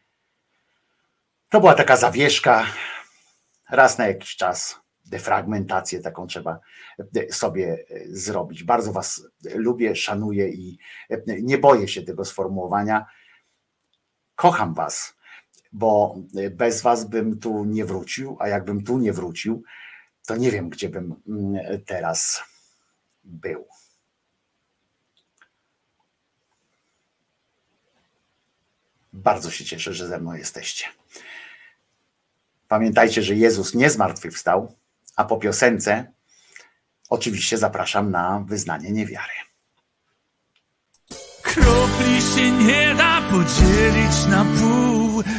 [1.49, 2.67] to była taka zawieszka
[3.71, 6.61] raz na jakiś czas defragmentację taką trzeba
[7.31, 8.65] sobie zrobić.
[8.65, 10.79] Bardzo Was lubię, szanuję i
[11.27, 13.07] nie boję się tego sformułowania.
[14.35, 15.16] Kocham Was,
[15.77, 16.17] bo
[16.51, 19.63] bez Was bym tu nie wrócił, a jakbym tu nie wrócił,
[20.27, 21.15] to nie wiem, gdzie bym
[21.87, 22.43] teraz
[23.25, 23.67] był.
[29.13, 30.85] Bardzo się cieszę, że ze mną jesteście.
[32.69, 34.75] Pamiętajcie, że Jezus nie zmartwychwstał,
[35.17, 36.13] a po piosence
[37.09, 39.35] oczywiście zapraszam na wyznanie niewiary.
[41.43, 44.96] Kropli się nie da podzielić na pół,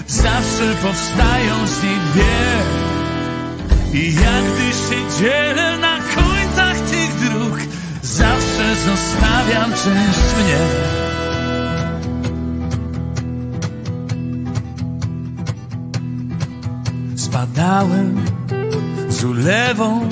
[0.07, 2.47] zawsze powstają z nich dwie.
[3.93, 7.59] I jak gdy się dzielę na końcach tych dróg,
[8.01, 10.57] zawsze zostawiam część mnie.
[17.15, 18.25] Spadałem
[19.09, 20.09] z ulewą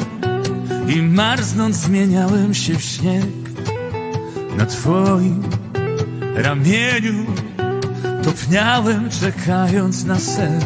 [0.87, 3.25] i marznąc zmieniałem się w śnieg
[4.57, 5.43] na twoim
[6.35, 7.25] ramieniu
[8.25, 10.61] topniałem czekając na sen.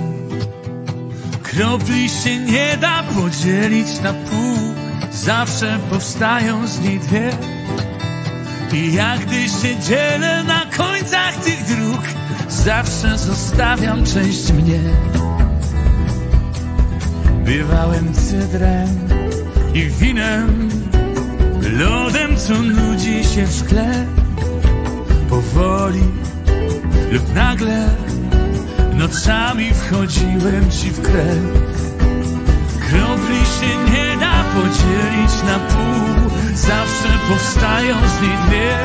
[1.44, 4.58] Kropli się nie da podzielić na pół.
[5.12, 7.32] Zawsze powstają z niej dwie.
[8.74, 12.02] I jak gdy się dzielę na końcach tych dróg
[12.50, 14.80] zawsze zostawiam część mnie.
[17.46, 18.88] Bywałem cydrem
[19.74, 20.70] i winem,
[21.80, 24.06] lodem, co nudzi się w szkle.
[25.30, 26.04] Powoli
[27.12, 27.90] lub nagle
[28.94, 31.40] nocami wchodziłem ci w krew.
[32.80, 38.78] Kropli się nie da podzielić na pół, zawsze powstają z niej dwie.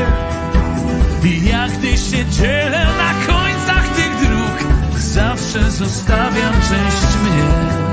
[1.31, 7.84] I jak gdy się dzielę na końcach tych dróg, zawsze zostawiam część mnie.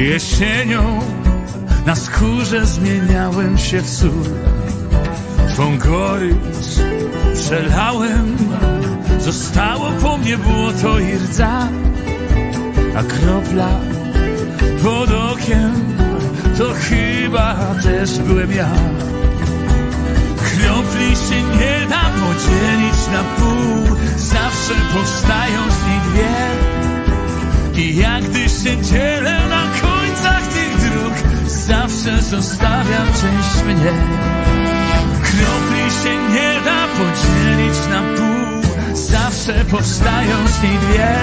[0.00, 1.00] Jesienią
[1.86, 4.24] Na skórze zmieniałem się w sól.
[5.48, 6.80] Twą gorycz
[7.34, 8.36] przelałem.
[9.18, 11.68] Zostało po mnie błoto i rdza
[12.96, 13.68] A kropla
[14.82, 15.72] pod okiem
[16.58, 18.70] To chyba też byłem ja.
[20.36, 23.96] Kropli się nie da podzielić na pół.
[24.16, 26.69] Zawsze powstają z nich dwie
[27.80, 31.14] I jak gdy się dzielę na końcach tych dróg
[31.46, 33.92] Zawsze zostawiam część mnie.
[35.22, 41.16] Kropli się nie da podzielić na pół Zawsze powstają z nich dwie.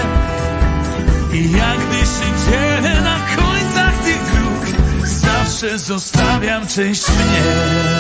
[1.34, 7.97] I jak gdy się dzielę na końcach tych dróg Zawsze zostawiam część mnie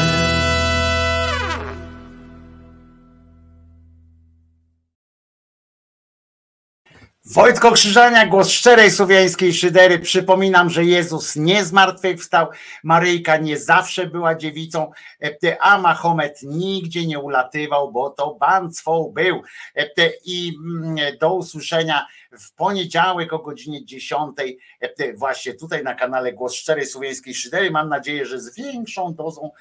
[7.37, 9.99] Wojtko Krzyżania, głos szczerej słowiańskiej szydery.
[9.99, 12.47] Przypominam, że Jezus nie zmartwychwstał,
[12.83, 14.91] Maryjka nie zawsze była dziewicą,
[15.23, 19.41] e, a Mahomet nigdzie nie ulatywał, bo to banstwo był.
[19.75, 19.89] E,
[20.25, 24.35] I mm, do usłyszenia w poniedziałek o godzinie 10
[24.81, 27.71] e, właśnie tutaj na kanale Głos Szczerej Słowiańskiej Szydery.
[27.71, 29.51] Mam nadzieję, że z większą dozą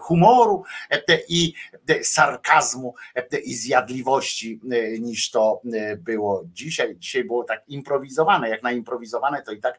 [0.00, 0.64] humoru
[1.28, 1.54] i
[2.02, 2.94] sarkazmu
[3.44, 4.60] i zjadliwości
[5.00, 5.60] niż to
[5.98, 6.96] było dzisiaj.
[6.98, 9.78] Dzisiaj było tak improwizowane, jak na improwizowane, to i tak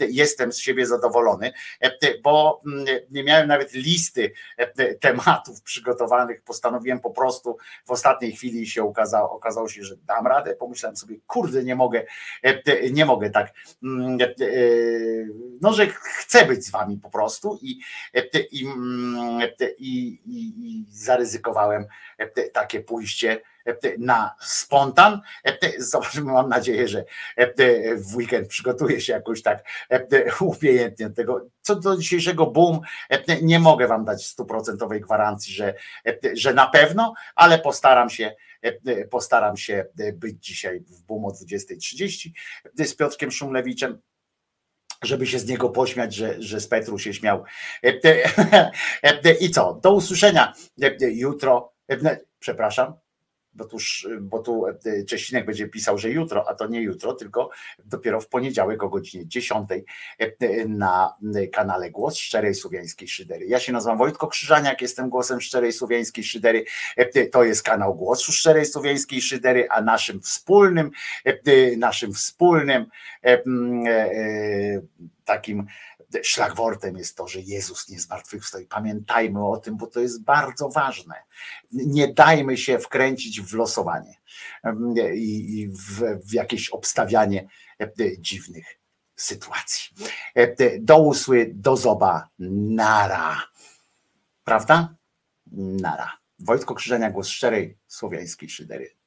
[0.00, 1.52] jestem z siebie zadowolony,
[2.22, 4.32] bo mm, nie miałem nawet listy
[5.00, 6.42] tematów przygotowanych.
[6.42, 7.56] Postanowiłem po prostu
[7.86, 10.49] w ostatniej chwili się okazało, okazało się, że dam radę.
[10.56, 12.04] Pomyślałem sobie, kurde, nie mogę,
[12.90, 14.18] nie mogę tak, mm,
[15.60, 17.80] no, że chcę być z wami po prostu i,
[18.52, 18.66] i,
[19.78, 21.86] i, i zaryzykowałem
[22.52, 23.40] takie pójście
[23.98, 25.20] na spontan.
[25.78, 27.04] Zobaczymy, mam nadzieję, że
[27.96, 29.64] w weekend przygotuje się jakoś tak
[30.40, 31.46] umiejętnie tego.
[31.60, 32.80] Co do dzisiejszego boom,
[33.42, 35.74] nie mogę wam dać stuprocentowej gwarancji, że,
[36.32, 38.34] że na pewno, ale postaram się
[39.10, 42.30] postaram się być dzisiaj w boom o 20.30
[42.78, 43.98] z Piotrkiem Szumlewiczem
[45.02, 47.44] żeby się z niego pośmiać, że, że z Petru się śmiał.
[49.40, 49.80] I co?
[49.82, 50.54] Do usłyszenia
[51.00, 51.72] jutro.
[52.38, 52.94] Przepraszam,
[53.54, 54.64] bo, tuż, bo tu
[55.08, 57.50] Cześcinek będzie pisał, że jutro, a to nie jutro, tylko
[57.84, 59.68] dopiero w poniedziałek o godzinie 10
[60.68, 61.16] na
[61.52, 63.46] kanale Głos Szczerej Słowiańskiej Szydery.
[63.46, 66.64] Ja się nazywam Wojtko Krzyżaniak, jestem głosem Szczerej Słowiańskiej Szydery.
[67.32, 70.90] To jest kanał Głosu Szczerej Słowiańskiej Szydery, a naszym wspólnym,
[71.76, 72.86] naszym wspólnym
[75.24, 75.66] takim
[76.22, 80.68] szlagwortem jest to, że Jezus nie zmartwychwstał i pamiętajmy o tym, bo to jest bardzo
[80.68, 81.14] ważne.
[81.72, 84.14] Nie dajmy się wkręcić w losowanie
[85.14, 87.48] i w, jakieś obstawianie
[88.18, 88.78] dziwnych
[89.16, 89.94] sytuacji.
[90.80, 93.42] Do usły, do zoba, nara.
[94.44, 94.94] Prawda?
[95.52, 96.12] Nara.
[96.38, 98.99] Wojtko Krzyżenia, głos szczerej słowiańskiej szydery.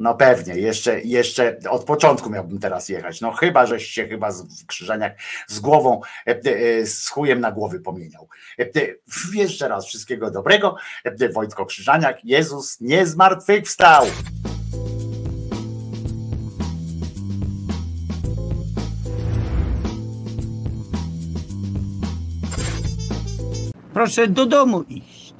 [0.00, 3.20] No pewnie, jeszcze, jeszcze od początku miałbym teraz jechać.
[3.20, 5.12] No chyba, żeś się chyba w krzyżaniach
[5.46, 6.00] z głową,
[6.84, 8.28] z chujem na głowy pomieniał.
[9.34, 10.76] Jeszcze raz wszystkiego dobrego.
[11.34, 14.06] Wojtko Krzyżaniak, Jezus nie zmartwychwstał.
[23.94, 25.34] Proszę do domu iść.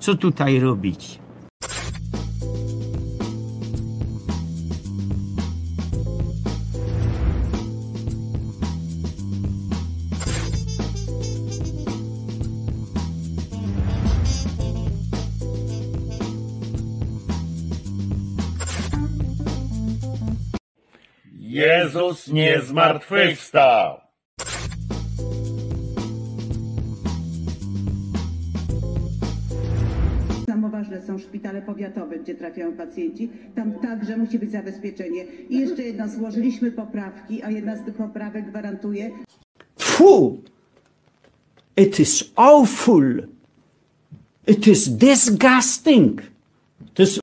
[0.00, 1.19] Co tutaj robić?
[22.20, 24.00] Jezus nie zmartwychwstał.
[30.70, 33.30] Ważne są szpitale powiatowe, gdzie trafiają pacjenci.
[33.54, 35.24] Tam także musi być zabezpieczenie.
[35.48, 39.10] I jeszcze jedna, złożyliśmy poprawki, a jedna z tych poprawek gwarantuje.
[39.78, 40.42] Fu!
[41.76, 43.26] It is awful.
[44.46, 46.22] It is disgusting.
[46.94, 47.20] To jest